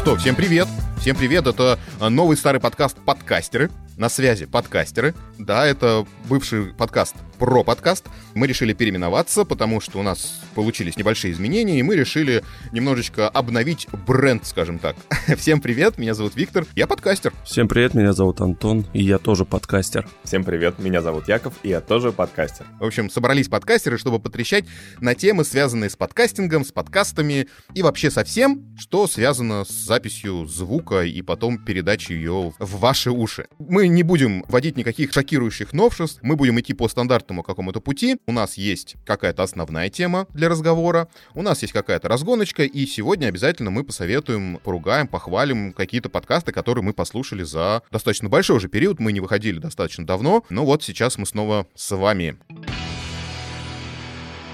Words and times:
что, 0.00 0.16
всем 0.16 0.34
привет! 0.34 0.66
Всем 0.98 1.14
привет, 1.14 1.46
это 1.46 1.78
новый 2.00 2.34
старый 2.34 2.58
подкаст 2.58 2.96
«Подкастеры». 3.04 3.70
На 3.96 4.08
связи 4.08 4.46
подкастеры. 4.46 5.14
Да, 5.38 5.66
это 5.66 6.06
бывший 6.28 6.72
подкаст 6.74 7.14
про 7.40 7.64
подкаст. 7.64 8.06
Мы 8.34 8.46
решили 8.46 8.74
переименоваться, 8.74 9.46
потому 9.46 9.80
что 9.80 9.98
у 9.98 10.02
нас 10.02 10.40
получились 10.54 10.98
небольшие 10.98 11.32
изменения, 11.32 11.80
и 11.80 11.82
мы 11.82 11.96
решили 11.96 12.44
немножечко 12.70 13.28
обновить 13.30 13.88
бренд, 14.06 14.46
скажем 14.46 14.78
так. 14.78 14.94
Всем 15.38 15.62
привет, 15.62 15.96
меня 15.96 16.12
зовут 16.12 16.36
Виктор, 16.36 16.66
я 16.76 16.86
подкастер. 16.86 17.32
Всем 17.44 17.66
привет, 17.66 17.94
меня 17.94 18.12
зовут 18.12 18.42
Антон, 18.42 18.86
и 18.92 19.02
я 19.02 19.18
тоже 19.18 19.46
подкастер. 19.46 20.06
Всем 20.22 20.44
привет, 20.44 20.78
меня 20.78 21.00
зовут 21.00 21.28
Яков, 21.28 21.54
и 21.62 21.70
я 21.70 21.80
тоже 21.80 22.12
подкастер. 22.12 22.66
В 22.78 22.84
общем, 22.84 23.08
собрались 23.08 23.48
подкастеры, 23.48 23.96
чтобы 23.96 24.18
потрещать 24.18 24.66
на 25.00 25.14
темы, 25.14 25.44
связанные 25.44 25.88
с 25.88 25.96
подкастингом, 25.96 26.66
с 26.66 26.72
подкастами 26.72 27.48
и 27.72 27.82
вообще 27.82 28.10
со 28.10 28.22
всем, 28.24 28.76
что 28.78 29.06
связано 29.06 29.64
с 29.64 29.70
записью 29.70 30.44
звука 30.44 31.04
и 31.04 31.22
потом 31.22 31.56
передачей 31.56 32.14
ее 32.14 32.52
в 32.58 32.78
ваши 32.80 33.10
уши. 33.10 33.46
Мы 33.58 33.79
не 33.88 34.02
будем 34.02 34.44
вводить 34.48 34.76
никаких 34.76 35.12
шокирующих 35.12 35.72
новшеств, 35.72 36.18
мы 36.22 36.36
будем 36.36 36.60
идти 36.60 36.74
по 36.74 36.88
стандартам 36.88 37.30
этому 37.30 37.42
какому-то 37.44 37.80
пути. 37.80 38.18
У 38.26 38.32
нас 38.32 38.56
есть 38.56 38.96
какая-то 39.06 39.42
основная 39.42 39.88
тема 39.88 40.26
для 40.30 40.48
разговора, 40.48 41.08
у 41.34 41.42
нас 41.42 41.62
есть 41.62 41.72
какая-то 41.72 42.08
разгоночка, 42.08 42.64
и 42.64 42.86
сегодня 42.86 43.26
обязательно 43.26 43.70
мы 43.70 43.84
посоветуем, 43.84 44.58
поругаем, 44.64 45.06
похвалим 45.06 45.72
какие-то 45.72 46.08
подкасты, 46.08 46.50
которые 46.50 46.82
мы 46.82 46.92
послушали 46.92 47.44
за 47.44 47.82
достаточно 47.90 48.28
большой 48.28 48.56
уже 48.56 48.68
период. 48.68 48.98
Мы 48.98 49.12
не 49.12 49.20
выходили 49.20 49.58
достаточно 49.58 50.04
давно, 50.04 50.44
но 50.50 50.64
вот 50.64 50.82
сейчас 50.82 51.18
мы 51.18 51.26
снова 51.26 51.66
с 51.74 51.94
вами. 51.96 52.36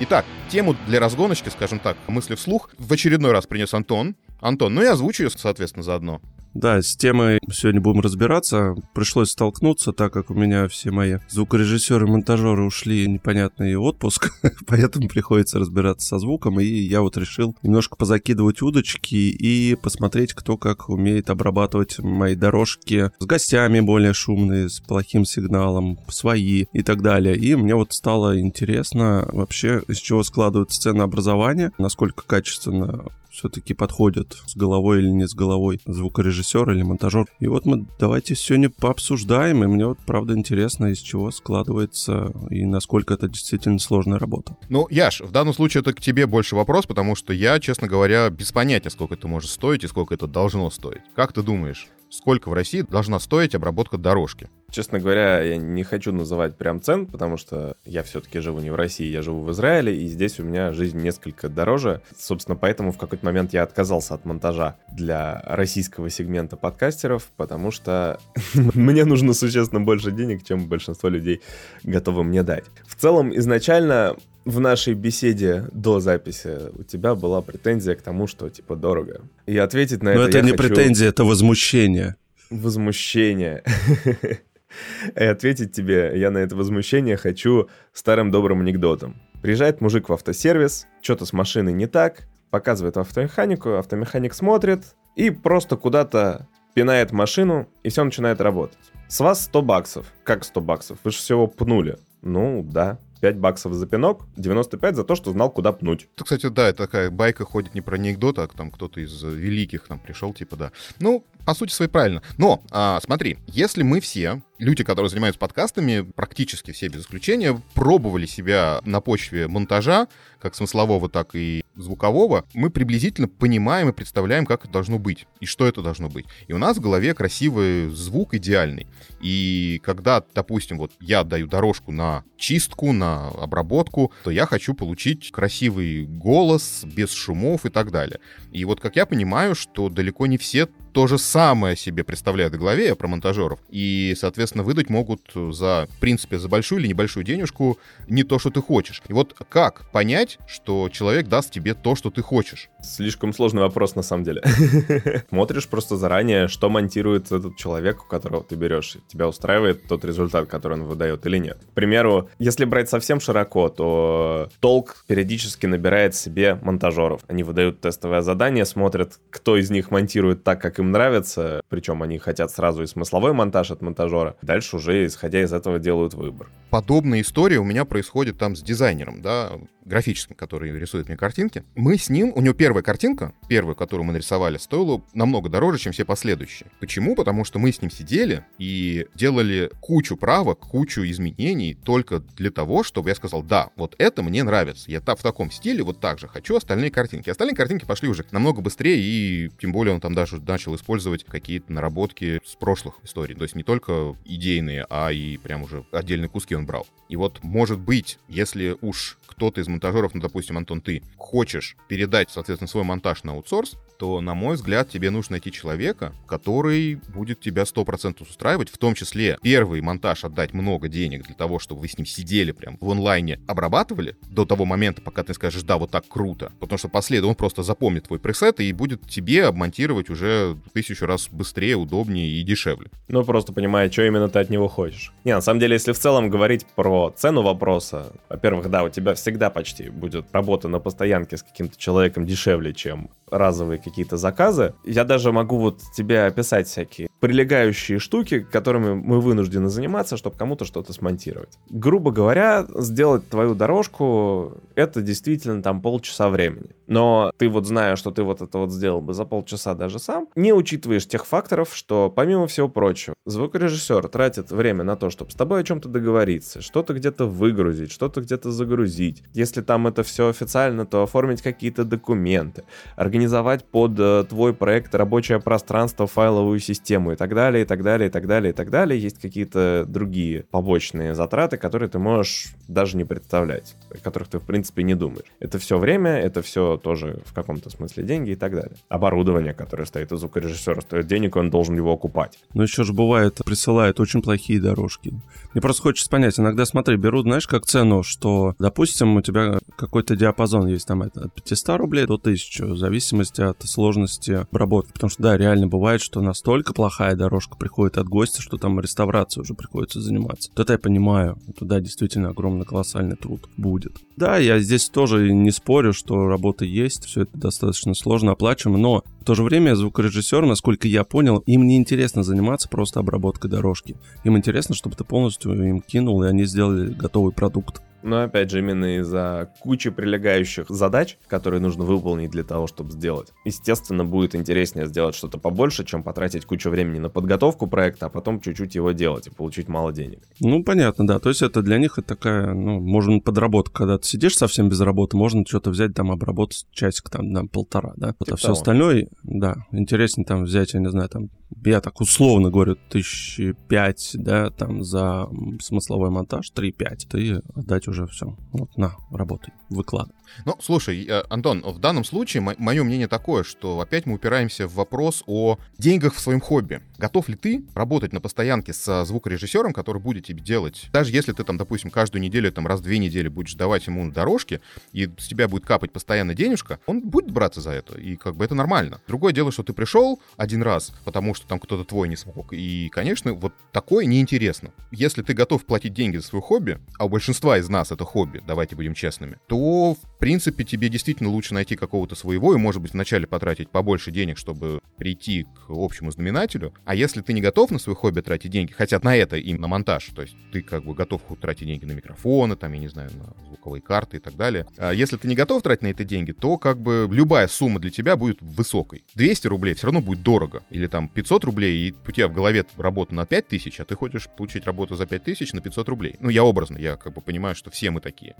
Итак, 0.01 0.27
тему 0.51 0.77
для 0.87 1.01
разгоночки, 1.01 1.49
скажем 1.49 1.79
так, 1.79 1.97
мысли 2.09 2.35
вслух, 2.35 2.71
в 2.77 2.93
очередной 2.93 3.33
раз 3.33 3.47
принес 3.47 3.73
Антон. 3.73 4.17
Антон, 4.41 4.75
ну 4.75 4.83
и 4.83 4.87
озвучу 4.87 5.25
ее, 5.25 5.31
соответственно, 5.31 5.83
заодно. 5.83 6.21
Да, 6.57 6.81
с 6.81 6.97
темой 6.97 7.39
сегодня 7.53 7.83
будем 7.83 8.01
разбираться. 8.01 8.75
Пришлось 8.95 9.33
столкнуться, 9.33 9.93
так 9.93 10.11
как 10.15 10.31
у 10.31 10.35
меня 10.35 10.69
все 10.69 10.91
мои 10.91 11.19
звукорежиссеры 11.29 12.07
и 12.07 12.11
монтажеры 12.11 12.65
ушли 12.65 13.07
непонятный 13.07 13.77
отпуск, 13.77 14.33
поэтому 14.67 15.07
приходится 15.07 15.59
разбираться 15.59 16.09
со 16.09 16.19
звуком, 16.19 16.59
и 16.59 16.65
я 16.65 17.03
вот 17.03 17.19
решил 17.19 17.55
немножко 17.63 17.97
позакидывать 17.97 18.63
удочки 18.63 19.15
и 19.15 19.75
посмотреть, 19.75 20.33
кто 20.33 20.57
как 20.57 20.89
умеет 20.89 21.29
обрабатывать 21.29 21.99
мои 21.99 22.35
дорожки 22.35 23.11
с 23.19 23.27
гостями 23.27 23.81
более 23.81 24.15
шумные, 24.15 24.71
с 24.71 24.81
плохим 24.81 25.27
сигналом, 25.27 25.99
свои 26.09 26.65
и 26.73 26.83
так 26.83 27.03
далее. 27.03 27.37
И 27.37 27.55
мне 27.55 27.75
вот 27.75 27.93
стало 27.93 28.41
интересно 28.41 29.29
вообще, 29.31 29.83
из 29.89 29.99
чего 29.99 30.23
складывается 30.23 30.81
ценообразование, 30.81 31.73
насколько 31.77 32.23
качественно 32.27 33.05
все-таки 33.37 33.75
подходят 33.75 34.37
с 34.47 34.57
головой 34.57 35.01
или 35.01 35.09
не 35.09 35.29
с 35.29 35.35
головой 35.35 35.81
звукорежиссер 35.87 36.71
или 36.71 36.83
монтажер. 36.83 37.27
И 37.39 37.47
вот 37.47 37.67
мы 37.67 37.87
давайте 37.99 38.35
сегодня 38.35 38.71
пообсуждаем, 38.71 39.63
и 39.63 39.67
мне 39.67 39.87
вот 39.87 39.99
правда 40.07 40.35
интересно, 40.35 40.87
из 40.87 40.99
чего 40.99 41.31
складывается 41.31 42.33
и 42.51 42.65
насколько 42.65 43.15
это 43.15 43.29
действительно 43.29 43.79
сложная 43.79 44.19
работа. 44.19 44.57
Ну, 44.69 44.87
Яш, 44.91 45.21
в 45.21 45.31
данном 45.31 45.55
случае 45.55 45.83
это 45.83 45.93
к 45.93 46.01
тебе 46.01 46.27
больше 46.27 46.57
вопрос, 46.57 46.87
потому 46.87 47.15
что 47.15 47.33
я, 47.33 47.61
честно 47.61 47.87
говоря, 47.87 48.31
без 48.31 48.53
понятия, 48.53 48.91
сколько 48.91 49.15
это 49.15 49.29
может 49.29 49.51
стоить 49.51 49.85
и 49.85 49.89
сколько 49.89 50.15
это 50.15 50.27
должно 50.27 50.71
стоить. 50.71 51.03
Как 51.15 51.33
ты 51.33 51.43
думаешь? 51.43 51.87
Сколько 52.11 52.49
в 52.49 52.53
России 52.53 52.83
должна 52.83 53.19
стоить 53.19 53.55
обработка 53.55 53.99
дорожки? 53.99 54.49
Честно 54.71 54.99
говоря, 54.99 55.41
я 55.43 55.57
не 55.57 55.85
хочу 55.85 56.13
называть 56.13 56.57
прям 56.57 56.83
цен, 56.83 57.07
потому 57.07 57.37
что 57.37 57.77
я 57.85 58.03
все-таки 58.03 58.41
живу 58.41 58.61
не 58.61 58.71
в 58.71 58.75
России, 58.75 59.07
я 59.07 59.23
живу 59.23 59.43
в 59.43 59.51
Израиле, 59.53 59.97
и 59.97 60.07
здесь 60.09 60.41
у 60.41 60.43
меня 60.43 60.73
жизнь 60.73 60.99
несколько 61.01 61.49
дороже. 61.49 62.03
Собственно, 62.19 62.57
поэтому 62.57 62.93
в 62.93 62.99
какой-то 62.99 63.25
момент 63.25 63.53
я 63.53 63.63
отказался 63.63 64.15
от 64.15 64.25
монтажа 64.25 64.77
для 64.93 65.41
российского 65.45 66.11
сегмента 66.11 66.57
подкастеров, 66.57 67.31
потому 67.37 67.71
что 67.71 68.19
мне 68.55 69.05
нужно 69.05 69.35
существенно 69.35 69.81
больше 69.81 70.11
денег, 70.11 70.45
чем 70.45 70.67
большинство 70.69 71.09
людей 71.09 71.43
готовы 71.85 72.25
мне 72.25 72.43
дать. 72.43 72.65
В 72.87 72.97
целом, 72.97 73.37
изначально 73.37 74.17
в 74.47 74.61
нашей 74.61 74.95
беседе 74.95 75.65
до 75.73 75.99
записи 75.99 76.71
у 76.79 76.85
тебя 76.85 77.15
была 77.17 77.43
претензия 77.43 77.97
к 77.97 78.03
тому, 78.03 78.29
что 78.29 78.49
типа 78.49 78.77
дорого. 78.77 79.23
И 79.45 79.59
ответить 79.59 80.03
на 80.03 80.15
Но 80.15 80.23
это 80.23 80.39
это 80.39 80.47
не 80.47 80.53
хочу... 80.53 80.63
претензия, 80.63 81.09
это 81.09 81.25
возмущение. 81.25 82.17
Возмущение. 82.49 83.65
И 85.17 85.25
ответить 85.25 85.73
тебе 85.73 86.13
я 86.17 86.31
на 86.31 86.39
это 86.39 86.55
возмущение 86.55 87.17
хочу 87.17 87.69
старым 87.93 88.31
добрым 88.31 88.61
анекдотом. 88.61 89.21
Приезжает 89.43 89.81
мужик 89.81 90.09
в 90.09 90.13
автосервис, 90.13 90.87
что-то 91.03 91.27
с 91.27 91.33
машиной 91.33 91.73
не 91.73 91.87
так, 91.87 92.29
показывает 92.51 92.97
автомеханику, 92.97 93.75
автомеханик 93.75 94.33
смотрит 94.33 94.95
и 95.17 95.31
просто 95.31 95.77
куда-то 95.77 96.49
пинает 96.75 97.11
машину, 97.11 97.69
и 97.83 97.89
все 97.89 98.05
начинает 98.05 98.41
работать. 98.41 98.79
С 99.09 99.21
вас 99.21 99.45
100 99.45 99.63
баксов. 99.63 100.13
Как 100.25 100.45
100 100.45 100.61
баксов? 100.61 100.99
Вы 101.03 101.11
же 101.11 101.17
всего 101.17 101.47
пнули. 101.47 101.97
Ну, 102.23 102.63
да. 102.63 102.99
5 103.21 103.37
баксов 103.37 103.73
за 103.73 103.87
пинок, 103.87 104.27
95 104.37 104.97
за 104.97 105.05
то, 105.05 105.15
что 105.15 105.33
знал, 105.33 105.51
куда 105.51 105.73
пнуть. 105.73 106.09
Это, 106.15 106.25
кстати, 106.25 106.49
да, 106.49 106.69
это 106.69 106.85
такая 106.85 107.11
байка 107.11 107.45
ходит 107.45 107.75
не 107.75 107.81
про 107.81 107.97
анекдот, 107.97 108.39
а 108.39 108.47
там 108.49 108.71
кто-то 108.71 109.01
из 109.01 109.23
великих 109.23 109.87
там 109.87 109.99
пришел, 109.99 110.33
типа, 110.33 110.57
да. 110.57 110.73
Ну, 110.99 111.25
по 111.47 111.55
сути 111.55 111.73
своей 111.73 111.91
правильно. 111.91 112.23
Но, 112.37 112.61
а, 112.73 112.99
смотри, 113.01 113.39
если 113.47 113.85
мы 113.85 114.01
все, 114.01 114.43
люди, 114.59 114.83
которые 114.83 115.09
занимаются 115.09 115.39
подкастами, 115.39 116.01
практически 116.01 116.73
все 116.73 116.89
без 116.89 117.03
исключения, 117.03 117.63
пробовали 117.75 118.27
себя 118.27 118.81
на 118.85 119.01
почве 119.01 119.47
монтажа, 119.47 120.09
как 120.41 120.57
смыслового, 120.57 121.09
так 121.09 121.35
и 121.35 121.65
звукового, 121.77 122.45
мы 122.53 122.71
приблизительно 122.71 123.29
понимаем 123.29 123.89
и 123.89 123.93
представляем, 123.93 124.45
как 124.45 124.65
это 124.65 124.73
должно 124.73 124.99
быть, 124.99 125.27
и 125.41 125.47
что 125.47 125.67
это 125.67 125.83
должно 125.83 126.09
быть. 126.09 126.27
И 126.49 126.53
у 126.53 126.59
нас 126.59 126.79
в 126.79 126.81
голове 126.81 127.15
красивый 127.15 127.91
звук 127.91 128.35
идеальный. 128.35 128.89
И 129.21 129.81
когда, 129.85 130.25
допустим, 130.35 130.79
вот 130.79 130.93
я 131.01 131.23
даю 131.23 131.47
дорожку 131.47 131.93
на 131.93 132.25
чистку, 132.37 132.93
на 132.93 133.29
обработку, 133.29 134.13
то 134.25 134.31
я 134.31 134.47
хочу 134.47 134.75
получить 134.75 135.31
красивый 135.31 136.07
голос, 136.07 136.85
без 136.85 137.13
шумов 137.13 137.67
и 137.67 137.71
так 137.71 137.91
далее. 137.93 138.19
И 138.51 138.65
вот 138.65 138.81
как 138.81 138.97
я 138.97 139.07
понимаю, 139.07 139.55
что 139.55 139.89
далеко 139.89 140.27
не 140.27 140.39
все 140.39 140.69
то 140.97 141.07
же 141.07 141.19
самое 141.19 141.77
себе 141.77 142.05
представляют 142.05 142.55
в 142.55 142.59
голове, 142.59 142.95
про 142.95 143.07
монтажеров. 143.07 143.59
И, 143.69 144.15
соответственно, 144.19 144.65
выдать 144.65 144.89
могут 144.89 145.21
за, 145.35 145.87
в 145.91 146.01
принципе, 146.01 146.39
за 146.39 146.49
большую 146.49 146.81
или 146.81 146.89
небольшую 146.89 147.23
денежку 147.23 147.77
не 148.09 148.23
то, 148.23 148.39
что 148.39 148.49
ты 148.49 148.63
хочешь. 148.63 149.03
И 149.07 149.13
вот 149.13 149.35
как 149.51 149.91
понять, 149.91 150.39
что 150.47 150.89
человек 150.89 151.29
даст 151.29 151.51
тебе 151.51 151.75
то, 151.75 151.97
что 151.97 152.11
ты 152.11 152.23
хочешь? 152.23 152.71
Слишком 152.83 153.35
сложный 153.35 153.61
вопрос, 153.61 153.95
на 153.95 154.01
самом 154.01 154.25
деле. 154.25 154.43
Смотришь 155.29 155.69
просто 155.69 155.99
заранее, 155.99 156.49
что 156.49 156.71
монтирует 156.71 157.31
этот 157.31 157.59
человек, 157.59 158.05
у 158.05 158.09
которого 158.09 158.43
ты 158.43 158.55
берешь. 158.55 158.97
Тебя 159.07 159.29
устраивает 159.29 159.87
тот 159.87 160.03
результат, 160.03 160.49
который 160.49 160.79
он 160.79 160.85
выдает 160.85 161.27
или 161.27 161.37
нет. 161.37 161.59
К 161.73 161.75
примеру, 161.75 162.31
если 162.39 162.65
брать 162.65 162.89
совсем 162.89 163.21
широко, 163.21 163.69
то 163.69 164.49
толк 164.61 165.05
периодически 165.07 165.67
набирает 165.67 166.15
себе 166.15 166.59
монтажеров. 166.63 167.21
Они 167.29 167.43
выдают 167.43 167.83
тестовое 167.83 168.23
задание, 168.23 168.65
смотрят, 168.65 169.21
кто 169.29 169.59
из 169.59 169.69
них 169.69 169.91
монтирует 169.91 170.43
так, 170.43 170.63
как 170.63 170.79
им 170.79 170.86
им 170.87 170.93
нравится, 170.93 171.61
причем 171.69 172.03
они 172.03 172.19
хотят 172.19 172.51
сразу 172.51 172.83
и 172.83 172.87
смысловой 172.87 173.33
монтаж 173.33 173.71
от 173.71 173.83
монтажера, 173.83 174.37
дальше 174.43 174.77
уже, 174.77 175.07
исходя 175.07 175.43
из 175.43 175.53
этого, 175.53 175.79
делают 175.79 176.15
выбор. 176.15 176.49
Подобная 176.71 177.21
история 177.21 177.59
у 177.59 177.65
меня 177.65 177.85
происходит 177.85 178.39
там 178.39 178.57
с 178.57 178.63
дизайнером, 178.63 179.23
да, 179.23 179.53
графическим, 179.85 180.35
который 180.35 180.77
рисует 180.79 181.09
мне 181.09 181.17
картинки. 181.17 181.65
Мы 181.77 181.97
с 181.97 182.11
ним, 182.11 182.33
у 182.35 182.41
него 182.41 182.55
первая 182.55 182.83
картинка, 182.83 183.33
первую, 183.49 183.77
которую 183.77 184.05
мы 184.05 184.13
нарисовали, 184.13 184.59
стоила 184.59 185.03
намного 185.15 185.49
дороже, 185.49 185.79
чем 185.79 185.93
все 185.93 186.05
последующие. 186.05 186.71
Почему? 186.81 187.15
Потому 187.15 187.45
что 187.45 187.59
мы 187.59 187.73
с 187.73 187.81
ним 187.81 187.91
сидели 187.91 188.45
и 188.59 189.07
делали 189.15 189.71
кучу 189.81 190.17
правок, 190.17 190.59
кучу 190.59 191.03
изменений 191.03 191.75
только 191.75 192.19
для 192.19 192.51
того, 192.51 192.83
чтобы 192.83 193.11
я 193.11 193.15
сказал, 193.15 193.43
да, 193.43 193.71
вот 193.77 193.95
это 193.99 194.23
мне 194.23 194.43
нравится. 194.43 194.91
Я 194.91 195.01
в 195.01 195.23
таком 195.23 195.51
стиле 195.51 195.85
вот 195.85 196.01
так 196.01 196.19
же 196.19 196.27
хочу 196.27 196.57
остальные 196.57 196.91
картинки. 196.91 197.31
Остальные 197.31 197.57
картинки 197.57 197.85
пошли 197.85 198.09
уже 198.09 198.25
намного 198.33 198.61
быстрее, 198.61 198.99
и 198.99 199.51
тем 199.61 199.73
более 199.73 199.95
он 199.95 200.01
там 200.01 200.15
даже 200.15 200.41
начал 200.41 200.75
использовать 200.77 201.25
какие-то 201.25 201.73
наработки 201.73 202.41
с 202.45 202.55
прошлых 202.55 202.95
историй. 203.03 203.35
То 203.35 203.43
есть 203.43 203.57
не 203.57 203.63
только 203.63 204.17
идейные, 204.25 204.87
а 204.89 205.11
и 205.11 205.37
прям 205.37 205.63
уже 205.63 205.85
отдельные 205.93 206.29
куски 206.29 206.55
он 206.55 206.67
брал. 206.67 206.87
И 207.09 207.17
вот, 207.17 207.43
может 207.43 207.79
быть, 207.79 208.19
если 208.29 208.77
уж 208.81 209.19
кто-то 209.27 209.61
из 209.61 209.69
монтажеров, 209.69 210.15
ну, 210.15 210.21
допустим, 210.21 210.57
Антон, 210.57 210.81
ты 210.81 211.03
хочешь 211.17 211.77
передать, 211.89 212.31
соответственно, 212.31 212.69
свой 212.69 212.85
монтаж 212.85 213.23
на 213.25 213.33
аутсорс, 213.33 213.77
то, 213.99 214.21
на 214.21 214.35
мой 214.35 214.57
взгляд, 214.57 214.91
тебе 214.91 215.11
нужно 215.11 215.35
найти 215.35 215.51
человека, 215.51 216.15
который 216.27 216.97
будет 216.97 217.41
тебя 217.41 217.63
100% 217.63 218.23
устраивать, 218.23 218.71
в 218.71 218.79
том 218.79 218.95
числе 218.95 219.39
первый 219.43 219.81
монтаж 219.81 220.25
отдать 220.25 220.53
много 220.53 220.89
денег 220.89 221.27
для 221.27 221.35
того, 221.35 221.59
чтобы 221.59 221.83
вы 221.83 221.89
с 221.89 221.97
ним 221.97 222.07
сидели 222.07 222.53
прям 222.53 222.77
в 222.81 222.91
онлайне, 222.91 223.41
обрабатывали 223.47 224.17
до 224.29 224.45
того 224.45 224.65
момента, 224.65 225.03
пока 225.03 225.23
ты 225.23 225.35
скажешь, 225.35 225.63
да, 225.63 225.79
вот 225.79 225.91
так 225.91 226.07
круто. 226.09 226.53
Потому 226.61 226.79
что 226.79 226.89
последовательно 226.89 227.31
он 227.31 227.37
просто 227.37 227.63
запомнит 227.63 228.05
твой 228.05 228.19
пресет 228.19 228.61
и 228.61 228.73
будет 228.73 229.09
тебе 229.09 229.45
обмонтировать 229.47 230.11
уже 230.11 230.56
тысячу 230.73 231.07
раз 231.07 231.29
быстрее, 231.31 231.77
удобнее 231.77 232.29
и 232.29 232.43
дешевле. 232.43 232.89
Ну, 233.09 233.25
просто 233.25 233.53
понимая, 233.53 233.91
что 233.91 234.07
именно 234.07 234.29
ты 234.29 234.39
от 234.39 234.51
него 234.51 234.69
хочешь. 234.69 235.13
Не, 235.25 235.35
на 235.35 235.41
самом 235.41 235.61
деле, 235.61 235.75
если 235.75 235.93
в 235.93 235.99
целом 235.99 236.31
говорить 236.31 236.67
про 236.75 237.13
цену 237.17 237.43
вопроса, 237.43 238.13
во-первых, 238.29 238.71
да, 238.71 238.85
у 238.85 238.89
тебя 238.89 239.15
всегда 239.15 239.51
почти 239.51 239.91
будет 239.91 240.27
работа 240.33 240.69
на 240.69 240.79
постоянке 240.79 241.37
с 241.37 241.43
каким-то 241.43 241.79
человеком 241.79 242.27
дешевле, 242.27 242.73
чем 242.73 243.11
разовые 243.31 243.79
какие-то 243.79 244.17
заказы. 244.17 244.75
Я 244.85 245.05
даже 245.05 245.33
могу 245.33 245.59
вот 245.59 245.81
тебе 245.95 246.25
описать 246.25 246.69
всякие 246.69 247.09
прилегающие 247.21 247.99
штуки, 247.99 248.41
которыми 248.41 248.95
мы 248.95 249.21
вынуждены 249.21 249.69
заниматься, 249.69 250.17
чтобы 250.17 250.37
кому-то 250.37 250.65
что-то 250.65 250.93
смонтировать. 250.93 251.59
Грубо 251.71 252.11
говоря, 252.11 252.67
сделать 252.77 253.29
твою 253.29 253.55
дорожку— 253.55 254.53
это 254.75 255.01
действительно 255.03 255.63
там 255.63 255.81
полчаса 255.81 256.29
времени. 256.29 256.71
Но 256.87 257.33
ты 257.37 257.49
вот 257.49 257.67
зная, 257.67 257.97
что 257.97 258.11
ты 258.11 258.23
вот 258.23 258.43
это 258.43 258.59
вот 258.59 258.71
сделал 258.71 259.01
бы 259.01 259.13
за 259.13 259.25
полчаса 259.25 259.75
даже 259.75 259.99
сам, 259.99 260.29
не 260.37 260.53
учитываешь 260.53 261.09
тех 261.09 261.27
факторов, 261.27 261.71
что 261.75 262.13
помимо 262.15 262.47
всего 262.47 262.69
прочего, 262.69 263.17
звукорежиссер 263.25 264.07
тратит 264.09 264.51
время 264.51 264.85
на 264.85 264.97
то, 264.97 265.11
чтобы 265.11 265.31
с 265.31 265.35
тобой 265.35 265.63
о 265.63 265.65
чем-то 265.65 265.89
договориться, 265.89 266.61
что-то 266.61 266.95
где-то 266.95 267.27
выгрузить, 267.27 267.91
что-то 267.91 268.21
где-то 268.21 268.53
загрузить. 268.53 269.25
Если 269.33 269.63
там 269.63 269.87
это 269.87 270.03
все 270.03 270.29
официально, 270.29 270.87
то 270.87 271.03
оформить 271.03 271.43
какие-то 271.43 271.85
документы, 271.85 272.65
организовать 272.95 273.16
под 273.65 273.99
э, 273.99 274.25
твой 274.29 274.55
проект 274.55 274.95
рабочее 274.95 275.41
пространство, 275.41 276.07
файловую 276.07 276.59
систему 276.61 277.13
и 277.13 277.17
так 277.17 277.35
далее, 277.35 277.63
и 277.63 277.67
так 277.67 277.83
далее, 277.83 278.09
и 278.09 278.13
так 278.13 278.27
далее, 278.27 278.51
и 278.51 278.55
так 278.55 278.71
далее. 278.71 279.01
Есть 279.01 279.21
какие-то 279.21 279.85
другие 279.87 280.45
побочные 280.51 281.15
затраты, 281.15 281.57
которые 281.57 281.89
ты 281.89 281.99
можешь 281.99 282.55
даже 282.69 282.97
не 282.97 283.05
представлять, 283.05 283.75
о 283.91 283.99
которых 283.99 284.29
ты, 284.29 284.39
в 284.39 284.45
принципе, 284.45 284.83
не 284.83 284.95
думаешь. 284.95 285.27
Это 285.41 285.59
все 285.59 285.79
время, 285.79 286.17
это 286.17 286.43
все 286.43 286.77
тоже 286.77 287.23
в 287.25 287.33
каком-то 287.33 287.71
смысле 287.71 288.05
деньги 288.05 288.31
и 288.31 288.37
так 288.37 288.55
далее. 288.55 288.77
Оборудование, 288.89 289.55
которое 289.55 289.85
стоит 289.87 290.13
у 290.13 290.17
звукорежиссера, 290.17 290.81
стоит 290.81 291.07
денег, 291.07 291.37
он 291.37 291.51
должен 291.51 291.77
его 291.77 291.93
окупать. 291.93 292.39
Но 292.55 292.63
еще 292.63 292.85
же 292.85 292.93
бывает, 292.93 293.41
присылают 293.45 294.01
очень 294.01 294.23
плохие 294.23 294.61
дорожки. 294.61 295.13
Мне 295.55 295.63
просто 295.63 295.83
хочется 295.83 296.11
понять, 296.11 296.39
иногда, 296.39 296.67
смотри, 296.67 296.97
берут, 296.97 297.25
знаешь, 297.25 297.47
как 297.47 297.65
цену, 297.65 298.03
что, 298.03 298.55
допустим, 298.59 299.17
у 299.17 299.23
тебя 299.23 299.59
какой-то 299.77 300.17
диапазон 300.17 300.67
есть, 300.67 300.87
там, 300.87 301.03
от 301.03 301.35
500 301.35 301.79
рублей 301.79 302.07
до 302.07 302.15
1000, 302.15 302.67
в 302.67 302.77
зависимости 303.07 303.41
от 303.41 303.63
сложности 303.63 304.33
обработки. 304.33 304.93
Потому 304.93 305.11
что, 305.11 305.23
да, 305.23 305.37
реально 305.37 305.69
бывает, 305.69 306.01
что 306.01 306.21
настолько 306.21 306.73
плохая 306.73 307.15
дорожка 307.15 307.57
приходит 307.57 307.99
от 307.99 308.09
гостя, 308.09 308.43
что 308.43 308.57
там 308.57 308.81
реставрацией 308.81 309.43
уже 309.43 309.55
приходится 309.55 310.01
заниматься. 310.01 310.51
Вот 310.51 310.61
это 310.61 310.75
я 310.75 310.79
понимаю. 310.79 311.39
Это, 311.49 311.65
да, 311.65 311.81
действительно 311.81 312.31
огромный 312.31 312.65
колоссальный 312.65 313.17
труд 313.17 313.49
будет. 313.57 313.97
Да, 314.17 314.39
я 314.39 314.59
здесь 314.59 314.89
тоже 314.89 315.33
не 315.33 315.51
спорю, 315.51 315.93
что 315.93 316.27
работа 316.29 316.65
есть, 316.65 317.05
все 317.05 317.23
это 317.23 317.39
достаточно 317.39 317.95
сложно 317.95 318.33
оплачиваемо, 318.33 318.79
но 318.79 319.05
в 319.21 319.25
то 319.25 319.35
же 319.35 319.43
время 319.43 319.75
звукорежиссер, 319.75 320.47
насколько 320.47 320.89
я 320.89 321.05
понял, 321.05 321.39
им 321.47 321.67
не 321.67 321.77
интересно 321.77 322.23
заниматься 322.23 322.69
просто 322.69 323.01
обработкой 323.01 323.51
дорожки. 323.51 323.97
Им 324.25 324.37
интересно, 324.37 324.75
чтобы 324.75 324.97
ты 324.97 325.05
полностью 325.05 325.53
им 325.69 325.81
кинул, 325.81 326.23
и 326.23 326.29
они 326.29 326.45
сделали 326.45 326.93
готовый 326.93 327.33
продукт. 327.33 327.83
Но 328.07 328.23
опять 328.23 328.51
же, 328.51 328.61
именно 328.61 328.99
из-за 328.99 329.53
кучи 329.61 329.91
прилегающих 329.91 330.69
задач, 330.69 331.19
которые 331.27 331.61
нужно 331.61 331.85
выполнить 331.85 332.31
для 332.31 332.45
того, 332.45 332.69
чтобы 332.69 332.93
сделать. 332.93 333.33
Естественно, 333.45 334.05
будет 334.05 334.37
интереснее 334.37 334.87
сделать 334.87 335.17
что-то 335.17 335.39
побольше, 335.39 335.85
чем 335.85 336.05
потратить 336.05 336.45
кучу 336.45 336.71
времени 336.71 337.01
на 337.01 337.11
подготовку 337.11 337.67
проекта, 337.67 338.07
а 338.07 338.09
потом 338.09 338.41
чуть-чуть 338.41 338.77
его 338.77 338.93
делать 338.93 339.27
и 339.27 339.31
получить 339.31 339.67
мало 339.67 339.93
денег. 339.93 340.21
Ну, 340.39 340.63
понятно, 340.63 341.05
да. 341.05 341.19
То 341.19 341.31
есть 341.31 341.43
это 341.43 341.63
для 341.63 341.79
них 341.79 341.99
это 341.99 342.07
такая, 342.07 342.55
ну, 342.55 342.79
можно 342.79 343.19
подработка. 343.19 343.79
Когда 343.79 343.99
ты 343.99 344.07
сидишь 344.07 344.37
совсем 344.37 344.69
без 344.69 344.81
работы, 344.81 345.17
можно 345.17 345.45
что-то 345.45 345.71
взять, 345.71 345.93
там, 345.95 346.13
обработать 346.13 346.65
часик, 346.71 347.11
там, 347.11 347.33
на 347.33 347.49
полтора, 347.49 347.93
да. 347.97 348.15
Вот, 348.21 348.31
а 348.31 348.37
все 348.37 348.53
остальное, 348.53 349.09
да, 349.25 349.57
интереснее 349.73 350.25
там 350.25 350.45
взять, 350.45 350.75
я 350.75 350.81
не 350.81 350.91
знаю, 350.91 351.09
там, 351.09 351.31
я 351.65 351.81
так 351.81 352.01
условно 352.01 352.51
говорю, 352.51 352.77
тысячи 352.89 353.57
пять, 353.69 354.13
да, 354.15 354.51
там, 354.51 354.85
за 354.85 355.29
смысловой 355.61 356.11
монтаж, 356.11 356.53
3-5, 356.55 356.97
ты 357.11 357.41
отдать 357.55 357.89
уже 357.89 357.96
все. 358.05 358.37
Вот, 358.53 358.77
на, 358.77 358.93
работай, 359.11 359.55
выкладывай. 359.71 360.17
Ну, 360.45 360.57
слушай, 360.61 361.05
э, 361.07 361.23
Антон, 361.29 361.63
в 361.63 361.79
данном 361.79 362.05
случае 362.05 362.41
мое 362.41 362.85
мнение 362.85 363.09
такое, 363.09 363.45
что 363.45 363.81
опять 363.81 364.07
мы 364.07 364.15
упираемся 364.15 364.67
в 364.67 364.75
вопрос 364.75 365.23
о 365.27 365.59
деньгах 365.79 366.15
в 366.15 366.21
своем 366.21 366.41
хобби. 366.41 366.83
Готов 366.99 367.29
ли 367.29 367.37
ты 367.37 367.65
работать 367.75 368.13
на 368.13 368.21
постоянке 368.21 368.73
с 368.73 369.05
звукорежиссером, 369.05 369.73
который 369.73 370.01
будет 370.01 370.27
тебе 370.27 370.43
делать, 370.43 370.87
даже 370.93 371.13
если 371.13 371.33
ты 371.33 371.45
там, 371.45 371.57
допустим, 371.57 371.91
каждую 371.91 372.23
неделю, 372.23 372.51
там, 372.53 372.67
раз 372.67 372.81
в 372.81 372.83
две 372.83 372.99
недели 372.99 373.29
будешь 373.29 373.55
давать 373.55 373.87
ему 373.87 374.11
дорожки, 374.11 374.61
и 374.93 375.09
с 375.19 375.29
тебя 375.29 375.49
будет 375.49 375.67
капать 375.67 375.93
постоянно 375.93 376.35
денежка, 376.35 376.79
он 376.87 377.03
будет 377.03 377.31
браться 377.31 377.61
за 377.61 377.71
это, 377.71 377.99
и 377.99 378.17
как 378.17 378.37
бы 378.37 378.45
это 378.45 378.55
нормально. 378.55 379.01
Другое 379.07 379.33
дело, 379.33 379.53
что 379.53 379.63
ты 379.63 379.73
пришел 379.73 380.21
один 380.37 380.63
раз, 380.63 380.93
потому 381.05 381.35
что 381.35 381.47
там 381.47 381.61
кто-то 381.61 381.85
твой 381.85 382.09
не 382.09 382.17
смог, 382.17 382.53
и, 382.53 382.89
конечно, 382.91 383.33
вот 383.35 383.53
такое 383.73 384.07
неинтересно. 384.07 384.73
Если 384.91 385.23
ты 385.23 385.35
готов 385.35 385.65
платить 385.65 385.95
деньги 385.95 386.17
за 386.17 386.25
свое 386.25 386.43
хобби, 386.43 386.79
а 386.99 387.07
у 387.07 387.09
большинства 387.09 387.59
из 387.59 387.69
нас 387.69 387.93
это 387.93 388.05
хобби, 388.05 388.43
давайте 388.47 388.77
будем 388.77 388.95
честными, 388.95 389.39
то, 389.47 389.97
принципе, 390.19 390.65
тебе 390.65 390.89
действительно 390.89 391.31
лучше 391.31 391.55
найти 391.55 391.77
какого-то 391.77 392.15
своего 392.15 392.55
и, 392.55 392.59
может 392.59 392.83
быть, 392.83 392.93
вначале 392.93 393.27
потратить 393.27 393.71
побольше 393.71 394.11
денег, 394.11 394.39
чтобы 394.39 394.81
прийти 394.97 395.45
к 395.45 395.69
общему 395.69 396.11
знаменателю. 396.11 396.73
А 396.85 396.95
если 396.95 397.21
ты 397.21 397.33
не 397.33 397.41
готов 397.41 397.71
на 397.71 397.79
свое 397.79 397.97
хобби 397.97 398.21
тратить 398.21 398.51
деньги, 398.51 398.73
хотя 398.73 398.99
на 399.03 399.17
это 399.17 399.37
им 399.37 399.61
на 399.61 399.69
монтаж, 399.69 400.07
то 400.15 400.23
есть 400.23 400.35
ты 400.53 400.63
как 400.63 400.85
бы 400.85 400.95
готов 400.95 401.23
тратить 401.41 401.67
деньги 401.67 401.85
на 401.85 401.93
микрофоны, 401.93 402.57
там, 402.57 402.73
я 402.73 402.79
не 402.79 402.89
знаю, 402.89 403.11
на 403.15 403.47
звуковые 403.47 403.83
карты 403.83 404.17
и 404.17 404.21
так 404.21 404.37
далее. 404.37 404.67
А 404.79 404.93
если 404.93 405.17
ты 405.17 405.29
не 405.29 405.35
готов 405.35 405.63
тратить 405.63 405.83
на 405.83 405.89
это 405.89 406.05
деньги, 406.05 406.33
то 406.33 406.57
как 406.59 406.81
бы 406.81 407.09
любая 407.11 407.49
сумма 407.49 407.81
для 407.81 407.91
тебя 407.91 408.17
будет 408.17 408.39
высокой. 408.41 409.05
200 409.15 409.47
рублей 409.49 409.75
все 409.75 409.87
равно 409.87 410.01
будет 410.01 410.23
дорого. 410.23 410.63
Или 410.71 410.87
там 410.87 411.09
500 411.09 411.45
рублей, 411.45 411.89
и 411.89 411.95
у 412.07 412.13
тебя 412.13 412.29
в 412.29 412.33
голове 412.33 412.65
работа 412.77 413.15
на 413.15 413.27
5000, 413.27 413.81
а 413.81 413.85
ты 413.85 413.95
хочешь 413.95 414.29
получить 414.37 414.65
работу 414.65 414.97
за 414.97 415.07
5000 415.07 415.53
на 415.53 415.61
500 415.61 415.89
рублей. 415.89 416.17
Ну, 416.21 416.31
я 416.31 416.45
образно, 416.45 416.79
я 416.79 416.97
как 416.97 417.15
бы 417.15 417.21
понимаю, 417.21 417.55
что 417.55 417.71
все 417.71 417.91
мы 417.91 418.01
такие. 418.01 418.35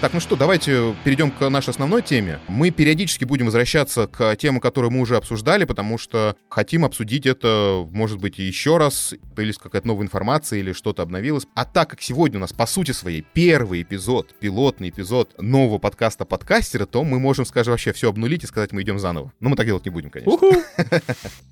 Так, 0.00 0.14
ну 0.14 0.20
что, 0.20 0.34
давайте 0.34 0.96
перейдем 1.04 1.30
к 1.30 1.46
нашей 1.50 1.70
основной 1.70 2.00
теме. 2.00 2.40
Мы 2.48 2.70
периодически 2.70 3.26
будем 3.26 3.44
возвращаться 3.44 4.06
к 4.06 4.34
темам, 4.36 4.58
которые 4.58 4.90
мы 4.90 5.00
уже 5.00 5.18
обсуждали, 5.18 5.64
потому 5.64 5.98
что 5.98 6.36
хотим 6.48 6.86
обсудить 6.86 7.26
это, 7.26 7.86
может 7.90 8.18
быть, 8.18 8.38
еще 8.38 8.78
раз, 8.78 9.12
появилась 9.36 9.58
какая-то 9.58 9.86
новая 9.86 10.06
информация 10.06 10.58
или 10.58 10.72
что-то 10.72 11.02
обновилось. 11.02 11.46
А 11.54 11.66
так 11.66 11.90
как 11.90 12.00
сегодня 12.00 12.38
у 12.38 12.40
нас, 12.40 12.54
по 12.54 12.64
сути 12.64 12.92
своей, 12.92 13.26
первый 13.34 13.82
эпизод, 13.82 14.34
пилотный 14.40 14.88
эпизод 14.88 15.34
нового 15.38 15.76
подкаста 15.76 16.24
подкастера, 16.24 16.86
то 16.86 17.04
мы 17.04 17.18
можем, 17.18 17.44
скажем, 17.44 17.72
вообще 17.72 17.92
все 17.92 18.08
обнулить 18.08 18.42
и 18.42 18.46
сказать, 18.46 18.72
мы 18.72 18.80
идем 18.80 18.98
заново. 18.98 19.34
Но 19.38 19.50
мы 19.50 19.56
так 19.56 19.66
делать 19.66 19.84
не 19.84 19.90
будем, 19.90 20.08
конечно. 20.08 20.38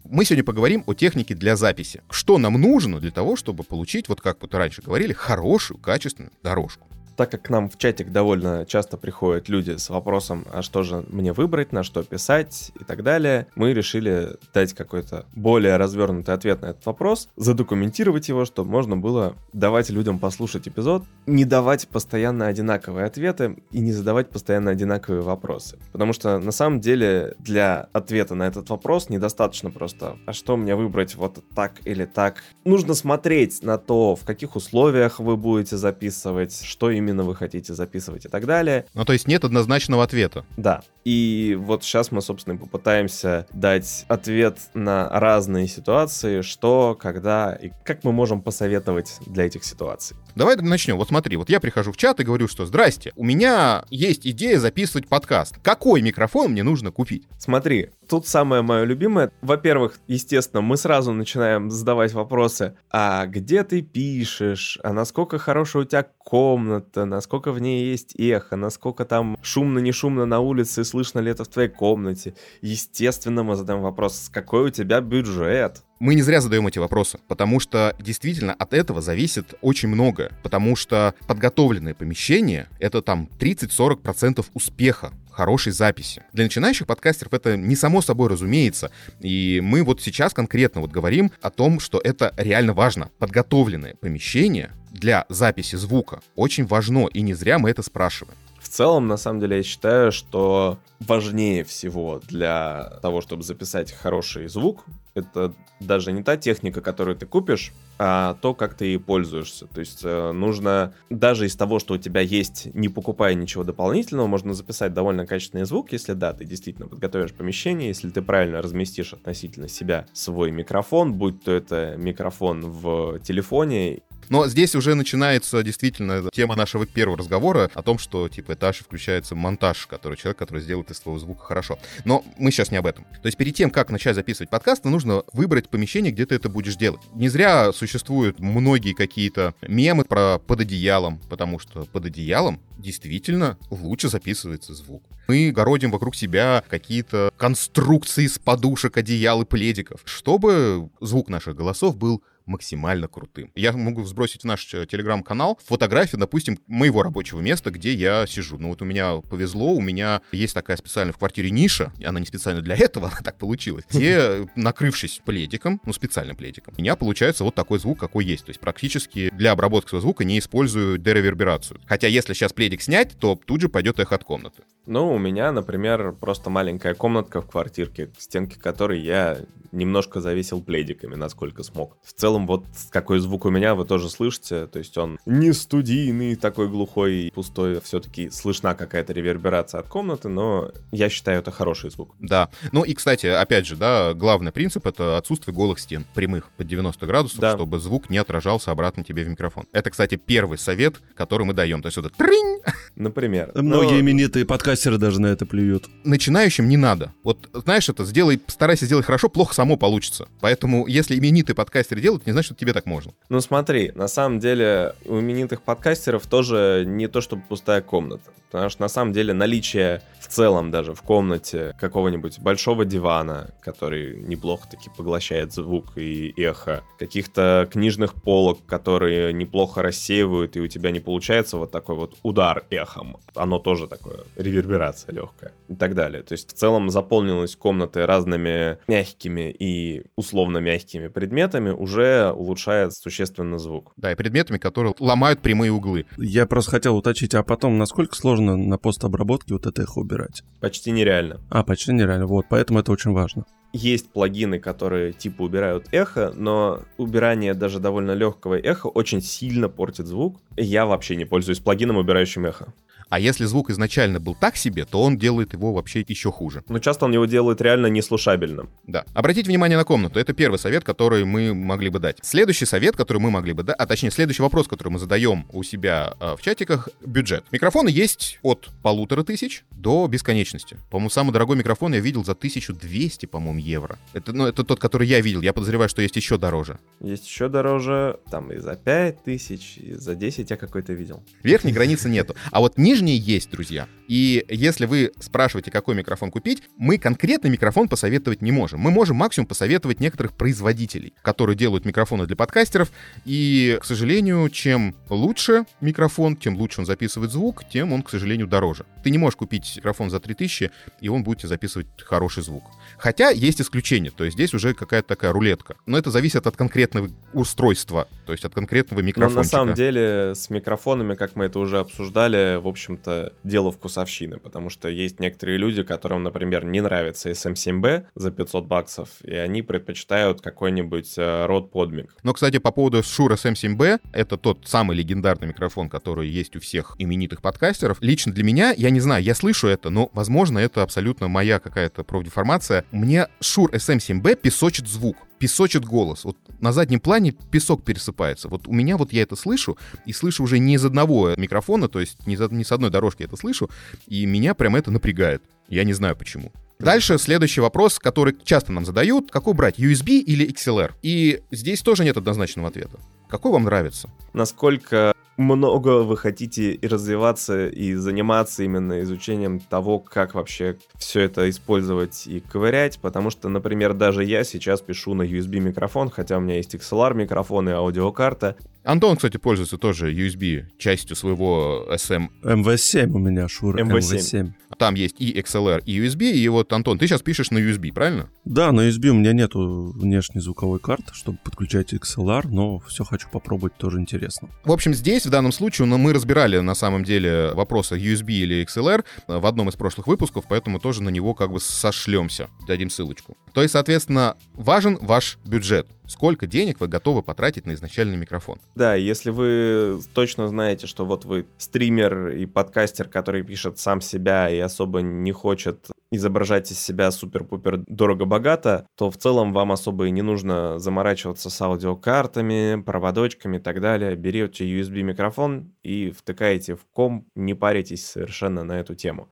Мы 0.05 0.25
сегодня 0.25 0.43
поговорим 0.43 0.85
о 0.87 0.95
технике 0.95 1.35
для 1.35 1.55
записи. 1.55 2.01
Что 2.09 2.39
нам 2.39 2.55
нужно 2.55 2.99
для 2.99 3.11
того, 3.11 3.37
чтобы 3.37 3.63
получить, 3.63 4.09
вот 4.09 4.23
как 4.23 4.41
вот 4.41 4.55
раньше 4.55 4.81
говорили, 4.81 5.13
хорошую, 5.13 5.77
качественную 5.79 6.33
дорожку 6.43 6.89
так 7.19 7.33
как 7.33 7.43
к 7.43 7.51
нам 7.51 7.69
в 7.69 7.77
чатик 7.77 8.13
довольно 8.13 8.65
часто 8.65 8.97
приходят 8.97 9.49
люди 9.49 9.77
с 9.77 9.91
вопросом, 9.91 10.47
а 10.53 10.63
что 10.63 10.85
же 10.85 11.05
мне 11.09 11.33
выбрать, 11.33 11.73
на 11.73 11.83
что 11.83 12.05
писать 12.05 12.71
и 12.81 12.85
так 12.85 13.03
далее, 13.03 13.49
мы 13.57 13.73
решили 13.73 14.37
дать 14.55 14.73
какой-то 14.73 15.27
более 15.35 15.77
развернутый 15.79 16.33
ответ 16.33 16.63
на 16.63 16.67
этот 16.67 16.87
вопрос, 16.87 17.29
задокументировать 17.35 18.29
его, 18.29 18.45
чтобы 18.45 18.71
можно 18.71 18.97
было 18.97 19.35
давать 19.53 19.91
людям 19.91 20.21
послушать 20.21 20.69
эпизод, 20.69 21.03
не 21.27 21.45
давать 21.45 21.89
постоянно 21.89 22.47
одинаковые 22.47 23.07
ответы 23.07 23.65
и 23.73 23.81
не 23.81 23.91
задавать 23.91 24.31
постоянно 24.31 24.71
одинаковые 24.71 25.23
вопросы. 25.23 25.77
Потому 25.91 26.13
что 26.13 26.39
на 26.39 26.53
самом 26.53 26.79
деле 26.79 27.35
для 27.41 27.89
ответа 27.93 28.37
на 28.37 28.47
этот 28.47 28.71
вопрос 28.71 29.09
недостаточно 29.09 29.73
просто, 29.73 30.19
а 30.25 30.33
что 30.33 30.57
мне 30.57 30.77
выбрать 30.77 31.17
вот 31.17 31.43
так 31.57 31.85
или 31.85 32.05
так. 32.05 32.45
Нужно 32.65 32.95
смотреть 32.95 33.65
на 33.65 33.77
то, 33.77 34.15
в 34.15 34.25
каких 34.25 34.55
условиях 34.55 35.19
вы 35.19 35.37
будете 35.37 35.77
записывать, 35.77 36.63
что 36.63 36.93
именно 36.93 37.08
именно 37.09 37.25
вы 37.25 37.35
хотите 37.35 37.75
записывать 37.75 38.27
и 38.27 38.29
так 38.29 38.47
далее. 38.47 38.87
Ну, 38.95 39.05
то 39.05 39.13
есть 39.13 39.27
нет 39.27 39.45
однозначного 39.45 40.05
ответа. 40.05 40.45
Да. 40.57 40.83
И 41.05 41.57
вот 41.59 41.85
сейчас 41.85 42.13
мы, 42.13 42.21
собственно, 42.21 42.57
попытаемся 42.57 43.47
дать 43.53 44.05
ответ 44.09 44.59
на 44.75 45.09
разные 45.09 45.67
ситуации, 45.67 46.43
что, 46.43 46.97
когда 47.01 47.55
и 47.55 47.71
как 47.85 48.05
мы 48.05 48.13
можем 48.13 48.43
посоветовать 48.43 49.17
для 49.27 49.47
этих 49.47 49.65
ситуаций. 49.65 50.17
Давай 50.35 50.57
начнем. 50.57 50.97
Вот 50.97 51.09
смотри, 51.09 51.37
вот 51.37 51.49
я 51.49 51.61
прихожу 51.61 51.93
в 51.93 51.97
чат 51.97 52.21
и 52.21 52.25
говорю, 52.25 52.47
что 52.47 52.67
«Здрасте, 52.67 53.13
у 53.17 53.25
меня 53.25 53.85
есть 53.91 54.27
идея 54.27 54.59
записывать 54.59 55.09
подкаст. 55.09 55.57
Какой 55.63 56.03
микрофон 56.03 56.53
мне 56.53 56.63
нужно 56.63 56.93
купить?» 56.93 57.27
Смотри, 57.39 57.91
тут 58.09 58.27
самое 58.27 58.63
мое 58.63 58.85
любимое. 58.85 59.33
Во-первых, 59.41 59.99
естественно, 60.07 60.61
мы 60.61 60.77
сразу 60.77 61.13
начинаем 61.13 61.71
задавать 61.71 62.13
вопросы. 62.13 62.77
А 62.91 63.27
где 63.27 63.65
ты 63.65 63.83
пишешь? 63.83 64.79
А 64.83 64.93
насколько 64.93 65.39
хорошая 65.39 65.83
у 65.83 65.87
тебя 65.87 66.07
комната? 66.19 66.98
Насколько 67.05 67.53
в 67.53 67.61
ней 67.61 67.91
есть 67.91 68.15
эхо? 68.19 68.57
Насколько 68.57 69.05
там 69.05 69.39
шумно, 69.43 69.79
не 69.79 69.93
шумно 69.93 70.27
на 70.27 70.41
улице? 70.41 70.85
Слышно 70.85 71.21
ли 71.21 71.31
это 71.31 71.45
в 71.45 71.49
твоей 71.49 71.69
комнате? 71.69 72.35
Естественно, 72.63 73.43
мы 73.43 73.57
задаем 73.57 73.83
вопрос, 73.83 74.31
какой 74.33 74.67
у 74.67 74.71
тебя 74.71 75.01
бюджет? 75.01 75.83
Мы 76.01 76.15
не 76.15 76.23
зря 76.23 76.41
задаем 76.41 76.67
эти 76.69 76.79
вопросы, 76.79 77.19
потому 77.27 77.59
что 77.59 77.95
действительно 77.99 78.55
от 78.55 78.73
этого 78.73 79.01
зависит 79.01 79.55
очень 79.63 79.89
многое, 79.89 80.31
потому 80.45 80.77
что 80.77 81.15
подготовленное 81.27 81.93
помещение— 81.93 82.69
это 82.79 83.03
там 83.03 83.29
30-40% 83.41 84.47
успеха 84.55 85.13
хорошей 85.39 85.73
записи. 85.73 86.23
Для 86.33 86.45
начинающих 86.45 86.87
подкастеров 86.87 87.33
это 87.33 87.57
не 87.57 87.77
само 87.77 88.01
собой 88.03 88.29
разумеется, 88.29 88.91
и 89.21 89.61
мы 89.63 89.85
вот 89.85 90.01
сейчас 90.01 90.35
конкретно 90.35 90.81
вот 90.81 90.91
говорим 90.91 91.31
о 91.41 91.51
том, 91.51 91.79
что 91.79 92.01
это 92.03 92.35
реально 92.37 92.75
важно. 92.75 93.11
Подготовленное 93.19 93.95
помещение 93.95 94.73
для 94.91 95.27
записи 95.29 95.77
звука 95.77 96.21
очень 96.37 96.67
важно, 96.67 97.07
и 97.07 97.21
не 97.21 97.35
зря 97.35 97.59
мы 97.59 97.71
это 97.71 97.83
спрашиваем. 97.83 98.37
В 98.61 98.69
целом, 98.69 99.07
на 99.07 99.17
самом 99.17 99.41
деле, 99.41 99.59
я 99.59 99.63
считаю, 99.63 100.13
что 100.13 100.79
важнее 101.01 101.65
всего 101.65 102.21
для 102.29 102.99
того, 103.03 103.21
чтобы 103.21 103.43
записать 103.43 103.93
хороший 103.93 104.49
звук, 104.49 104.85
это 105.19 105.55
даже 105.81 106.13
не 106.13 106.23
та 106.23 106.37
техника, 106.37 106.81
которую 106.81 107.17
ты 107.17 107.27
купишь, 107.27 107.73
а 107.99 108.35
то, 108.35 108.55
как 108.55 108.75
ты 108.75 108.87
ей 108.87 108.99
пользуешься. 108.99 109.67
То 109.67 109.81
есть 109.81 110.01
э, 110.03 110.33
нужно 110.33 110.95
даже 111.11 111.47
из 111.47 111.57
того, 111.57 111.79
что 111.79 111.95
у 111.95 111.99
тебя 111.99 112.21
есть, 112.21 112.75
не 112.75 112.89
покупая 112.89 113.35
ничего 113.35 113.65
дополнительного, 113.65 114.27
можно 114.27 114.55
записать 114.55 114.95
довольно 114.95 115.27
качественный 115.27 115.65
звук, 115.65 115.93
если 115.93 116.15
да, 116.15 116.33
ты 116.33 116.45
действительно 116.45 116.89
подготовишь 116.89 117.33
помещение, 117.33 117.89
если 117.89 118.11
ты 118.11 118.23
правильно 118.23 118.63
разместишь 118.63 119.13
относительно 119.13 119.69
себя 119.69 120.07
свой 120.13 120.51
микрофон, 120.51 121.15
будь 121.15 121.43
то 121.43 121.53
это 121.53 121.95
микрофон 121.97 122.63
в 122.63 123.21
телефоне 123.21 124.01
но 124.29 124.47
здесь 124.47 124.75
уже 124.75 124.95
начинается 124.95 125.63
действительно 125.63 126.29
тема 126.33 126.57
нашего 126.57 126.87
первого 126.87 127.19
разговора 127.19 127.71
о 127.75 127.83
том, 127.83 127.99
что 127.99 128.29
типа 128.29 128.53
этаж 128.53 128.79
включается 128.79 129.35
монтаж, 129.35 129.87
который 129.87 130.17
человек, 130.17 130.39
который 130.39 130.61
сделает 130.61 130.91
из 130.91 131.01
твоего 131.01 131.19
звука 131.19 131.45
хорошо. 131.45 131.79
Но 132.05 132.25
мы 132.37 132.51
сейчас 132.51 132.71
не 132.71 132.77
об 132.77 132.87
этом. 132.87 133.05
То 133.23 133.27
есть 133.27 133.39
перед 133.39 133.55
тем, 133.55 133.71
как 133.71 133.91
начать 133.91 134.15
записывать 134.15 134.51
подкаст, 134.51 134.85
нужно 134.85 135.08
выбрать 135.33 135.69
помещение, 135.69 136.13
где 136.13 136.27
ты 136.27 136.35
это 136.35 136.49
будешь 136.49 136.77
делать. 136.77 137.01
Не 137.15 137.29
зря 137.29 137.73
существуют 137.73 138.41
многие 138.41 138.93
какие-то 138.93 139.55
мемы 139.67 140.05
про 140.05 140.39
под 140.39 140.61
одеялом, 140.61 141.21
потому 141.29 141.59
что 141.59 141.85
под 141.85 142.07
одеялом 142.07 142.61
действительно 142.79 143.59
лучше 143.71 144.09
записывается 144.09 144.75
звук. 144.75 145.03
Мы 145.29 145.51
городим 145.51 145.91
вокруг 145.91 146.17
себя 146.17 146.65
какие-то 146.69 147.31
конструкции 147.37 148.25
из 148.25 148.39
подушек, 148.39 148.97
одеял 148.97 149.43
и 149.43 149.45
пледиков, 149.45 150.01
чтобы 150.05 150.89
звук 151.01 151.29
наших 151.29 151.55
голосов 151.55 151.97
был 151.97 152.23
максимально 152.49 153.09
крутым. 153.09 153.53
Я 153.55 153.73
могу 153.73 154.05
сбросить 154.05 154.43
в 154.43 154.45
наш 154.45 154.73
э, 154.75 154.87
телеграм-канал 154.87 155.59
фотографию, 155.65 156.19
допустим, 156.21 156.59
моего 156.67 157.03
рабочего 157.03 157.41
места, 157.41 157.71
где 157.71 157.93
я 157.93 158.27
сижу. 158.27 158.59
Ну 158.59 158.69
вот 158.69 158.83
у 158.83 158.85
меня 158.85 159.17
повезло, 159.19 159.73
у 159.73 159.81
меня 159.81 160.23
есть 160.33 160.55
такая 160.55 160.77
специальная 160.77 161.13
в 161.13 161.19
квартире 161.19 161.51
ниша, 161.51 161.93
она 162.05 162.21
не 162.21 162.27
специально 162.27 162.61
для 162.61 162.77
этого, 162.77 163.09
она 163.13 163.21
так 163.23 163.39
получилась, 163.39 163.85
где, 163.91 164.49
накрывшись 164.57 165.21
пледиком, 165.25 165.81
ну 165.85 165.93
специальным 165.93 166.37
пледиком, 166.37 166.75
у 166.77 166.81
меня 166.81 166.97
получается 166.97 167.45
вот 167.45 167.55
такой 167.55 167.79
звук, 167.79 168.01
какой 168.01 168.25
есть. 168.25 168.47
То 168.47 168.51
есть 168.51 168.61
практически 168.61 169.31
для 169.31 169.53
обработки 169.53 169.91
своего 169.91 170.03
звука 170.03 170.25
не 170.25 170.39
использую 170.39 170.99
дереверберацию. 170.99 171.81
Хотя 171.87 172.09
если 172.09 172.33
сейчас 172.33 172.53
пледик 172.53 172.83
снять, 172.83 173.19
то 173.19 173.39
тут 173.45 173.61
же 173.61 173.69
пойдет 173.69 174.01
эхо 174.01 174.15
от 174.15 174.25
комнаты. 174.25 174.63
Ну, 174.89 175.13
у 175.13 175.19
меня, 175.19 175.53
например, 175.53 176.13
просто 176.13 176.49
маленькая 176.49 176.95
комнатка 176.95 177.43
в 177.43 177.47
квартирке, 177.47 178.11
стенки 178.19 178.59
которой 178.59 179.01
я 179.01 179.39
немножко 179.73 180.21
зависел 180.21 180.63
пледиками, 180.63 181.15
насколько 181.15 181.63
смог. 181.63 181.99
В 182.03 182.13
целом, 182.13 182.47
вот 182.47 182.65
какой 182.91 183.19
звук 183.19 183.45
у 183.45 183.51
меня, 183.51 183.75
вы 183.75 183.85
тоже 183.85 184.09
слышите. 184.09 184.67
То 184.67 184.79
есть 184.79 184.97
он 184.97 185.19
не 185.27 185.53
студийный, 185.53 186.37
такой 186.37 186.69
глухой, 186.69 187.31
пустой. 187.35 187.81
Все-таки 187.83 188.31
слышна 188.31 188.75
какая-то 188.75 189.13
реверберация 189.13 189.81
от 189.81 189.89
комнаты, 189.89 190.29
но 190.29 190.71
я 190.91 191.09
считаю, 191.09 191.41
это 191.41 191.51
хороший 191.51 191.91
звук. 191.91 192.15
Да. 192.19 192.49
Ну 192.73 192.83
и, 192.83 192.95
кстати, 192.95 193.27
опять 193.27 193.67
же, 193.67 193.77
да, 193.77 194.15
главный 194.15 194.53
принцип— 194.53 194.87
это 194.89 195.19
отсутствие 195.19 195.55
голых 195.55 195.79
стен, 195.79 196.07
прямых, 196.15 196.51
под 196.57 196.67
90 196.67 197.07
градусов, 197.07 197.39
да. 197.39 197.55
чтобы 197.55 197.79
звук 197.79 198.11
не 198.11 198.19
отражался 198.19 198.71
обратно 198.71 199.05
тебе 199.05 199.25
в 199.25 199.29
микрофон. 199.29 199.67
Это, 199.73 199.91
кстати, 199.91 200.17
первый 200.17 200.59
совет, 200.59 200.97
который 201.15 201.45
мы 201.45 201.53
даем. 201.53 201.83
То 201.83 201.89
есть 201.89 201.99
это 201.99 202.09
тринь! 202.11 202.61
Например. 202.97 203.53
Многие 203.55 203.95
но... 203.95 204.01
именитые 204.01 204.45
подкастеры 204.79 204.99
даже 204.99 205.21
на 205.21 205.27
это 205.27 205.45
плюют. 205.45 205.89
Начинающим 206.05 206.69
не 206.69 206.77
надо. 206.77 207.13
Вот, 207.25 207.49
знаешь, 207.53 207.89
это 207.89 208.05
сделай, 208.05 208.41
старайся 208.47 208.87
сделать 208.87 209.05
хорошо, 209.05 209.29
плохо 209.29 209.53
само 209.53 209.77
получится. 209.77 210.29
Поэтому, 210.41 210.87
если 210.87 211.19
именитый 211.19 211.57
подкастер 211.57 211.99
делает, 211.99 212.27
не 212.27 212.33
значит, 212.33 212.47
что 212.47 212.55
тебе 212.55 212.73
так 212.73 212.87
можно. 212.87 213.13
Ну 213.29 213.41
смотри, 213.41 213.91
на 213.97 214.07
самом 214.07 214.39
деле 214.39 214.95
у 215.05 215.19
именитых 215.19 215.63
подкастеров 215.63 216.27
тоже 216.29 216.85
не 216.87 217.09
то 217.09 217.21
чтобы 217.21 217.43
пустая 217.49 217.83
комната. 217.83 218.31
Потому 218.51 218.71
что 218.71 218.83
на 218.83 218.89
самом 218.89 219.13
деле 219.13 219.33
наличие 219.33 220.03
в 220.21 220.27
целом 220.29 220.71
даже 220.71 220.95
в 220.95 221.03
комнате 221.03 221.75
какого-нибудь 221.79 222.39
большого 222.39 222.85
дивана, 222.85 223.51
который 223.61 224.21
неплохо 224.21 224.69
таки 224.71 224.91
поглощает 224.97 225.53
звук 225.53 225.97
и 225.97 226.33
эхо, 226.37 226.83
каких-то 226.99 227.69
книжных 227.71 228.15
полок, 228.15 228.65
которые 228.67 229.33
неплохо 229.33 229.83
рассеивают, 229.83 230.57
и 230.57 230.61
у 230.61 230.67
тебя 230.67 230.91
не 230.91 231.01
получается 231.01 231.57
вот 231.57 231.71
такой 231.71 231.97
вот 231.97 232.17
удар 232.23 232.65
эхом. 232.71 233.19
Оно 233.35 233.59
тоже 233.59 233.87
такое, 233.87 234.21
реверберация 234.37 235.15
легкая 235.15 235.53
и 235.69 235.75
так 235.75 235.95
далее. 235.95 236.23
То 236.23 236.33
есть 236.33 236.51
в 236.51 236.55
целом 236.55 236.91
заполнилась 236.91 237.57
комната 237.57 238.07
разными 238.07 238.79
мягкими 238.89 239.55
и 239.59 240.05
условно 240.17 240.59
мягкими 240.59 241.09
предметами, 241.09 241.71
уже 241.71 242.33
улучшает 242.33 242.95
существенно 242.95 243.59
звук. 243.59 243.93
Да, 243.97 244.13
и 244.13 244.15
предметами, 244.15 244.59
которые 244.59 244.95
ломают 244.99 245.41
прямые 245.41 245.73
углы. 245.73 246.07
Я 246.17 246.47
просто 246.47 246.73
хотел 246.73 246.97
уточнить, 246.97 247.35
а 247.35 247.43
потом, 247.43 247.79
насколько 247.79 248.15
сложно 248.15 248.38
на 248.41 248.79
постобработке 248.79 249.55
вот 249.55 249.67
это 249.67 249.83
эхо 249.83 249.99
убирать? 249.99 250.43
Почти 250.61 250.91
нереально. 250.91 251.41
А, 251.51 251.63
почти 251.63 251.93
нереально, 251.93 252.27
вот, 252.27 252.47
поэтому 252.49 252.81
это 252.81 252.93
очень 252.93 253.13
важно. 253.13 253.45
Есть 253.73 254.11
плагины, 254.11 254.59
которые 254.59 255.13
типа 255.13 255.43
убирают 255.43 255.89
эхо, 255.93 256.33
но 256.35 256.81
убирание 256.97 257.53
даже 257.53 257.81
довольно 257.81 258.13
легкого 258.13 258.59
эха 258.59 258.87
очень 258.87 259.21
сильно 259.21 259.69
портит 259.69 260.07
звук. 260.07 260.41
Я 260.57 260.87
вообще 260.87 261.17
не 261.17 261.27
пользуюсь 261.27 261.61
плагином, 261.61 261.99
убирающим 261.99 262.47
эхо. 262.47 262.73
А 263.09 263.19
если 263.19 263.45
звук 263.45 263.71
изначально 263.71 264.21
был 264.21 264.35
так 264.35 264.57
себе, 264.57 264.85
то 264.85 265.03
он 265.03 265.17
делает 265.17 265.53
его 265.55 265.73
вообще 265.73 266.05
еще 266.07 266.31
хуже. 266.31 266.63
Но 266.69 266.79
часто 266.79 267.07
он 267.07 267.13
его 267.13 267.25
делает 267.25 267.61
реально 267.61 267.87
неслушабельным. 267.87 268.69
Да. 268.87 269.05
Обратите 269.15 269.49
внимание 269.49 269.79
на 269.79 269.85
комнату. 269.85 270.19
Это 270.19 270.33
первый 270.33 270.59
совет, 270.59 270.85
который 270.85 271.25
мы 271.25 271.55
могли 271.55 271.89
бы 271.89 271.99
дать. 271.99 272.19
Следующий 272.23 272.67
совет, 272.67 272.97
который 272.97 273.19
мы 273.19 273.31
могли 273.31 273.53
бы 273.53 273.63
дать, 273.63 273.77
а 273.79 273.87
точнее 273.87 274.11
следующий 274.11 274.43
вопрос, 274.43 274.69
который 274.69 274.91
мы 274.91 274.99
задаем 274.99 275.47
у 275.53 275.63
себя 275.63 276.15
э, 276.21 276.37
в 276.37 276.43
чатиках, 276.43 276.89
бюджет. 277.05 277.45
Микрофоны 277.51 277.89
есть 277.89 278.39
от 278.43 278.69
полутора 278.83 279.25
тысяч 279.25 279.65
до 279.71 280.07
бесконечности. 280.07 280.77
По-моему, 280.91 281.11
самый 281.11 281.33
дорогой 281.33 281.57
микрофон 281.57 281.95
я 281.95 282.01
видел 282.01 282.25
за 282.25 282.33
1200, 282.33 283.27
по-моему, 283.27 283.61
евро. 283.61 283.99
Это, 284.13 284.33
ну, 284.33 284.47
это 284.47 284.65
тот, 284.65 284.81
который 284.81 285.07
я 285.07 285.21
видел. 285.21 285.41
Я 285.41 285.53
подозреваю, 285.53 285.89
что 285.89 286.03
есть 286.03 286.17
еще 286.17 286.37
дороже. 286.37 286.79
Есть 287.01 287.27
еще 287.27 287.49
дороже, 287.49 288.19
там 288.31 288.53
и 288.53 288.59
за 288.59 288.77
5000, 288.77 289.79
и 289.79 289.93
за 289.95 290.15
10 290.15 290.51
я 290.51 290.57
какой-то 290.57 290.93
видел. 290.93 291.23
Верхней 291.43 291.73
границы 291.73 292.09
нету. 292.09 292.35
А 292.51 292.61
вот 292.61 292.77
ниже 292.77 292.98
нижние 292.99 293.19
есть, 293.19 293.51
друзья. 293.51 293.89
И 294.09 294.45
если 294.49 294.87
вы 294.87 295.13
спрашиваете, 295.21 295.71
какой 295.71 295.95
микрофон 295.95 296.31
купить, 296.31 296.63
мы 296.79 296.97
конкретный 296.97 297.51
микрофон 297.51 297.89
посоветовать 297.89 298.41
не 298.41 298.51
можем. 298.51 298.81
Мы 298.81 298.91
можем 298.91 299.17
максимум 299.17 299.47
посоветовать 299.47 300.01
некоторых 300.01 300.33
производителей, 300.33 301.13
которые 301.23 301.57
делают 301.57 301.85
микрофоны 301.85 302.27
для 302.27 302.35
подкастеров. 302.35 302.91
И, 303.27 303.79
к 303.81 303.85
сожалению, 303.85 304.49
чем 304.49 304.95
лучше 305.11 305.67
микрофон, 305.83 306.37
тем 306.37 306.57
лучше 306.57 306.81
он 306.81 306.87
записывает 306.87 307.31
звук, 307.33 307.65
тем 307.71 307.93
он, 307.93 308.03
к 308.03 308.09
сожалению, 308.09 308.47
дороже. 308.47 308.87
Ты 309.05 309.11
не 309.11 309.19
можешь 309.19 309.37
купить 309.37 309.75
микрофон 309.77 310.09
за 310.09 310.21
3000, 310.21 310.71
и 311.03 311.09
он 311.09 311.23
будет 311.23 311.43
записывать 311.43 311.87
хороший 311.99 312.43
звук. 312.43 312.65
Хотя 312.97 313.29
есть 313.29 313.61
исключения, 313.61 314.11
то 314.11 314.25
есть 314.25 314.37
здесь 314.37 314.55
уже 314.55 314.73
какая-то 314.73 315.09
такая 315.09 315.33
рулетка. 315.33 315.77
Но 315.85 315.99
это 315.99 316.11
зависит 316.11 316.47
от 316.47 316.57
конкретного 316.57 317.11
устройства, 317.35 318.09
то 318.25 318.33
есть 318.33 318.47
от 318.47 318.55
конкретного 318.55 319.03
микрофона. 319.03 319.35
Но 319.35 319.43
на 319.43 319.45
самом 319.45 319.75
деле 319.75 320.33
с 320.35 320.49
микрофонами, 320.49 321.15
как 321.15 321.37
мы 321.37 321.45
это 321.45 321.59
уже 321.59 321.79
обсуждали, 321.79 322.57
в 322.57 322.67
общем-то, 322.89 323.35
дело 323.45 323.71
вкусовщины, 323.71 324.39
потому 324.39 324.71
что 324.71 324.89
есть 324.89 325.21
некоторые 325.21 325.59
люди, 325.59 325.83
которым, 325.83 326.23
например, 326.23 326.65
не 326.65 326.81
нравится 326.81 327.31
SM7B 327.31 328.07
за 328.15 328.31
500 328.31 328.67
баксов, 328.67 329.09
и 329.23 329.35
они 329.35 329.63
предпочитают 329.63 330.41
какой-нибудь 330.41 331.15
э, 331.19 331.47
род 331.47 331.71
подмик. 331.71 332.15
Но, 332.23 332.33
кстати, 332.33 332.59
по 332.59 332.73
поводу 332.73 333.01
Shure 333.01 333.35
SM7B, 333.35 334.01
это 334.13 334.37
тот 334.39 334.67
самый 334.67 334.97
легендарный 334.97 335.49
микрофон, 335.49 335.89
который 335.89 336.29
есть 336.29 336.57
у 336.57 336.61
всех 336.61 336.95
именитых 336.99 337.43
подкастеров. 337.43 337.99
Лично 338.01 338.33
для 338.33 338.45
меня, 338.45 338.73
я 338.77 338.91
не 338.91 339.01
знаю, 339.01 339.23
я 339.23 339.35
слышу 339.35 339.69
это, 339.69 339.91
но, 339.91 340.11
возможно, 340.15 340.59
это 340.59 340.83
абсолютно 340.83 341.29
моя 341.29 341.59
какая-то 341.59 342.05
профдеформация. 342.05 342.85
Мне 342.91 343.29
Shure 343.41 343.73
SM7B 343.73 344.37
песочит 344.37 344.89
звук 344.89 345.28
песочит 345.39 345.85
голос. 345.85 346.25
Вот 346.25 346.37
на 346.61 346.73
заднем 346.73 347.01
плане 347.01 347.33
песок 347.33 347.85
пересыпается. 347.85 348.49
Вот 348.49 348.69
у 348.69 348.73
меня 348.73 348.97
вот 348.97 349.13
я 349.13 349.23
это 349.23 349.37
слышу, 349.37 349.79
и 350.07 350.13
слышу 350.13 350.43
уже 350.43 350.59
не 350.59 350.75
из 350.75 350.85
одного 350.85 351.35
микрофона, 351.37 351.89
то 351.89 352.01
есть 352.01 352.27
не, 352.27 352.37
за, 352.37 352.49
не 352.49 352.65
с 352.65 352.73
одной 352.73 352.91
дорожки 352.91 353.23
это 353.23 353.37
слышу, 353.37 353.71
и 354.07 354.27
меня 354.27 354.55
прям 354.55 354.77
это 354.77 354.91
напрягает. 354.91 355.43
Я 355.69 355.85
не 355.85 355.93
знаю 355.93 356.17
почему. 356.17 356.53
Дальше 356.79 357.19
следующий 357.19 357.61
вопрос, 357.61 357.99
который 357.99 358.37
часто 358.45 358.73
нам 358.73 358.85
задают. 358.85 359.33
Какой 359.33 359.55
брать, 359.55 359.81
USB 359.81 360.21
или 360.21 360.49
XLR? 360.49 360.93
И 361.03 361.43
здесь 361.51 361.83
тоже 361.83 362.05
нет 362.05 362.17
однозначного 362.17 362.69
ответа. 362.69 362.99
Какой 363.29 363.51
вам 363.51 363.65
нравится? 363.65 364.09
Насколько 364.33 365.13
много 365.39 366.03
вы 366.03 366.17
хотите 366.17 366.73
и 366.73 366.87
развиваться, 366.87 367.69
и 367.69 367.95
заниматься 367.95 368.65
именно 368.65 369.01
изучением 369.03 369.61
того, 369.61 370.01
как 370.01 370.35
вообще 370.35 370.77
все 370.99 371.21
это 371.21 371.49
использовать 371.49 372.27
и 372.27 372.41
ковырять, 372.41 372.99
потому 372.99 373.31
что, 373.31 373.49
например, 373.49 373.95
даже 373.95 374.25
я 374.25 374.45
сейчас 374.45 374.81
пишу 374.81 375.15
на 375.15 375.23
USB 375.23 375.61
микрофон, 375.61 376.11
хотя 376.11 376.37
у 376.37 376.41
меня 376.41 376.57
есть 376.57 376.75
XLR 376.75 377.15
микрофон 377.15 377.69
и 377.69 377.73
аудиокарта, 377.73 378.57
Антон, 378.89 379.17
кстати, 379.17 379.37
пользуется 379.37 379.77
тоже 379.77 380.15
USB 380.15 380.65
частью 380.79 381.15
своего 381.15 381.87
SM. 381.91 382.29
MV7 382.43 383.11
у 383.11 383.19
меня, 383.19 383.47
Шур, 383.47 383.79
MV7. 383.79 383.91
MV7. 383.91 384.53
Там 384.79 384.95
есть 384.95 385.17
и 385.19 385.39
XLR, 385.39 385.83
и 385.85 386.01
USB, 386.01 386.33
и 386.33 386.49
вот, 386.49 386.73
Антон, 386.73 386.99
ты 386.99 387.07
сейчас 387.07 387.21
пишешь 387.21 387.51
на 387.51 387.59
USB, 387.59 387.93
правильно? 387.93 388.31
Да, 388.47 388.73
на 388.73 388.89
USB 388.89 389.09
у 389.09 389.15
меня 389.15 389.35
нету 389.35 389.93
внешней 389.95 390.41
звуковой 390.41 390.79
карты, 390.79 391.13
чтобы 391.13 391.37
подключать 391.45 391.93
XLR, 391.93 392.47
но 392.49 392.79
все 392.79 393.05
хочу 393.05 393.29
попробовать, 393.31 393.75
тоже 393.77 393.99
интересно. 393.99 394.49
В 394.65 394.73
общем, 394.73 394.95
здесь 394.95 395.27
в 395.29 395.31
данном 395.31 395.53
случае, 395.53 395.87
но 395.87 395.99
мы 395.99 396.13
разбирали 396.13 396.59
на 396.59 396.75
самом 396.75 397.05
деле 397.05 397.53
вопросы 397.53 397.97
USB 397.97 398.31
или 398.31 398.65
XLR 398.65 399.05
в 399.27 399.47
одном 399.47 399.69
из 399.69 399.77
прошлых 399.77 400.07
выпусков, 400.07 400.45
поэтому 400.49 400.81
тоже 400.81 401.03
на 401.03 401.11
него 401.11 401.35
как 401.35 401.53
бы 401.53 401.61
сошлемся, 401.61 402.49
дадим 402.67 402.91
ссылочку. 402.91 403.37
То 403.53 403.63
есть, 403.63 403.73
соответственно, 403.73 404.37
важен 404.55 404.99
ваш 405.01 405.39
бюджет. 405.45 405.87
Сколько 406.07 406.47
денег 406.47 406.81
вы 406.81 406.89
готовы 406.89 407.23
потратить 407.23 407.67
на 407.67 407.75
изначальный 407.75 408.17
микрофон? 408.17 408.59
Да, 408.75 408.95
если 408.95 409.31
вы 409.31 410.01
точно 410.15 410.49
знаете, 410.49 410.87
что 410.87 411.05
вот 411.05 411.27
вы 411.27 411.47
стример 411.59 412.29
и 412.29 412.47
подкастер, 412.47 413.09
который 413.09 413.43
пишет 413.43 413.79
сам 413.79 414.01
себя 414.01 414.49
и 414.49 414.59
особо 414.59 415.01
не 415.01 415.33
хочет 415.33 415.87
изображать 416.11 416.71
из 416.71 416.81
себя 416.81 417.11
супер-пупер 417.11 417.85
дорого-богато, 417.87 418.87
то 418.97 419.11
в 419.11 419.17
целом 419.17 419.53
вам 419.53 419.73
особо 419.73 420.07
и 420.07 420.11
не 420.11 420.23
нужно 420.23 420.79
заморачиваться 420.79 421.51
с 421.51 421.63
аудиокартами, 421.63 422.83
проводочками 422.83 423.59
и 423.59 423.61
так 423.61 423.81
далее. 423.81 424.17
Берете 424.17 424.65
USB-микрофон 424.65 425.73
и 425.83 426.11
втыкаете 426.11 426.77
в 426.77 426.85
ком, 426.93 427.27
не 427.35 427.55
паритесь 427.55 428.07
совершенно 428.07 428.65
на 428.65 428.81
эту 428.81 428.95
тему. 428.95 429.29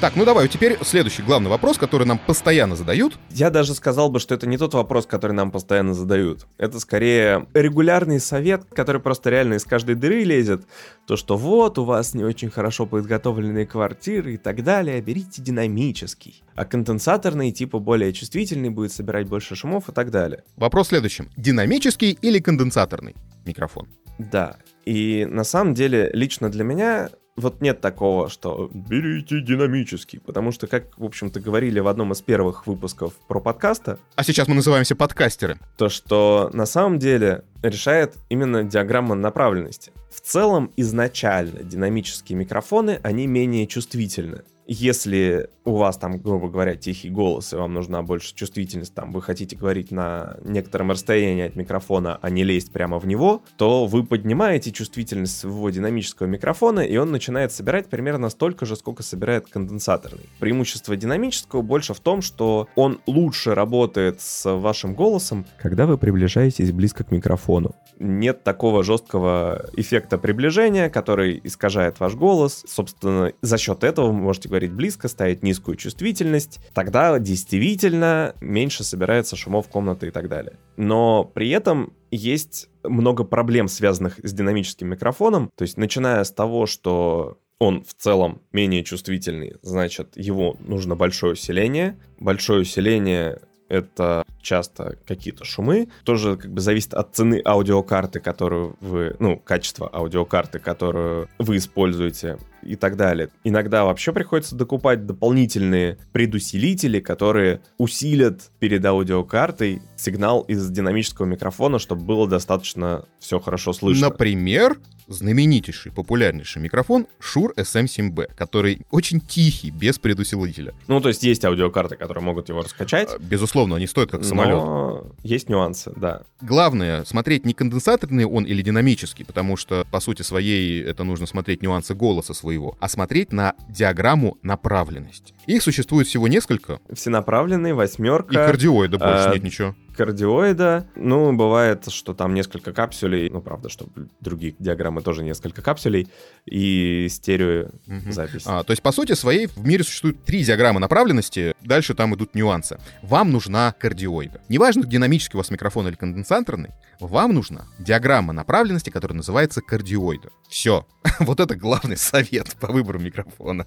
Так, 0.00 0.16
ну 0.16 0.24
давай, 0.24 0.48
теперь 0.48 0.78
следующий 0.82 1.22
главный 1.22 1.50
вопрос, 1.50 1.76
который 1.76 2.06
нам 2.06 2.18
постоянно 2.18 2.74
задают. 2.74 3.18
Я 3.28 3.50
даже 3.50 3.74
сказал 3.74 4.08
бы, 4.08 4.18
что 4.18 4.34
это 4.34 4.46
не 4.46 4.56
тот 4.56 4.72
вопрос, 4.72 5.04
который 5.04 5.32
нам 5.32 5.50
постоянно 5.50 5.92
задают. 5.92 6.46
Это 6.56 6.80
скорее 6.80 7.46
регулярный 7.52 8.18
совет, 8.18 8.64
который 8.64 9.02
просто 9.02 9.28
реально 9.28 9.54
из 9.54 9.64
каждой 9.66 9.96
дыры 9.96 10.24
лезет. 10.24 10.64
То, 11.06 11.16
что 11.18 11.36
вот, 11.36 11.78
у 11.78 11.84
вас 11.84 12.14
не 12.14 12.24
очень 12.24 12.48
хорошо 12.48 12.86
подготовленные 12.86 13.66
квартиры 13.66 14.34
и 14.34 14.36
так 14.38 14.64
далее, 14.64 15.02
берите 15.02 15.42
динамический. 15.42 16.42
А 16.54 16.64
конденсаторный, 16.64 17.52
типа 17.52 17.78
более 17.78 18.14
чувствительный, 18.14 18.70
будет 18.70 18.94
собирать 18.94 19.28
больше 19.28 19.54
шумов 19.54 19.90
и 19.90 19.92
так 19.92 20.10
далее. 20.10 20.44
Вопрос 20.56 20.86
в 20.86 20.90
следующем. 20.90 21.28
Динамический 21.36 22.16
или 22.22 22.38
конденсаторный 22.38 23.16
микрофон? 23.44 23.86
Да. 24.18 24.56
И 24.86 25.26
на 25.28 25.44
самом 25.44 25.74
деле, 25.74 26.10
лично 26.14 26.50
для 26.50 26.64
меня 26.64 27.10
вот 27.36 27.60
нет 27.60 27.80
такого, 27.80 28.28
что 28.28 28.70
берите 28.72 29.40
динамический, 29.40 30.20
потому 30.20 30.52
что, 30.52 30.66
как, 30.66 30.98
в 30.98 31.04
общем-то, 31.04 31.40
говорили 31.40 31.80
в 31.80 31.88
одном 31.88 32.12
из 32.12 32.20
первых 32.20 32.66
выпусков 32.66 33.14
про 33.28 33.40
подкаста... 33.40 33.98
А 34.14 34.24
сейчас 34.24 34.48
мы 34.48 34.54
называемся 34.54 34.96
подкастеры. 34.96 35.58
То, 35.76 35.88
что 35.88 36.50
на 36.52 36.66
самом 36.66 36.98
деле 36.98 37.44
решает 37.62 38.14
именно 38.28 38.64
диаграмма 38.64 39.14
направленности. 39.14 39.92
В 40.12 40.20
целом, 40.20 40.72
изначально 40.76 41.62
динамические 41.62 42.36
микрофоны, 42.36 43.00
они 43.02 43.26
менее 43.26 43.66
чувствительны 43.66 44.42
если 44.72 45.50
у 45.64 45.74
вас 45.74 45.98
там, 45.98 46.18
грубо 46.18 46.48
говоря, 46.48 46.76
тихий 46.76 47.10
голос, 47.10 47.52
и 47.52 47.56
вам 47.56 47.74
нужна 47.74 48.02
больше 48.02 48.34
чувствительность, 48.34 48.94
там, 48.94 49.10
вы 49.10 49.20
хотите 49.20 49.56
говорить 49.56 49.90
на 49.90 50.36
некотором 50.44 50.92
расстоянии 50.92 51.46
от 51.46 51.56
микрофона, 51.56 52.18
а 52.22 52.30
не 52.30 52.44
лезть 52.44 52.72
прямо 52.72 53.00
в 53.00 53.06
него, 53.06 53.42
то 53.56 53.86
вы 53.86 54.04
поднимаете 54.04 54.70
чувствительность 54.70 55.36
своего 55.36 55.70
динамического 55.70 56.28
микрофона, 56.28 56.80
и 56.80 56.96
он 56.96 57.10
начинает 57.10 57.52
собирать 57.52 57.88
примерно 57.88 58.30
столько 58.30 58.64
же, 58.64 58.76
сколько 58.76 59.02
собирает 59.02 59.48
конденсаторный. 59.48 60.28
Преимущество 60.38 60.94
динамического 60.94 61.62
больше 61.62 61.92
в 61.92 62.00
том, 62.00 62.22
что 62.22 62.68
он 62.76 63.00
лучше 63.06 63.54
работает 63.54 64.20
с 64.20 64.48
вашим 64.56 64.94
голосом, 64.94 65.46
когда 65.60 65.86
вы 65.86 65.98
приближаетесь 65.98 66.70
близко 66.70 67.02
к 67.02 67.10
микрофону. 67.10 67.74
Нет 67.98 68.44
такого 68.44 68.82
жесткого 68.82 69.66
эффекта 69.76 70.16
приближения, 70.16 70.88
который 70.88 71.40
искажает 71.44 72.00
ваш 72.00 72.14
голос. 72.14 72.64
Собственно, 72.66 73.32
за 73.42 73.58
счет 73.58 73.84
этого 73.84 74.06
вы 74.06 74.12
можете 74.14 74.48
говорить 74.48 74.59
говорить 74.60 74.72
близко, 74.72 75.08
ставить 75.08 75.42
низкую 75.42 75.76
чувствительность, 75.76 76.60
тогда 76.74 77.18
действительно 77.18 78.34
меньше 78.40 78.84
собирается 78.84 79.36
шумов 79.36 79.68
комнаты 79.68 80.08
и 80.08 80.10
так 80.10 80.28
далее. 80.28 80.58
Но 80.76 81.24
при 81.24 81.50
этом 81.50 81.94
есть 82.10 82.68
много 82.84 83.24
проблем, 83.24 83.68
связанных 83.68 84.18
с 84.22 84.32
динамическим 84.32 84.88
микрофоном, 84.88 85.50
то 85.56 85.62
есть 85.62 85.76
начиная 85.76 86.24
с 86.24 86.30
того, 86.30 86.66
что 86.66 87.38
он 87.58 87.84
в 87.84 87.94
целом 87.94 88.42
менее 88.52 88.84
чувствительный, 88.84 89.56
значит, 89.62 90.16
его 90.16 90.56
нужно 90.60 90.96
большое 90.96 91.34
усиление. 91.34 91.98
Большое 92.18 92.62
усиление 92.62 93.40
это 93.68 94.24
часто 94.42 94.98
какие-то 95.06 95.44
шумы. 95.44 95.88
Тоже 96.04 96.36
как 96.36 96.50
бы 96.52 96.60
зависит 96.60 96.94
от 96.94 97.14
цены 97.14 97.40
аудиокарты, 97.44 98.18
которую 98.18 98.76
вы, 98.80 99.14
ну, 99.20 99.38
качества 99.38 99.88
аудиокарты, 99.92 100.58
которую 100.58 101.28
вы 101.38 101.58
используете 101.58 102.38
и 102.62 102.76
так 102.76 102.96
далее. 102.96 103.30
Иногда 103.44 103.84
вообще 103.84 104.12
приходится 104.12 104.54
докупать 104.54 105.06
дополнительные 105.06 105.98
предусилители, 106.12 107.00
которые 107.00 107.60
усилят 107.78 108.50
перед 108.58 108.84
аудиокартой 108.84 109.82
сигнал 109.96 110.42
из 110.42 110.68
динамического 110.70 111.26
микрофона, 111.26 111.78
чтобы 111.78 112.02
было 112.02 112.28
достаточно 112.28 113.04
все 113.18 113.38
хорошо 113.38 113.72
слышно. 113.72 114.08
Например, 114.08 114.78
знаменитейший, 115.10 115.92
популярнейший 115.92 116.62
микрофон 116.62 117.06
Shure 117.20 117.54
SM7B, 117.56 118.30
который 118.36 118.82
очень 118.90 119.20
тихий, 119.20 119.70
без 119.70 119.98
предусилителя. 119.98 120.74
Ну, 120.86 121.00
то 121.00 121.08
есть 121.08 121.22
есть 121.22 121.44
аудиокарты, 121.44 121.96
которые 121.96 122.24
могут 122.24 122.48
его 122.48 122.62
раскачать. 122.62 123.10
А, 123.12 123.18
безусловно, 123.18 123.76
они 123.76 123.86
стоят 123.86 124.10
как 124.10 124.24
самолет. 124.24 124.54
Но 124.54 125.06
есть 125.22 125.48
нюансы, 125.48 125.92
да. 125.96 126.22
Главное, 126.40 127.04
смотреть 127.04 127.44
не 127.44 127.54
конденсаторный 127.54 128.24
он 128.24 128.44
или 128.44 128.62
динамический, 128.62 129.24
потому 129.24 129.56
что, 129.56 129.86
по 129.90 130.00
сути 130.00 130.22
своей, 130.22 130.82
это 130.82 131.04
нужно 131.04 131.26
смотреть 131.26 131.62
нюансы 131.62 131.94
голоса 131.94 132.32
своего, 132.32 132.49
а 132.80 132.88
смотреть 132.88 133.32
на 133.32 133.54
диаграмму 133.68 134.38
направленности. 134.42 135.34
Их 135.46 135.62
существует 135.62 136.06
всего 136.06 136.28
несколько. 136.28 136.80
Всенаправленный, 136.92 137.72
восьмерка. 137.72 138.32
И 138.32 138.36
кардиоида 138.36 138.98
больше 138.98 139.28
а, 139.28 139.34
нет 139.34 139.42
ничего 139.42 139.74
кардиоида. 140.00 140.86
Ну, 140.96 141.34
бывает, 141.34 141.90
что 141.90 142.14
там 142.14 142.32
несколько 142.32 142.72
капсулей, 142.72 143.28
ну, 143.28 143.42
правда, 143.42 143.68
что 143.68 143.86
другие 144.20 144.54
диаграммы 144.58 145.02
тоже 145.02 145.22
несколько 145.22 145.60
капсулей, 145.60 146.08
и 146.46 147.06
стереозапись. 147.10 148.46
Угу. 148.46 148.54
А, 148.54 148.64
то 148.64 148.70
есть, 148.70 148.82
по 148.82 148.92
сути 148.92 149.12
своей, 149.12 149.46
в 149.46 149.58
мире 149.66 149.84
существует 149.84 150.24
три 150.24 150.42
диаграммы 150.42 150.80
направленности, 150.80 151.54
дальше 151.60 151.92
там 151.92 152.14
идут 152.14 152.34
нюансы. 152.34 152.78
Вам 153.02 153.30
нужна 153.30 153.72
кардиоида. 153.78 154.40
Неважно, 154.48 154.86
динамический 154.86 155.36
у 155.36 155.40
вас 155.40 155.50
микрофон 155.50 155.86
или 155.88 155.96
конденсаторный, 155.96 156.70
вам 156.98 157.34
нужна 157.34 157.66
диаграмма 157.78 158.32
направленности, 158.32 158.88
которая 158.88 159.18
называется 159.18 159.60
кардиоида. 159.60 160.30
Все. 160.48 160.86
вот 161.20 161.40
это 161.40 161.56
главный 161.56 161.98
совет 161.98 162.56
по 162.58 162.72
выбору 162.72 162.98
микрофона 162.98 163.66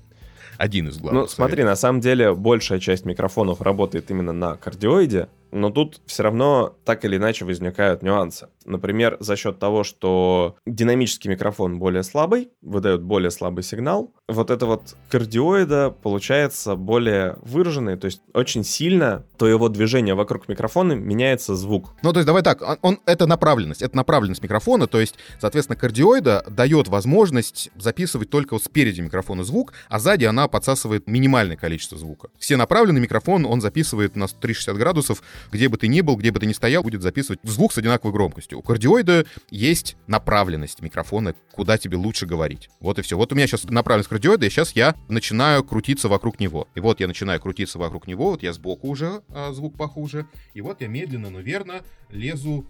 один 0.58 0.88
из 0.88 0.98
главных. 0.98 1.24
Ну, 1.24 1.28
смотри, 1.28 1.64
на 1.64 1.76
самом 1.76 2.00
деле 2.00 2.34
большая 2.34 2.80
часть 2.80 3.06
микрофонов 3.06 3.62
работает 3.62 4.10
именно 4.12 4.34
на 4.34 4.56
кардиоиде, 4.56 5.30
но 5.54 5.70
тут 5.70 6.02
все 6.06 6.24
равно 6.24 6.76
так 6.84 7.06
или 7.06 7.18
иначе 7.18 7.46
возникают 7.46 8.02
нюансы. 8.02 8.48
Например, 8.66 9.18
за 9.20 9.36
счет 9.36 9.60
того, 9.60 9.84
что 9.84 10.56
динамический 10.66 11.30
микрофон 11.30 11.80
более 11.80 12.04
слабый, 12.04 12.50
выдает 12.62 13.04
более 13.04 13.32
слабый 13.32 13.64
сигнал, 13.64 14.14
вот 14.28 14.50
это 14.50 14.66
вот 14.66 14.96
кардиоида 15.10 15.92
получается 15.92 16.76
более 16.76 17.38
выраженный, 17.42 17.98
то 17.98 18.06
есть 18.06 18.22
очень 18.34 18.64
сильно 18.64 19.26
то 19.38 19.48
его 19.48 19.70
движение 19.70 20.16
вокруг 20.16 20.48
микрофона 20.48 20.94
меняется 20.94 21.56
звук. 21.56 21.94
Ну, 22.02 22.12
то 22.14 22.20
есть 22.20 22.28
давай 22.28 22.42
так, 22.42 22.62
он, 22.62 22.78
он 22.82 23.00
это 23.06 23.28
направленность, 23.28 23.82
это 23.82 23.96
направленность 23.96 24.42
микрофона, 24.42 24.88
то 24.88 25.00
есть, 25.00 25.16
соответственно, 25.40 25.78
кардиоида 25.78 26.46
дает 26.50 26.88
возможность 26.88 27.70
записывать 27.76 28.30
только 28.30 28.54
вот 28.54 28.64
спереди 28.64 29.02
микрофона 29.02 29.44
звук, 29.44 29.74
а 29.90 30.00
сзади 30.00 30.26
она 30.26 30.48
подсасывает 30.48 31.08
минимальное 31.08 31.58
количество 31.58 31.98
звука. 31.98 32.30
Все 32.40 32.58
направленный 32.58 33.02
микрофон, 33.02 33.46
он 33.46 33.62
записывает 33.62 34.16
на 34.16 34.28
360 34.28 34.76
градусов 34.78 35.22
где 35.52 35.70
бы 35.70 35.78
ты 35.78 35.88
ни 35.88 36.02
был, 36.02 36.16
где 36.16 36.32
бы 36.32 36.40
ты 36.40 36.46
ни 36.46 36.54
стоял, 36.54 36.84
будет 36.84 37.02
записывать 37.02 37.40
звук 37.44 37.74
с 37.74 37.78
одинаковой 37.78 38.14
громкостью. 38.14 38.60
У 38.60 38.62
кардиоида 38.62 39.26
есть 39.50 39.96
направленность 40.08 40.82
микрофона, 40.82 41.36
куда 41.52 41.78
тебе 41.78 41.98
лучше 41.98 42.26
говорить. 42.26 42.70
Вот 42.80 43.00
и 43.00 43.02
все. 43.02 43.18
Вот 43.18 43.32
у 43.32 43.36
меня 43.36 43.48
сейчас 43.48 43.66
направленность 43.66 44.10
кардиоида, 44.10 44.46
и 44.46 44.50
сейчас 44.50 44.72
я 44.74 44.96
начинаю 45.10 45.64
крутиться 45.64 46.08
вокруг 46.08 46.40
него. 46.40 46.68
И 46.76 46.80
вот 46.80 47.00
я 47.00 47.08
начинаю 47.08 47.40
крутиться 47.40 47.80
вокруг 47.80 48.08
него, 48.08 48.32
вот 48.32 48.44
я 48.44 48.54
сбоку 48.54 48.88
уже, 48.88 49.22
а, 49.30 49.52
звук 49.54 49.78
похуже. 49.78 50.28
И 50.54 50.62
вот 50.62 50.82
я 50.82 50.88
медленно, 50.88 51.30
но 51.30 51.40
верно 51.40 51.82
лезу 52.10 52.66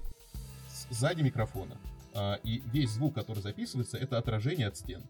сзади 0.89 1.21
микрофона. 1.21 1.77
А, 2.13 2.39
и 2.43 2.61
весь 2.71 2.91
звук, 2.91 3.15
который 3.15 3.41
записывается, 3.41 3.97
это 3.97 4.17
отражение 4.17 4.67
от 4.67 4.77
стен. 4.77 5.01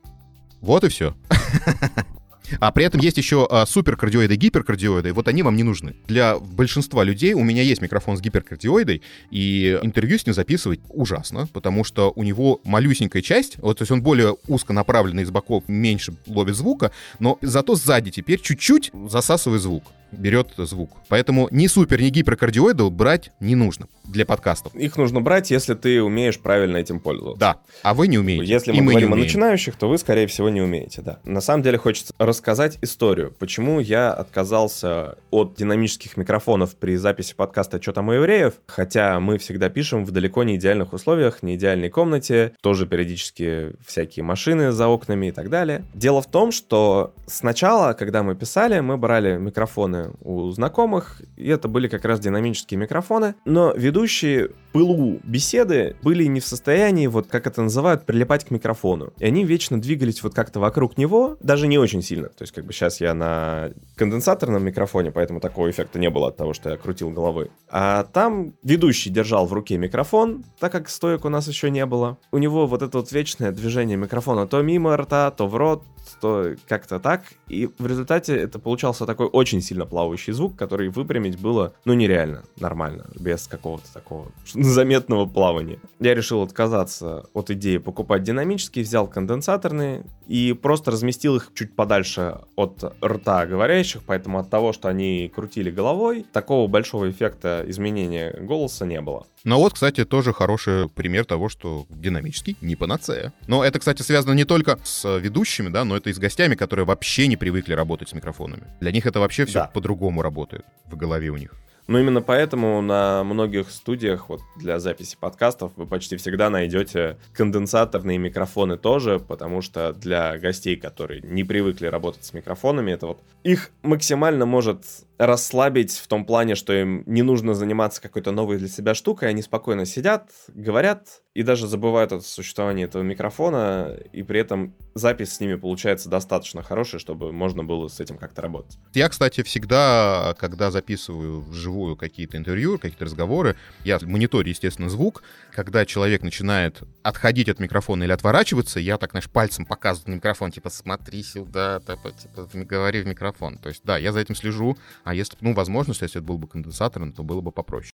Вот 0.61 0.83
и 0.83 0.89
все. 0.89 1.15
А 2.59 2.71
при 2.71 2.85
этом 2.85 2.99
есть 2.99 3.17
еще 3.17 3.47
а, 3.49 3.65
суперкардиоиды 3.65 4.33
и 4.35 4.37
гиперкардиоиды, 4.37 5.13
вот 5.13 5.27
они 5.27 5.43
вам 5.43 5.55
не 5.55 5.63
нужны. 5.63 5.95
Для 6.07 6.37
большинства 6.37 7.03
людей 7.03 7.33
у 7.33 7.43
меня 7.43 7.61
есть 7.61 7.81
микрофон 7.81 8.17
с 8.17 8.21
гиперкардиоидой, 8.21 9.01
и 9.31 9.79
интервью 9.81 10.17
с 10.17 10.25
ним 10.25 10.33
записывать 10.33 10.79
ужасно, 10.89 11.47
потому 11.47 11.83
что 11.83 12.11
у 12.15 12.23
него 12.23 12.61
малюсенькая 12.63 13.21
часть, 13.21 13.57
вот, 13.57 13.77
то 13.77 13.83
есть 13.83 13.91
он 13.91 14.01
более 14.01 14.35
узко 14.47 14.73
направленный 14.73 15.23
из 15.23 15.31
боков, 15.31 15.63
меньше 15.67 16.13
ловит 16.27 16.55
звука, 16.55 16.91
но 17.19 17.37
зато 17.41 17.75
сзади 17.75 18.11
теперь 18.11 18.39
чуть-чуть 18.39 18.91
засасывает 19.07 19.61
звук. 19.61 19.83
Берет 20.17 20.53
звук. 20.57 20.91
Поэтому 21.09 21.47
ни 21.51 21.67
супер, 21.67 22.01
ни 22.01 22.09
гиперкардиоидов 22.09 22.91
брать 22.91 23.31
не 23.39 23.55
нужно 23.55 23.87
для 24.05 24.25
подкастов. 24.25 24.75
Их 24.75 24.97
нужно 24.97 25.21
брать, 25.21 25.51
если 25.51 25.73
ты 25.73 26.01
умеешь 26.01 26.39
правильно 26.39 26.77
этим 26.77 26.99
пользоваться. 26.99 27.39
Да, 27.39 27.57
а 27.81 27.93
вы 27.93 28.07
не 28.07 28.17
умеете. 28.17 28.45
Если 28.45 28.71
мы, 28.71 28.81
мы 28.81 28.91
говорим 28.91 29.13
о 29.13 29.15
начинающих, 29.15 29.75
то 29.75 29.87
вы, 29.87 29.97
скорее 29.97 30.27
всего, 30.27 30.49
не 30.49 30.61
умеете, 30.61 31.01
да. 31.01 31.19
На 31.23 31.41
самом 31.41 31.63
деле 31.63 31.77
хочется 31.77 32.13
рассказать 32.17 32.77
историю, 32.81 33.33
почему 33.39 33.79
я 33.79 34.11
отказался 34.11 35.17
от 35.31 35.55
динамических 35.55 36.17
микрофонов 36.17 36.75
при 36.75 36.95
записи 36.97 37.33
подкаста 37.35 37.79
«Чё 37.79 37.91
там 37.91 38.09
у 38.09 38.11
евреев?», 38.11 38.53
хотя 38.67 39.19
мы 39.19 39.37
всегда 39.37 39.69
пишем 39.69 40.05
в 40.05 40.11
далеко 40.11 40.43
не 40.43 40.55
идеальных 40.55 40.93
условиях, 40.93 41.41
не 41.41 41.55
идеальной 41.55 41.89
комнате, 41.89 42.53
тоже 42.61 42.85
периодически 42.85 43.73
всякие 43.85 44.23
машины 44.23 44.71
за 44.71 44.87
окнами 44.87 45.27
и 45.27 45.31
так 45.31 45.49
далее. 45.49 45.85
Дело 45.93 46.21
в 46.21 46.29
том, 46.29 46.51
что 46.51 47.13
сначала, 47.25 47.93
когда 47.93 48.23
мы 48.23 48.35
писали, 48.35 48.79
мы 48.79 48.97
брали 48.97 49.37
микрофоны 49.37 50.02
у 50.21 50.49
знакомых, 50.51 51.21
и 51.37 51.47
это 51.47 51.67
были 51.67 51.87
как 51.87 52.05
раз 52.05 52.19
динамические 52.19 52.79
микрофоны, 52.79 53.35
но 53.45 53.73
ведущие 53.75 54.51
пылу 54.71 55.19
беседы 55.23 55.95
были 56.01 56.25
не 56.25 56.39
в 56.39 56.45
состоянии, 56.45 57.07
вот 57.07 57.27
как 57.27 57.47
это 57.47 57.61
называют, 57.61 58.05
прилипать 58.05 58.45
к 58.45 58.51
микрофону. 58.51 59.13
И 59.19 59.25
они 59.25 59.45
вечно 59.45 59.79
двигались 59.79 60.23
вот 60.23 60.33
как-то 60.33 60.59
вокруг 60.59 60.97
него, 60.97 61.37
даже 61.41 61.67
не 61.67 61.77
очень 61.77 62.01
сильно. 62.01 62.29
То 62.29 62.41
есть 62.41 62.53
как 62.53 62.65
бы 62.65 62.73
сейчас 62.73 62.99
я 62.99 63.13
на 63.13 63.69
конденсаторном 63.95 64.63
микрофоне, 64.63 65.11
поэтому 65.11 65.39
такого 65.39 65.69
эффекта 65.69 65.99
не 65.99 66.09
было 66.09 66.29
от 66.29 66.37
того, 66.37 66.53
что 66.53 66.71
я 66.71 66.77
крутил 66.77 67.11
головой. 67.11 67.51
А 67.69 68.03
там 68.05 68.53
ведущий 68.63 69.09
держал 69.09 69.45
в 69.45 69.53
руке 69.53 69.77
микрофон, 69.77 70.43
так 70.59 70.71
как 70.71 70.89
стоек 70.89 71.25
у 71.25 71.29
нас 71.29 71.47
еще 71.47 71.69
не 71.69 71.85
было. 71.85 72.17
У 72.31 72.37
него 72.39 72.65
вот 72.65 72.81
это 72.81 72.97
вот 72.97 73.11
вечное 73.11 73.51
движение 73.51 73.97
микрофона 73.97 74.47
то 74.47 74.61
мимо 74.61 74.97
рта, 74.97 75.31
то 75.31 75.47
в 75.47 75.55
рот, 75.55 75.83
то 76.23 76.55
как-то 76.69 77.01
так. 77.01 77.23
И 77.49 77.69
в 77.77 77.85
результате 77.85 78.37
это 78.37 78.57
получался 78.57 79.05
такой 79.05 79.27
очень 79.27 79.61
сильно 79.61 79.85
плавающий 79.85 80.31
звук, 80.31 80.55
который 80.55 80.87
выпрямить 80.87 81.37
было, 81.37 81.73
ну, 81.83 81.93
нереально, 81.93 82.43
нормально, 82.57 83.07
без 83.19 83.45
какого-то 83.45 83.91
такого 83.93 84.31
заметного 84.53 85.25
плавания. 85.25 85.79
Я 85.99 86.15
решил 86.15 86.41
отказаться 86.41 87.25
от 87.33 87.51
идеи 87.51 87.75
покупать 87.75 88.23
динамические, 88.23 88.85
взял 88.85 89.05
конденсаторные 89.05 90.05
и 90.25 90.53
просто 90.53 90.91
разместил 90.91 91.35
их 91.35 91.51
чуть 91.53 91.75
подальше 91.75 92.37
от 92.55 92.81
рта 93.03 93.45
говорящих, 93.45 94.03
поэтому 94.05 94.39
от 94.39 94.49
того, 94.49 94.71
что 94.71 94.87
они 94.87 95.29
крутили 95.35 95.71
головой, 95.71 96.25
такого 96.31 96.67
большого 96.67 97.11
эффекта 97.11 97.65
изменения 97.67 98.33
голоса 98.39 98.85
не 98.85 99.01
было. 99.01 99.27
Но 99.43 99.59
вот, 99.59 99.73
кстати, 99.73 100.05
тоже 100.05 100.31
хороший 100.31 100.87
пример 100.87 101.25
того, 101.25 101.49
что 101.49 101.85
динамический 101.89 102.55
не 102.61 102.77
панацея. 102.77 103.33
Но 103.47 103.63
это, 103.63 103.79
кстати, 103.79 104.01
связано 104.01 104.33
не 104.33 104.45
только 104.45 104.79
с 104.83 105.17
ведущими, 105.19 105.67
да, 105.67 105.83
но 105.83 105.97
это 105.97 106.12
и 106.13 106.15
с 106.15 106.19
гостями, 106.19 106.55
которые 106.55 106.85
вообще 106.85 107.27
не 107.27 107.35
привыкли 107.35 107.73
работать 107.73 108.09
с 108.09 108.13
микрофонами. 108.13 108.63
Для 108.79 108.91
них 108.91 109.05
это 109.05 109.19
вообще 109.19 109.45
все 109.45 109.59
да. 109.59 109.71
по-другому 109.73 110.21
работает 110.21 110.65
в 110.85 110.95
голове 110.95 111.29
у 111.29 111.37
них. 111.37 111.51
Но 111.87 111.99
именно 111.99 112.21
поэтому 112.21 112.81
на 112.81 113.23
многих 113.25 113.69
студиях 113.69 114.29
вот 114.29 114.39
для 114.55 114.79
записи 114.79 115.17
подкастов 115.19 115.73
вы 115.75 115.85
почти 115.85 116.15
всегда 116.15 116.49
найдете 116.49 117.17
конденсаторные 117.33 118.17
микрофоны 118.17 118.77
тоже, 118.77 119.19
потому 119.19 119.61
что 119.61 119.91
для 119.91 120.37
гостей, 120.37 120.77
которые 120.77 121.21
не 121.21 121.43
привыкли 121.43 121.87
работать 121.87 122.23
с 122.23 122.33
микрофонами, 122.33 122.91
это 122.91 123.07
вот 123.07 123.19
их 123.43 123.71
максимально 123.81 124.45
может 124.45 124.85
расслабить 125.17 125.97
в 125.97 126.07
том 126.07 126.25
плане, 126.25 126.55
что 126.55 126.73
им 126.73 127.03
не 127.05 127.21
нужно 127.21 127.53
заниматься 127.53 128.01
какой-то 128.01 128.31
новой 128.31 128.57
для 128.57 128.69
себя 128.69 128.93
штукой, 128.93 129.29
они 129.29 129.41
спокойно 129.41 129.85
сидят, 129.85 130.29
говорят 130.47 131.22
и 131.33 131.41
даже 131.41 131.67
забывают 131.67 132.11
о 132.11 132.21
существовании 132.21 132.85
этого 132.85 133.01
микрофона, 133.01 133.97
и 134.11 134.21
при 134.21 134.39
этом 134.39 134.75
запись 134.93 135.33
с 135.33 135.39
ними 135.39 135.55
получается 135.55 136.07
достаточно 136.07 136.61
хорошая, 136.61 136.99
чтобы 136.99 137.31
можно 137.31 137.63
было 137.63 137.87
с 137.87 137.99
этим 137.99 138.17
как-то 138.17 138.41
работать. 138.41 138.77
Я, 138.93 139.09
кстати, 139.09 139.41
всегда, 139.41 140.35
когда 140.37 140.69
записываю 140.69 141.41
вживую 141.41 141.95
какие-то 141.95 142.37
интервью, 142.37 142.77
какие-то 142.77 143.05
разговоры, 143.05 143.55
я 143.83 143.99
мониторю, 144.03 144.49
естественно, 144.49 144.89
звук. 144.89 145.23
Когда 145.51 145.85
человек 145.85 146.21
начинает 146.21 146.83
отходить 147.01 147.49
от 147.49 147.59
микрофона 147.59 148.03
или 148.03 148.11
отворачиваться, 148.11 148.79
я 148.79 148.97
так, 148.97 149.11
знаешь, 149.11 149.29
пальцем 149.29 149.65
показываю 149.65 150.11
на 150.11 150.15
микрофон, 150.17 150.51
типа, 150.51 150.69
смотри 150.69 151.23
сюда, 151.23 151.79
типа, 151.79 152.11
типа, 152.11 152.47
говори 152.53 153.01
в 153.01 153.07
микрофон. 153.07 153.57
То 153.57 153.69
есть, 153.69 153.81
да, 153.83 153.97
я 153.97 154.11
за 154.11 154.19
этим 154.19 154.35
слежу, 154.35 154.77
а 155.03 155.15
если, 155.15 155.35
ну, 155.41 155.53
возможно, 155.53 155.91
если 155.91 156.05
это 156.05 156.21
был 156.21 156.37
бы 156.37 156.47
конденсатором, 156.47 157.11
то 157.11 157.23
было 157.23 157.41
бы 157.41 157.51
попроще. 157.51 157.91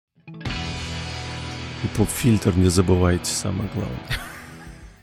И 1.85 1.97
поп-фильтр 1.97 2.51
не 2.57 2.69
забывайте, 2.69 3.31
самое 3.31 3.69
главное. 3.75 3.99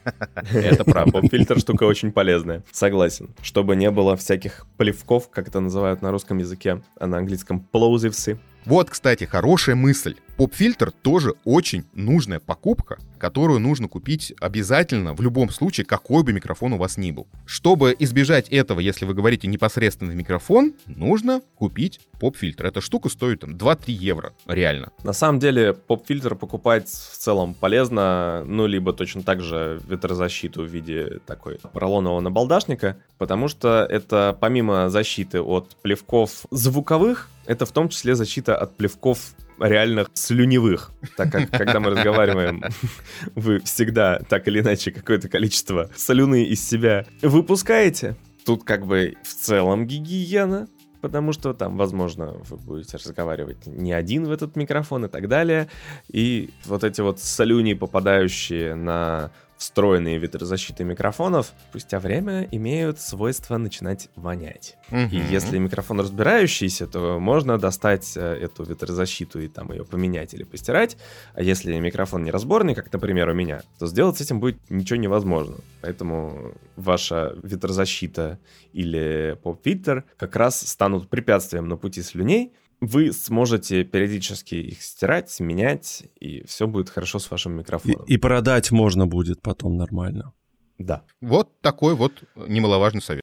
Это 0.53 0.85
правда. 0.85 1.13
Поп-фильтр 1.13 1.61
штука 1.61 1.85
очень 1.85 2.11
полезная. 2.11 2.65
Согласен. 2.73 3.31
Чтобы 3.41 3.77
не 3.77 3.89
было 3.93 4.17
всяких 4.17 4.67
плевков, 4.77 5.31
как 5.31 5.47
это 5.47 5.61
называют 5.61 6.03
на 6.03 6.11
русском 6.11 6.39
языке, 6.39 6.83
а 6.99 7.07
на 7.07 7.19
английском 7.19 7.65
plosives. 7.73 8.37
Вот, 8.65 8.91
кстати, 8.91 9.25
хорошая 9.25 9.75
мысль. 9.75 10.15
Поп-фильтр 10.37 10.93
тоже 10.93 11.35
очень 11.45 11.85
нужная 11.93 12.41
покупка, 12.41 12.99
которую 13.19 13.61
нужно 13.61 13.87
купить 13.87 14.33
обязательно 14.41 15.15
в 15.15 15.21
любом 15.21 15.51
случае, 15.51 15.85
какой 15.85 16.23
бы 16.23 16.33
микрофон 16.33 16.73
у 16.73 16.79
вас 16.79 16.97
ни 16.97 17.11
был. 17.11 17.27
Чтобы 17.45 17.95
избежать 17.99 18.49
этого, 18.49 18.81
если 18.81 19.05
вы 19.05 19.15
говорите 19.15 19.47
непосредственно 19.47 20.13
в 20.13 20.15
микрофон, 20.15 20.75
нужно 20.87 21.43
купить 21.57 22.01
поп-фильтр. 22.19 22.67
Эта 22.67 22.81
штука 22.81 23.09
стоит 23.09 23.41
там 23.41 23.57
2-3 23.57 23.93
евро, 23.93 24.33
реально. 24.47 24.91
На 25.05 25.13
самом 25.13 25.39
деле 25.39 25.75
поп-фильтр 25.75 26.35
покупать 26.35 26.89
в 26.89 27.19
целом 27.19 27.55
полезно, 27.55 28.43
ну, 28.47 28.67
либо 28.67 28.93
точно 28.93 29.23
так 29.23 29.43
же 29.43 29.81
ветрозащиту 29.87 30.63
в 30.63 30.67
виде 30.67 31.21
такой 31.27 31.59
поролонового 31.73 32.21
набалдашника, 32.21 32.97
потому 33.19 33.49
что 33.49 33.87
это 33.89 34.37
помимо 34.41 34.89
защиты 34.89 35.41
от 35.41 35.77
плевков 35.83 36.47
звуковых, 36.51 37.29
это 37.47 37.67
в 37.67 37.73
том 37.73 37.89
числе 37.89 38.15
защита 38.15 38.57
от 38.57 38.77
плевков 38.77 39.35
реальных 39.59 40.09
слюневых, 40.15 40.93
так 41.17 41.31
как 41.31 41.51
когда 41.51 41.81
мы 41.81 41.91
разговариваем, 41.91 42.63
вы 43.35 43.61
всегда 43.61 44.19
так 44.29 44.49
или 44.49 44.61
иначе 44.61 44.91
какое-то 44.91 45.29
количество 45.29 45.91
слюны 45.95 46.45
из 46.45 46.67
себя 46.67 47.07
выпускаете. 47.23 48.17
Тут 48.45 48.65
как 48.65 48.87
бы 48.87 49.15
в 49.23 49.35
целом 49.35 49.87
гигиена, 49.87 50.69
потому 51.01 51.33
что 51.33 51.53
там, 51.53 51.77
возможно, 51.77 52.35
вы 52.49 52.57
будете 52.57 52.97
разговаривать 52.97 53.67
не 53.67 53.93
один 53.93 54.25
в 54.25 54.33
этот 54.33 54.57
микрофон 54.57 55.05
и 55.05 55.09
так 55.09 55.29
далее. 55.29 55.69
И 56.09 56.51
вот 56.65 56.83
эти 56.83 57.01
вот 57.01 57.21
солюни, 57.21 57.75
попадающие 57.75 58.75
на 58.75 59.31
встроенные 59.63 60.19
ветрозащиты 60.19 60.83
микрофонов 60.83 61.53
спустя 61.71 62.01
время 62.01 62.49
имеют 62.51 62.99
свойство 62.99 63.59
начинать 63.59 64.09
вонять. 64.17 64.77
Угу. 64.91 65.13
И 65.13 65.23
если 65.31 65.57
микрофон 65.59 66.01
разбирающийся, 66.01 66.89
то 66.89 67.21
можно 67.21 67.59
достать 67.59 68.17
э, 68.17 68.21
эту 68.21 68.65
ветрозащиту 68.65 69.41
и 69.41 69.47
там 69.47 69.71
ее 69.71 69.85
поменять 69.85 70.35
или 70.35 70.43
постирать. 70.43 70.97
А 71.35 71.43
если 71.43 71.79
микрофон 71.79 72.25
неразборный, 72.25 72.75
как, 72.75 72.93
например, 72.93 73.29
у 73.29 73.35
меня, 73.35 73.63
то 73.79 73.87
сделать 73.87 74.19
с 74.19 74.21
этим 74.21 74.41
будет 74.41 74.59
ничего 74.69 74.99
невозможно. 74.99 75.55
Поэтому 75.81 76.55
ваша 76.75 77.37
ветрозащита 77.45 78.41
или 78.73 79.39
поп-фильтр 79.45 80.05
как 80.17 80.35
раз 80.35 80.61
станут 80.61 81.09
препятствием 81.09 81.69
на 81.69 81.77
пути 81.77 82.03
слюней, 82.03 82.53
вы 82.83 83.13
сможете 83.13 83.85
периодически 83.85 84.57
их 84.57 84.83
стирать, 84.83 85.39
менять, 85.39 86.03
и 86.19 86.45
все 86.47 86.67
будет 86.67 86.91
хорошо 86.91 87.21
с 87.21 87.31
вашим 87.31 87.53
микрофоном. 87.53 88.05
И, 88.07 88.15
и 88.15 88.17
продать 88.17 88.73
можно 88.73 89.07
будет 89.07 89.41
потом 89.41 89.77
нормально. 89.77 90.33
Да. 90.79 91.05
Вот 91.21 91.61
такой 91.61 91.95
вот 91.95 92.25
немаловажный 92.35 93.01
совет. 93.01 93.23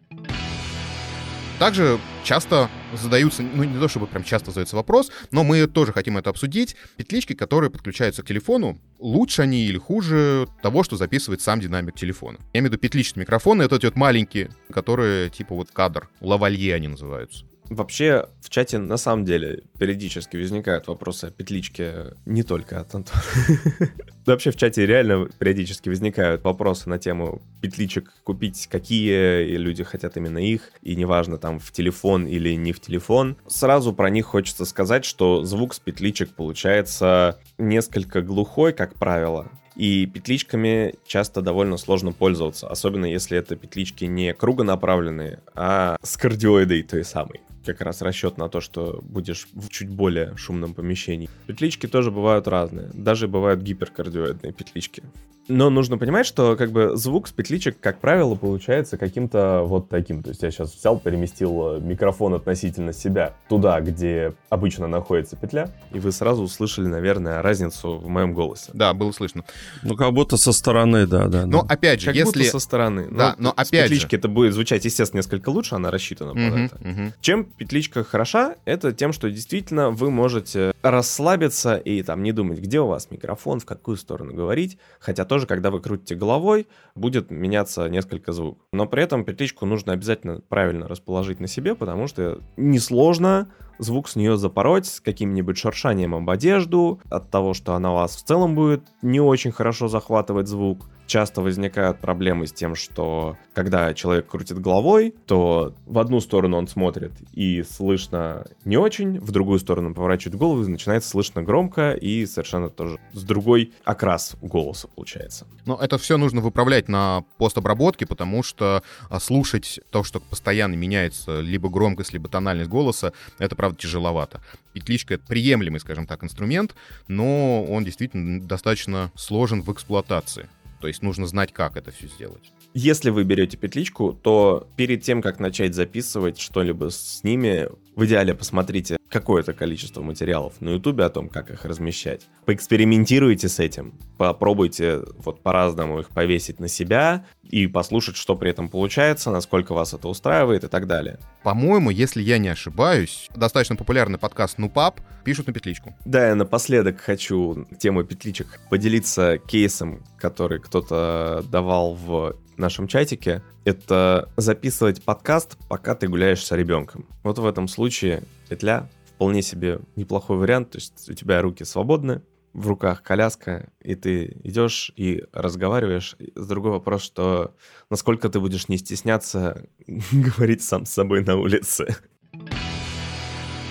Также 1.60 2.00
часто 2.24 2.70
задаются, 2.94 3.44
ну 3.44 3.66
не 3.66 3.78
то 3.78 3.90
чтобы 3.90 4.08
прям 4.08 4.24
часто 4.24 4.52
задается 4.52 4.78
вопрос, 4.78 5.12
но 5.32 5.44
мы 5.44 5.68
тоже 5.68 5.92
хотим 5.92 6.18
это 6.18 6.30
обсудить. 6.30 6.78
Петлички, 6.96 7.34
которые 7.34 7.70
подключаются 7.70 8.24
к 8.24 8.28
телефону, 8.28 8.80
лучше 8.98 9.42
они 9.42 9.66
или 9.66 9.78
хуже 9.78 10.48
того, 10.64 10.84
что 10.84 10.96
записывает 10.96 11.42
сам 11.42 11.60
динамик 11.60 11.96
телефона. 11.96 12.38
Я 12.54 12.62
имею 12.62 12.70
в 12.70 12.74
виду 12.74 12.82
петличные 12.82 13.24
микрофоны, 13.24 13.64
это 13.64 13.76
эти 13.76 13.88
вот 13.88 13.98
маленькие, 13.98 14.52
которые 14.72 15.30
типа 15.30 15.54
вот 15.54 15.70
кадр, 15.72 16.10
лавалье 16.22 16.76
они 16.76 16.88
называются. 16.88 17.49
Вообще 17.70 18.28
в 18.42 18.50
чате 18.50 18.80
на 18.80 18.98
самом 18.98 19.26
деле 19.26 19.64
периодически 19.78 20.38
возникают 20.38 20.88
вопросы 20.88 21.26
о 21.26 21.32
петличке 21.32 22.14
не 22.26 22.42
только 22.44 22.80
от 22.80 22.94
Антона. 22.96 23.22
Вообще 24.26 24.52
в 24.52 24.56
чате 24.56 24.86
реально 24.86 25.28
периодически 25.38 25.90
возникают 25.90 26.44
вопросы 26.44 26.90
на 26.90 26.98
тему 26.98 27.42
петличек 27.62 28.12
купить, 28.24 28.68
какие, 28.68 29.44
люди 29.56 29.84
хотят 29.84 30.18
именно 30.18 30.40
их, 30.40 30.72
и 30.82 30.96
неважно 30.96 31.38
там 31.38 31.60
в 31.60 31.72
телефон 31.72 32.28
или 32.28 32.54
не 32.56 32.74
в 32.74 32.80
телефон. 32.80 33.38
Сразу 33.48 33.94
про 33.94 34.10
них 34.10 34.26
хочется 34.26 34.66
сказать, 34.66 35.06
что 35.06 35.44
звук 35.44 35.74
с 35.74 35.80
петличек 35.80 36.32
получается 36.32 37.40
несколько 37.58 38.22
глухой, 38.22 38.74
как 38.74 38.96
правило, 38.96 39.52
и 39.76 40.06
петличками 40.08 40.96
часто 41.06 41.42
довольно 41.42 41.78
сложно 41.78 42.12
пользоваться, 42.12 42.68
особенно 42.68 43.06
если 43.06 43.38
это 43.38 43.56
петлички 43.56 44.06
не 44.06 44.34
кругонаправленные, 44.34 45.40
а 45.56 45.98
с 46.02 46.18
кардиоидой 46.18 46.84
той 46.84 47.04
самой. 47.04 47.42
Как 47.74 47.82
раз 47.82 48.02
расчет 48.02 48.38
на 48.38 48.50
то, 48.50 48.62
что 48.62 49.00
будешь 49.04 49.48
в 49.54 49.70
чуть 49.70 49.90
более 49.90 50.36
шумном 50.38 50.74
помещении. 50.74 51.30
Петлички 51.48 51.88
тоже 51.88 52.12
бывают 52.12 52.48
разные. 52.48 52.90
Даже 52.94 53.28
бывают 53.28 53.62
гиперкардиоидные 53.62 54.54
петлички. 54.54 55.04
Но 55.48 55.72
нужно 55.72 55.98
понимать, 55.98 56.28
что 56.28 56.56
как 56.56 56.72
бы 56.72 56.96
звук 56.96 57.28
с 57.28 57.32
петличек, 57.32 57.80
как 57.80 58.00
правило, 58.00 58.36
получается 58.36 58.98
каким-то 59.00 59.64
вот 59.66 59.90
таким. 59.90 60.22
То 60.22 60.30
есть 60.30 60.44
я 60.44 60.52
сейчас 60.52 60.76
взял, 60.76 61.00
переместил 61.00 61.78
э, 61.78 61.80
микрофон 61.80 62.36
относительно 62.36 62.94
себя 62.94 63.34
туда, 63.48 63.82
где 63.82 64.36
обычно 64.50 64.86
находится 64.88 65.36
петля, 65.38 65.72
и 65.92 65.98
вы 65.98 66.12
сразу 66.12 66.44
услышали, 66.44 66.86
наверное, 66.86 67.42
разницу 67.42 67.98
в 67.98 68.08
моем 68.10 68.34
голосе. 68.36 68.70
Да, 68.76 68.94
было 68.94 69.12
слышно. 69.12 69.44
Ну, 69.82 69.96
как 69.96 70.14
будто 70.14 70.38
со 70.38 70.52
стороны, 70.52 71.08
да, 71.08 71.26
да. 71.28 71.48
Но 71.48 71.64
да. 71.64 71.74
опять 71.74 72.00
же, 72.02 72.06
Как 72.08 72.16
если... 72.16 72.40
будто 72.42 72.52
со 72.52 72.60
стороны. 72.60 73.08
Да, 73.10 73.34
Ну, 73.40 73.46
но 73.46 73.50
с 73.50 73.68
опять 73.70 73.88
же- 73.88 73.96
петлички 73.96 74.16
это 74.18 74.28
будет 74.28 74.54
звучать, 74.54 74.86
естественно, 74.86 75.18
несколько 75.18 75.50
лучше, 75.50 75.74
она 75.74 75.90
рассчитана 75.90 76.34
под 76.34 76.44
Мгм, 76.44 76.66
это. 76.66 76.78
мгм. 76.88 77.14
Чем 77.22 77.46
петличка 77.60 78.06
хороша, 78.06 78.56
это 78.64 78.94
тем, 78.94 79.12
что 79.12 79.30
действительно 79.30 79.92
вы 79.92 80.10
можете 80.10 80.72
расслабиться 80.82 81.76
и 81.76 82.02
там 82.02 82.24
не 82.24 82.32
думать, 82.32 82.60
где 82.60 82.80
у 82.80 82.88
вас 82.88 83.12
микрофон, 83.12 83.60
в 83.60 83.66
какую 83.66 83.98
сторону 83.98 84.34
говорить. 84.34 84.78
Хотя 85.00 85.26
тоже, 85.26 85.46
когда 85.46 85.70
вы 85.70 85.82
крутите 85.82 86.16
головой, 86.16 86.68
будет 86.96 87.32
меняться 87.32 87.90
несколько 87.90 88.32
звуков. 88.32 88.64
Но 88.72 88.88
при 88.88 89.04
этом 89.04 89.26
петличку 89.26 89.66
нужно 89.66 89.92
обязательно 89.92 90.42
правильно 90.48 90.88
расположить 90.88 91.42
на 91.42 91.48
себе, 91.48 91.76
потому 91.76 92.08
что 92.08 92.42
несложно 92.56 93.52
звук 93.78 94.08
с 94.08 94.16
нее 94.16 94.38
запороть 94.38 94.86
с 94.86 95.02
каким-нибудь 95.02 95.58
шуршанием 95.58 96.16
об 96.16 96.30
одежду, 96.30 97.02
от 97.10 97.30
того, 97.30 97.54
что 97.54 97.74
она 97.74 97.92
вас 97.92 98.16
в 98.16 98.24
целом 98.24 98.56
будет 98.56 98.84
не 99.02 99.20
очень 99.20 99.52
хорошо 99.52 99.90
захватывать 99.90 100.48
звук. 100.48 100.90
Часто 101.10 101.42
возникают 101.42 101.98
проблемы 101.98 102.46
с 102.46 102.54
тем, 102.54 102.76
что 102.76 103.36
когда 103.56 103.96
человек 103.96 104.28
крутит 104.28 104.60
головой, 104.60 105.16
то 105.26 105.74
в 105.88 105.98
одну 105.98 106.22
сторону 106.22 106.56
он 106.56 106.68
смотрит 106.68 107.14
и 107.34 107.64
слышно 107.64 108.46
не 108.64 108.78
очень, 108.78 109.20
в 109.20 109.32
другую 109.32 109.58
сторону 109.58 109.88
он 109.88 109.94
поворачивает 109.96 110.38
голову 110.38 110.62
и 110.64 110.68
начинается 110.68 111.10
слышно 111.10 111.42
громко 111.42 111.94
и 111.94 112.28
совершенно 112.28 112.70
тоже 112.70 113.00
с 113.14 113.24
другой 113.24 113.74
окрас 113.86 114.36
голоса 114.40 114.88
получается. 114.88 115.48
Но 115.66 115.80
это 115.82 115.98
все 115.98 116.16
нужно 116.16 116.42
выправлять 116.42 116.88
на 116.88 117.24
постобработке, 117.40 118.06
потому 118.06 118.44
что 118.44 118.84
а, 119.10 119.20
слушать 119.20 119.80
то, 119.90 120.04
что 120.04 120.20
постоянно 120.20 120.76
меняется 120.76 121.40
либо 121.40 121.70
громкость, 121.70 122.14
либо 122.14 122.30
тональность 122.30 122.70
голоса, 122.70 123.14
это, 123.40 123.56
правда, 123.56 123.80
тяжеловато. 123.80 124.42
Петличка— 124.74 125.14
это 125.16 125.26
приемлемый, 125.26 125.80
скажем 125.80 126.06
так, 126.06 126.24
инструмент, 126.24 126.76
но 127.08 127.64
он 127.64 127.84
действительно 127.84 128.40
достаточно 128.40 129.12
сложен 129.16 129.64
в 129.64 129.74
эксплуатации. 129.74 130.48
То 130.80 130.88
есть 130.88 131.02
нужно 131.02 131.28
знать, 131.28 131.52
как 131.54 131.78
это 131.78 131.92
все 131.92 132.08
сделать. 132.08 132.52
Если 132.74 133.10
вы 133.10 133.24
берете 133.24 133.58
петличку, 133.58 134.14
то 134.14 134.68
перед 134.76 135.02
тем, 135.02 135.22
как 135.22 135.40
начать 135.40 135.74
записывать 135.74 136.40
что-либо 136.40 136.90
с 136.92 137.24
ними, 137.24 137.68
в 137.96 138.06
идеале 138.06 138.36
посмотрите 138.36 138.99
какое-то 139.10 139.54
количество 139.54 140.02
материалов 140.02 140.62
на 140.62 140.70
ютубе 140.70 141.04
о 141.04 141.10
том, 141.10 141.30
как 141.30 141.50
их 141.50 141.66
размещать. 141.66 142.28
Поэкспериментируйте 142.46 143.50
с 143.50 143.60
этим, 143.60 143.94
попробуйте 144.18 145.02
вот 145.18 145.42
по-разному 145.42 146.00
их 146.00 146.10
повесить 146.10 146.60
на 146.60 146.68
себя 146.68 147.26
и 147.44 147.68
послушать, 147.68 148.16
что 148.16 148.36
при 148.36 148.52
этом 148.52 148.70
получается, 148.70 149.32
насколько 149.32 149.74
вас 149.74 149.94
это 149.94 150.08
устраивает 150.08 150.64
и 150.64 150.68
так 150.68 150.88
далее. 150.88 151.20
По-моему, 151.44 151.90
если 151.90 152.22
я 152.22 152.38
не 152.38 152.50
ошибаюсь, 152.50 153.28
достаточно 153.36 153.76
популярный 153.76 154.20
подкаст 154.20 154.58
«Нупап» 154.58 155.02
пишут 155.24 155.48
на 155.48 155.54
петличку. 155.54 155.96
Да, 156.06 156.30
я 156.30 156.36
напоследок 156.36 157.00
хочу 157.00 157.68
тему 157.80 158.04
петличек 158.04 158.60
поделиться 158.70 159.38
кейсом, 159.38 160.04
который 160.18 160.60
кто-то 160.60 161.44
давал 161.50 161.96
в 161.96 162.36
нашем 162.58 162.88
чатике. 162.88 163.42
Это 163.64 164.30
записывать 164.38 165.04
подкаст, 165.04 165.58
пока 165.68 165.96
ты 165.96 166.08
гуляешь 166.08 166.44
с 166.44 166.52
ребенком. 166.52 167.08
Вот 167.24 167.40
в 167.40 167.46
этом 167.46 167.68
случае 167.68 168.24
петля 168.50 168.90
вполне 169.20 169.42
себе 169.42 169.82
неплохой 169.98 170.38
вариант. 170.38 170.70
То 170.72 170.78
есть 170.78 171.10
у 171.10 171.14
тебя 171.14 171.42
руки 171.42 171.66
свободны, 171.66 172.22
в 172.54 172.68
руках 172.68 173.04
коляска, 173.04 173.70
и 173.82 173.94
ты 173.96 174.38
идешь 174.46 174.94
и 174.96 175.26
разговариваешь. 175.34 176.16
С 176.36 176.48
другой 176.48 176.72
вопрос, 176.72 177.04
что 177.04 177.54
насколько 177.90 178.30
ты 178.30 178.40
будешь 178.40 178.70
не 178.70 178.78
стесняться 178.78 179.68
говорить 180.14 180.64
сам 180.64 180.86
с 180.86 180.92
собой 180.92 181.26
на 181.26 181.36
улице. 181.36 181.98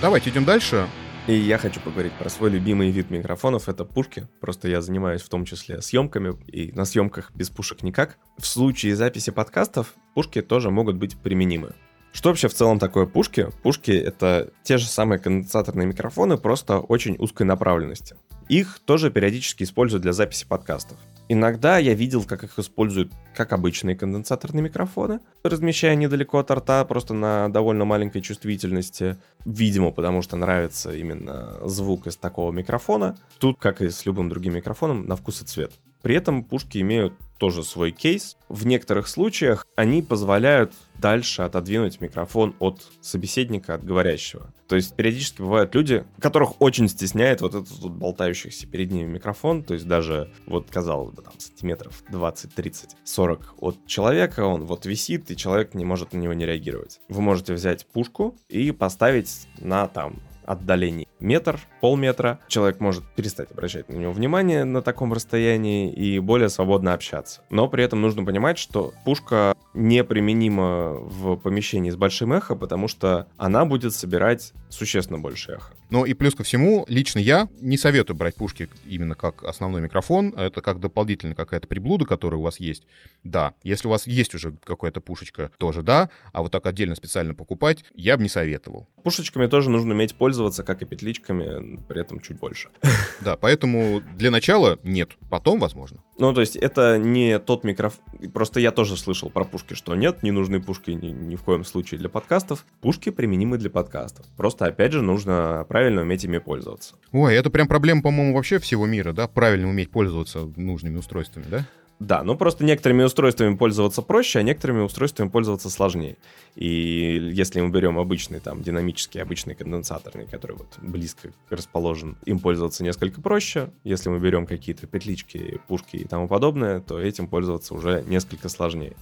Давайте 0.03 0.29
идем 0.29 0.45
дальше. 0.45 0.87
И 1.25 1.33
я 1.33 1.57
хочу 1.57 1.81
поговорить 1.81 2.13
про 2.13 2.29
свой 2.29 2.51
любимый 2.51 2.91
вид 2.91 3.09
микрофонов. 3.09 3.69
Это 3.69 3.85
пушки. 3.85 4.27
Просто 4.39 4.67
я 4.67 4.81
занимаюсь 4.81 5.23
в 5.23 5.29
том 5.29 5.45
числе 5.45 5.81
съемками, 5.81 6.35
и 6.45 6.71
на 6.73 6.85
съемках 6.85 7.31
без 7.33 7.49
пушек 7.49 7.81
никак. 7.81 8.19
В 8.37 8.45
случае 8.45 8.95
записи 8.95 9.31
подкастов 9.31 9.95
пушки 10.13 10.43
тоже 10.43 10.69
могут 10.69 10.97
быть 10.97 11.17
применимы. 11.17 11.73
Что 12.11 12.29
вообще 12.29 12.47
в 12.47 12.53
целом 12.53 12.79
такое 12.79 13.05
пушки? 13.05 13.47
Пушки— 13.61 13.91
это 13.91 14.51
те 14.63 14.77
же 14.77 14.87
самые 14.87 15.19
конденсаторные 15.19 15.87
микрофоны, 15.87 16.37
просто 16.37 16.79
очень 16.79 17.15
узкой 17.19 17.43
направленности. 17.43 18.15
Их 18.49 18.79
тоже 18.83 19.11
периодически 19.11 19.63
используют 19.63 20.01
для 20.01 20.11
записи 20.11 20.45
подкастов. 20.47 20.97
Иногда 21.31 21.77
я 21.77 21.93
видел, 21.93 22.23
как 22.23 22.43
их 22.43 22.57
используют 22.57 23.13
как 23.35 23.53
обычные 23.53 23.95
конденсаторные 23.95 24.63
микрофоны, 24.63 25.19
размещая 25.43 25.95
недалеко 25.95 26.39
от 26.39 26.49
рта, 26.49 26.83
просто 26.85 27.13
на 27.13 27.49
довольно 27.49 27.85
маленькой 27.85 28.21
чувствительности. 28.21 29.17
Видимо, 29.45 29.91
потому 29.91 30.23
что 30.23 30.35
нравится 30.35 30.91
именно 30.91 31.59
звук 31.65 32.07
из 32.07 32.17
такого 32.17 32.51
микрофона. 32.51 33.15
Тут, 33.37 33.59
как 33.59 33.81
и 33.81 33.89
с 33.89 34.07
любым 34.07 34.29
другим 34.29 34.55
микрофоном, 34.55 35.05
на 35.05 35.15
вкус 35.15 35.43
и 35.43 35.45
цвет. 35.45 35.71
При 36.01 36.15
этом 36.15 36.43
пушки 36.43 36.79
имеют 36.79 37.13
тоже 37.39 37.63
свой 37.63 37.91
кейс. 37.91 38.37
В 38.49 38.67
некоторых 38.67 39.07
случаях 39.07 39.65
они 39.75 40.01
позволяют 40.01 40.73
дальше 40.95 41.41
отодвинуть 41.41 42.01
микрофон 42.01 42.55
от 42.59 42.85
собеседника, 43.01 43.75
от 43.75 43.83
говорящего. 43.83 44.53
То 44.67 44.75
есть 44.75 44.95
периодически 44.95 45.41
бывают 45.41 45.73
люди, 45.73 46.05
которых 46.19 46.61
очень 46.61 46.87
стесняет 46.89 47.41
вот 47.41 47.55
этот 47.55 47.71
вот 47.79 47.93
болтающийся 47.93 48.67
перед 48.67 48.91
ними 48.91 49.13
микрофон, 49.13 49.63
то 49.63 49.73
есть 49.73 49.87
даже 49.87 50.31
вот, 50.45 50.69
казалось 50.69 51.15
бы, 51.15 51.21
там 51.21 51.33
сантиметров 51.39 52.03
20, 52.11 52.53
30, 52.53 52.89
40 53.03 53.55
от 53.57 53.87
человека, 53.87 54.41
он 54.45 54.65
вот 54.65 54.85
висит, 54.85 55.31
и 55.31 55.37
человек 55.37 55.73
не 55.73 55.85
может 55.85 56.13
на 56.13 56.17
него 56.17 56.33
не 56.33 56.45
реагировать. 56.45 56.99
Вы 57.07 57.21
можете 57.21 57.53
взять 57.53 57.85
пушку 57.87 58.37
и 58.49 58.71
поставить 58.71 59.47
на 59.57 59.87
там 59.87 60.19
отдалении 60.49 61.07
метр, 61.19 61.59
полметра. 61.79 62.39
Человек 62.47 62.79
может 62.79 63.03
перестать 63.15 63.51
обращать 63.51 63.87
на 63.89 63.95
него 63.95 64.11
внимание 64.11 64.63
на 64.63 64.81
таком 64.81 65.13
расстоянии 65.13 65.93
и 65.93 66.19
более 66.19 66.49
свободно 66.49 66.93
общаться. 66.93 67.41
Но 67.49 67.67
при 67.67 67.83
этом 67.83 68.01
нужно 68.01 68.25
понимать, 68.25 68.57
что 68.57 68.93
пушка 69.05 69.55
неприменима 69.73 70.93
в 70.93 71.37
помещении 71.37 71.91
с 71.91 71.95
большим 71.95 72.33
эхо, 72.33 72.55
потому 72.55 72.87
что 72.87 73.27
она 73.37 73.65
будет 73.65 73.93
собирать 73.93 74.53
существенно 74.69 75.19
больше 75.19 75.53
эхо. 75.53 75.73
Ну 75.89 76.05
и 76.05 76.13
плюс 76.13 76.35
ко 76.35 76.43
всему, 76.43 76.85
лично 76.87 77.19
я 77.19 77.47
не 77.61 77.77
советую 77.77 78.15
брать 78.15 78.35
пушки 78.35 78.69
именно 78.85 79.15
как 79.15 79.43
основной 79.43 79.81
микрофон. 79.81 80.33
Это 80.37 80.61
как 80.61 80.79
дополнительная 80.79 81.35
какая-то 81.35 81.67
приблуда, 81.67 82.05
которая 82.05 82.39
у 82.39 82.43
вас 82.43 82.59
есть. 82.59 82.85
Да, 83.23 83.53
если 83.63 83.87
у 83.87 83.91
вас 83.91 84.05
есть 84.05 84.35
уже 84.35 84.55
какая-то 84.63 85.01
пушечка, 85.01 85.51
тоже 85.57 85.81
да. 85.81 86.09
А 86.31 86.41
вот 86.41 86.51
так 86.51 86.65
отдельно 86.65 86.95
специально 86.95 87.33
покупать 87.33 87.83
я 87.95 88.17
бы 88.17 88.23
не 88.23 88.29
советовал. 88.29 88.87
Пушечками 89.03 89.47
тоже 89.47 89.69
нужно 89.69 89.93
уметь 89.93 90.13
пользоваться, 90.13 90.38
как 90.63 90.81
и 90.81 90.85
петличками, 90.85 91.79
при 91.87 92.01
этом 92.01 92.19
чуть 92.19 92.39
больше. 92.39 92.69
Да, 93.21 93.35
поэтому 93.35 94.01
для 94.15 94.31
начала 94.31 94.79
нет. 94.83 95.11
Потом, 95.29 95.59
возможно. 95.59 96.01
Ну, 96.17 96.33
то 96.33 96.39
есть 96.39 96.55
это 96.55 96.97
не 96.97 97.37
тот 97.37 97.65
микрофон... 97.65 97.99
Просто 98.33 98.61
я 98.61 98.71
тоже 98.71 98.95
слышал 98.95 99.29
про 99.29 99.43
пушки, 99.43 99.73
что 99.73 99.93
нет, 99.93 100.23
не 100.23 100.31
нужны 100.31 100.61
пушки 100.61 100.91
ни, 100.91 101.07
ни 101.07 101.35
в 101.35 101.43
коем 101.43 101.65
случае 101.65 101.99
для 101.99 102.07
подкастов. 102.07 102.65
Пушки 102.79 103.09
применимы 103.09 103.57
для 103.57 103.69
подкастов. 103.69 104.25
Просто, 104.37 104.67
опять 104.67 104.93
же, 104.93 105.01
нужно 105.01 105.65
правильно 105.67 106.01
уметь 106.03 106.23
ими 106.23 106.37
пользоваться. 106.37 106.95
Ой, 107.11 107.35
это 107.35 107.49
прям 107.49 107.67
проблема, 107.67 108.01
по-моему, 108.01 108.35
вообще 108.35 108.57
всего 108.59 108.85
мира, 108.85 109.11
да? 109.11 109.27
Правильно 109.27 109.67
уметь 109.67 109.91
пользоваться 109.91 110.49
нужными 110.55 110.97
устройствами, 110.97 111.45
да? 111.49 111.65
Да, 111.99 112.23
ну 112.23 112.37
просто 112.37 112.63
некоторыми 112.63 113.03
устройствами 113.03 113.55
пользоваться 113.55 114.01
проще, 114.01 114.39
а 114.39 114.41
некоторыми 114.41 114.79
устройствами 114.81 115.27
пользоваться 115.27 115.69
сложнее. 115.69 116.15
И 116.55 117.29
если 117.33 117.59
мы 117.59 117.69
берем 117.69 117.99
обычный, 117.99 118.39
там, 118.39 118.63
динамический, 118.63 119.21
обычный 119.21 119.53
конденсаторный, 119.53 120.25
который 120.25 120.55
вот 120.55 120.77
близко 120.81 121.31
расположен, 121.49 122.17
им 122.25 122.39
пользоваться 122.39 122.85
несколько 122.85 123.19
проще. 123.19 123.71
Если 123.83 124.09
мы 124.09 124.19
берем 124.19 124.45
какие-то 124.45 124.87
петлички, 124.87 125.59
пушки 125.67 125.97
и 125.97 126.05
тому 126.05 126.29
подобное, 126.29 126.79
то 126.79 126.99
этим 126.99 127.27
пользоваться 127.27 127.73
уже 127.73 128.03
несколько 128.07 128.47
сложнее. 128.47 128.95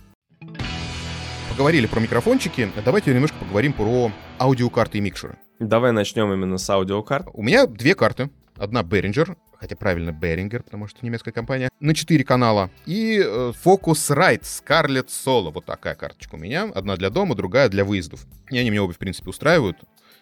Поговорили 1.51 1.85
про 1.85 1.99
микрофончики, 1.99 2.71
давайте 2.83 3.13
немножко 3.13 3.37
поговорим 3.39 3.73
про 3.73 4.11
аудиокарты 4.39 4.97
и 4.97 5.01
микшеры. 5.01 5.37
Давай 5.59 5.91
начнем 5.91 6.31
именно 6.33 6.57
с 6.57 6.69
аудиокарт. 6.69 7.27
У 7.33 7.43
меня 7.43 7.65
две 7.67 7.95
карты. 7.95 8.29
Одна 8.57 8.81
Behringer, 8.81 9.37
хотя 9.59 9.75
правильно 9.75 10.09
Behringer, 10.09 10.63
потому 10.63 10.87
что 10.87 11.05
немецкая 11.05 11.31
компания, 11.31 11.69
на 11.79 11.93
4 11.93 12.23
канала. 12.23 12.69
И 12.85 13.21
э, 13.23 13.53
Focusrite 13.63 14.41
Scarlett 14.41 15.07
Solo. 15.07 15.51
Вот 15.51 15.65
такая 15.65 15.95
карточка 15.95 16.35
у 16.35 16.37
меня. 16.37 16.71
Одна 16.73 16.95
для 16.95 17.09
дома, 17.09 17.35
другая 17.35 17.69
для 17.69 17.85
выездов. 17.85 18.25
И 18.49 18.57
они 18.57 18.69
меня 18.69 18.83
обе, 18.83 18.93
в 18.93 18.97
принципе, 18.97 19.29
устраивают. 19.29 19.77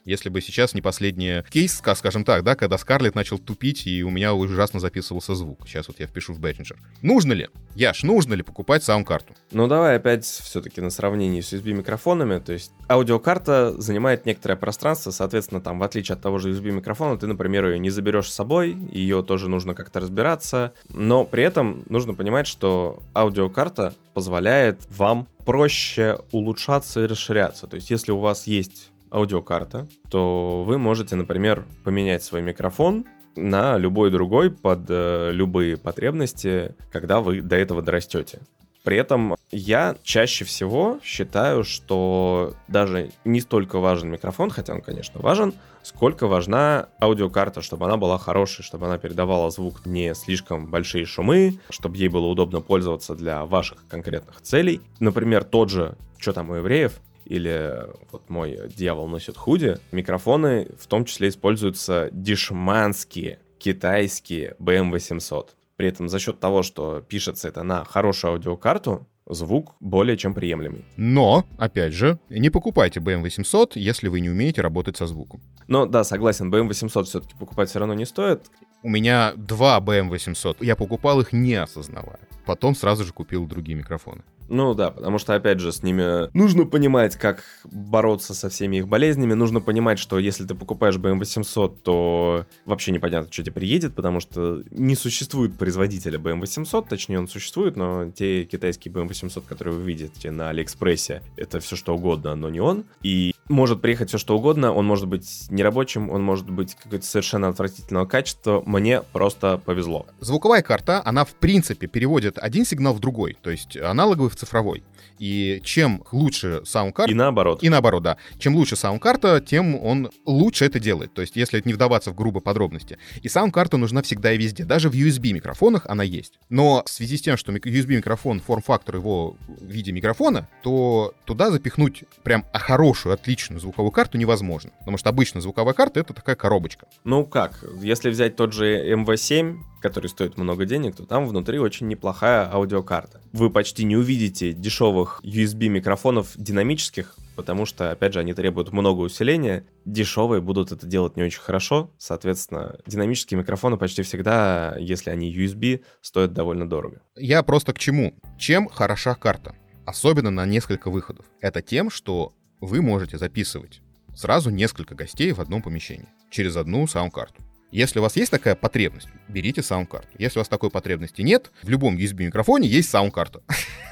Если 0.05 0.29
бы 0.29 0.39
сейчас 0.39 0.75
не 0.75 0.81
последний 0.81 1.43
кейс, 1.49 1.81
скажем 1.95 2.23
так, 2.23 2.43
да, 2.43 2.55
когда 2.55 2.77
Scarlett 2.77 3.15
начал 3.15 3.39
тупить, 3.39 3.87
и 3.87 4.03
у 4.03 4.11
меня 4.11 4.35
ужасно 4.35 4.79
записывался 4.79 5.33
звук. 5.33 5.67
Сейчас 5.67 5.87
вот 5.87 5.99
я 5.99 6.05
впишу 6.05 6.33
в 6.33 6.39
Behringer. 6.39 6.77
Нужно 7.01 7.33
ли, 7.33 7.49
Яш, 7.75 8.03
нужно 8.03 8.35
ли 8.35 8.43
покупать 8.43 8.83
саунд-карту? 8.83 9.33
Ну, 9.51 9.67
давай 9.67 9.95
опять 9.95 10.23
все-таки 10.23 10.79
на 10.79 10.91
сравнении 10.91 11.41
с 11.41 11.51
USB-микрофонами. 11.51 12.37
То 12.37 12.53
есть 12.53 12.71
аудиокарта 12.87 13.73
занимает 13.81 14.27
некоторое 14.27 14.55
пространство, 14.55 15.09
соответственно, 15.09 15.59
там, 15.59 15.79
в 15.79 15.83
отличие 15.83 16.13
от 16.13 16.21
того 16.21 16.37
же 16.37 16.51
USB-микрофона, 16.51 17.17
ты, 17.17 17.25
например, 17.25 17.65
ее 17.67 17.79
не 17.79 17.89
заберешь 17.89 18.29
с 18.29 18.35
собой, 18.35 18.77
ее 18.91 19.23
тоже 19.23 19.49
нужно 19.49 19.73
как-то 19.73 19.99
разбираться. 19.99 20.73
Но 20.89 21.25
при 21.25 21.43
этом 21.43 21.83
нужно 21.89 22.13
понимать, 22.13 22.45
что 22.45 23.01
аудиокарта 23.15 23.95
позволяет 24.13 24.81
вам 24.89 25.27
проще 25.45 26.19
улучшаться 26.31 27.03
и 27.03 27.07
расширяться. 27.07 27.65
То 27.65 27.75
есть, 27.75 27.89
если 27.89 28.11
у 28.11 28.19
вас 28.19 28.45
есть 28.47 28.91
аудиокарта, 29.15 29.87
то 30.09 30.63
вы 30.65 30.77
можете, 30.77 31.15
например, 31.15 31.65
поменять 31.83 32.23
свой 32.23 32.41
микрофон 32.41 33.05
на 33.35 33.77
любой 33.77 34.11
другой 34.11 34.51
под 34.51 34.85
э, 34.89 35.31
любые 35.31 35.77
потребности, 35.77 36.75
когда 36.91 37.21
вы 37.21 37.41
до 37.41 37.55
этого 37.55 37.81
дорастете. 37.81 38.39
При 38.83 38.97
этом 38.97 39.35
я 39.51 39.95
чаще 40.03 40.45
всего 40.45 40.99
считаю, 41.03 41.63
что 41.63 42.53
даже 42.67 43.11
не 43.25 43.41
столько 43.41 43.79
важен 43.79 44.11
микрофон, 44.11 44.51
хотя 44.51 44.73
он, 44.73 44.81
конечно, 44.81 45.19
важен, 45.19 45.55
сколько 45.81 46.27
важна 46.27 46.89
аудиокарта, 47.01 47.63
чтобы 47.63 47.85
она 47.85 47.97
была 47.97 48.19
хорошей, 48.19 48.61
чтобы 48.61 48.85
она 48.85 48.99
передавала 48.99 49.49
звук 49.49 49.87
не 49.87 50.13
слишком 50.13 50.67
большие 50.67 51.05
шумы, 51.05 51.59
чтобы 51.71 51.97
ей 51.97 52.09
было 52.09 52.27
удобно 52.27 52.61
пользоваться 52.61 53.15
для 53.15 53.45
ваших 53.45 53.87
конкретных 53.87 54.41
целей. 54.41 54.81
Например, 54.99 55.43
тот 55.43 55.71
же 55.71 55.95
«Что 56.19 56.33
там 56.33 56.51
у 56.51 56.55
евреев?» 56.55 57.01
Или 57.25 57.87
вот 58.11 58.29
мой 58.29 58.59
«Дьявол 58.75 59.07
носит 59.07 59.37
худи», 59.37 59.77
микрофоны 59.91 60.67
в 60.79 60.87
том 60.87 61.05
числе 61.05 61.29
используются 61.29 62.09
дешманские 62.11 63.39
китайские 63.57 64.55
BM800. 64.59 65.49
При 65.75 65.87
этом 65.89 66.07
за 66.07 66.19
счет 66.19 66.39
того, 66.39 66.63
что 66.63 67.01
пишется 67.01 67.47
это 67.47 67.63
на 67.63 67.83
хорошую 67.83 68.33
аудиокарту, 68.33 69.07
звук 69.27 69.75
более 69.79 70.17
чем 70.17 70.33
приемлемый. 70.33 70.85
Но, 70.97 71.45
опять 71.57 71.93
же, 71.93 72.19
не 72.29 72.49
покупайте 72.49 72.99
BM800, 72.99 73.71
если 73.75 74.07
вы 74.07 74.21
не 74.21 74.29
умеете 74.29 74.61
работать 74.61 74.97
со 74.97 75.07
звуком. 75.07 75.41
Ну 75.67 75.85
да, 75.85 76.03
согласен, 76.03 76.53
BM800 76.53 77.03
все-таки 77.03 77.35
покупать 77.37 77.69
все 77.69 77.79
равно 77.79 77.93
не 77.93 78.05
стоит. 78.05 78.45
У 78.83 78.89
меня 78.89 79.33
два 79.35 79.79
BM800, 79.79 80.57
я 80.61 80.75
покупал 80.75 81.19
их 81.21 81.33
не 81.33 81.55
осознавая. 81.55 82.19
Потом 82.45 82.75
сразу 82.75 83.03
же 83.03 83.13
купил 83.13 83.47
другие 83.47 83.77
микрофоны. 83.77 84.21
Ну 84.49 84.73
да, 84.73 84.91
потому 84.91 85.17
что, 85.17 85.35
опять 85.35 85.59
же, 85.59 85.71
с 85.71 85.83
ними 85.83 86.29
нужно 86.35 86.65
понимать, 86.65 87.15
как 87.15 87.43
бороться 87.63 88.33
со 88.33 88.49
всеми 88.49 88.77
их 88.77 88.87
болезнями. 88.87 89.33
Нужно 89.33 89.61
понимать, 89.61 89.99
что 89.99 90.19
если 90.19 90.45
ты 90.45 90.55
покупаешь 90.55 90.95
BM800, 90.97 91.77
то 91.83 92.45
вообще 92.65 92.91
непонятно, 92.91 93.31
что 93.31 93.43
тебе 93.43 93.53
приедет, 93.53 93.95
потому 93.95 94.19
что 94.19 94.63
не 94.71 94.95
существует 94.95 95.57
производителя 95.57 96.19
BM800, 96.19 96.87
точнее 96.89 97.19
он 97.19 97.27
существует, 97.27 97.75
но 97.75 98.11
те 98.11 98.45
китайские 98.45 98.93
BM800, 98.93 99.43
которые 99.47 99.75
вы 99.75 99.83
видите 99.83 100.31
на 100.31 100.49
Алиэкспрессе, 100.49 101.21
это 101.37 101.59
все 101.59 101.75
что 101.75 101.95
угодно, 101.95 102.35
но 102.35 102.49
не 102.49 102.59
он. 102.59 102.85
И 103.01 103.33
может 103.47 103.81
приехать 103.81 104.09
все 104.09 104.17
что 104.17 104.37
угодно, 104.37 104.73
он 104.73 104.85
может 104.85 105.07
быть 105.07 105.47
нерабочим, 105.49 106.09
он 106.09 106.23
может 106.23 106.49
быть 106.49 106.75
какой-то 106.75 107.05
совершенно 107.05 107.47
отвратительного 107.49 108.05
качества. 108.05 108.63
Мне 108.65 109.01
просто 109.01 109.57
повезло. 109.57 110.07
Звуковая 110.19 110.61
карта, 110.61 111.01
она 111.05 111.25
в 111.25 111.33
принципе 111.33 111.87
переводит 111.87 112.37
один 112.37 112.65
сигнал 112.65 112.93
в 112.93 112.99
другой, 112.99 113.37
то 113.41 113.49
есть 113.49 113.77
аналоговый 113.77 114.29
в 114.35 114.39
цифровой. 114.39 114.83
И 115.19 115.61
чем 115.63 116.03
лучше 116.11 116.61
саундкарта... 116.65 117.11
И 117.11 117.15
наоборот. 117.15 117.63
И 117.63 117.69
наоборот, 117.69 118.03
да. 118.03 118.17
Чем 118.37 118.55
лучше 118.55 118.75
саундкарта, 118.75 119.39
тем 119.41 119.75
он 119.81 120.09
лучше 120.25 120.65
это 120.65 120.79
делает. 120.79 121.13
То 121.13 121.21
есть, 121.21 121.35
если 121.35 121.61
не 121.63 121.73
вдаваться 121.73 122.11
в 122.11 122.15
грубо 122.15 122.41
подробности. 122.41 122.97
И 123.21 123.29
саундкарта 123.29 123.77
нужна 123.77 124.01
всегда 124.01 124.33
и 124.33 124.37
везде. 124.37 124.65
Даже 124.65 124.89
в 124.89 124.93
USB-микрофонах 124.93 125.85
она 125.87 126.03
есть. 126.03 126.33
Но 126.49 126.83
в 126.85 126.89
связи 126.89 127.17
с 127.17 127.21
тем, 127.21 127.37
что 127.37 127.53
USB-микрофон, 127.53 128.41
форм-фактор 128.41 128.97
его 128.97 129.37
в 129.47 129.65
виде 129.65 129.91
микрофона, 129.91 130.49
то 130.63 131.13
туда 131.25 131.51
запихнуть 131.51 132.03
прям 132.23 132.45
хорошую, 132.53 133.13
отличную 133.13 133.59
звуковую 133.59 133.91
карту 133.91 134.17
невозможно. 134.17 134.71
Потому 134.79 134.97
что 134.97 135.09
обычно 135.09 135.41
звуковая 135.41 135.73
карта— 135.73 135.99
это 136.01 136.13
такая 136.13 136.35
коробочка. 136.35 136.87
Ну 137.03 137.25
как, 137.25 137.63
если 137.81 138.09
взять 138.09 138.35
тот 138.35 138.53
же 138.53 138.93
MV7, 138.93 139.57
который 139.81 140.07
стоит 140.07 140.37
много 140.37 140.65
денег, 140.65 140.95
то 140.95 141.05
там 141.05 141.27
внутри 141.27 141.59
очень 141.59 141.87
неплохая 141.87 142.51
аудиокарта. 142.51 143.21
Вы 143.33 143.51
почти 143.51 143.83
не 143.83 143.95
увидите 143.95 144.24
дешевых 144.29 145.21
USB-микрофонов 145.23 146.31
динамических, 146.35 147.15
потому 147.35 147.65
что, 147.65 147.91
опять 147.91 148.13
же, 148.13 148.19
они 148.19 148.33
требуют 148.33 148.71
много 148.71 149.01
усиления. 149.01 149.65
Дешевые 149.85 150.41
будут 150.41 150.71
это 150.71 150.85
делать 150.85 151.15
не 151.15 151.23
очень 151.23 151.41
хорошо. 151.41 151.91
Соответственно, 151.97 152.77
динамические 152.85 153.39
микрофоны 153.39 153.77
почти 153.77 154.03
всегда, 154.03 154.75
если 154.79 155.09
они 155.09 155.33
USB, 155.33 155.83
стоят 156.01 156.33
довольно 156.33 156.67
дорого. 156.67 157.01
Я 157.15 157.43
просто 157.43 157.73
к 157.73 157.79
чему? 157.79 158.15
Чем 158.37 158.67
хороша 158.69 159.15
карта? 159.15 159.55
Особенно 159.85 160.31
на 160.31 160.45
несколько 160.45 160.89
выходов. 160.89 161.25
Это 161.41 161.61
тем, 161.61 161.89
что 161.89 162.33
вы 162.61 162.81
можете 162.81 163.17
записывать 163.17 163.81
сразу 164.15 164.49
несколько 164.49 164.95
гостей 164.95 165.31
в 165.31 165.39
одном 165.39 165.61
помещении 165.61 166.07
через 166.31 166.55
одну 166.55 166.87
саунд-карту. 166.87 167.43
Если 167.71 167.99
у 167.99 168.01
вас 168.01 168.15
есть 168.15 168.31
такая 168.31 168.55
потребность, 168.55 169.07
берите 169.27 169.61
саунд-карту. 169.61 170.07
Если 170.17 170.39
у 170.39 170.41
вас 170.41 170.47
такой 170.47 170.69
потребности 170.69 171.21
нет, 171.21 171.51
в 171.61 171.69
любом 171.69 171.97
USB-микрофоне 171.97 172.67
есть 172.67 172.89
саунд-карта. 172.89 173.41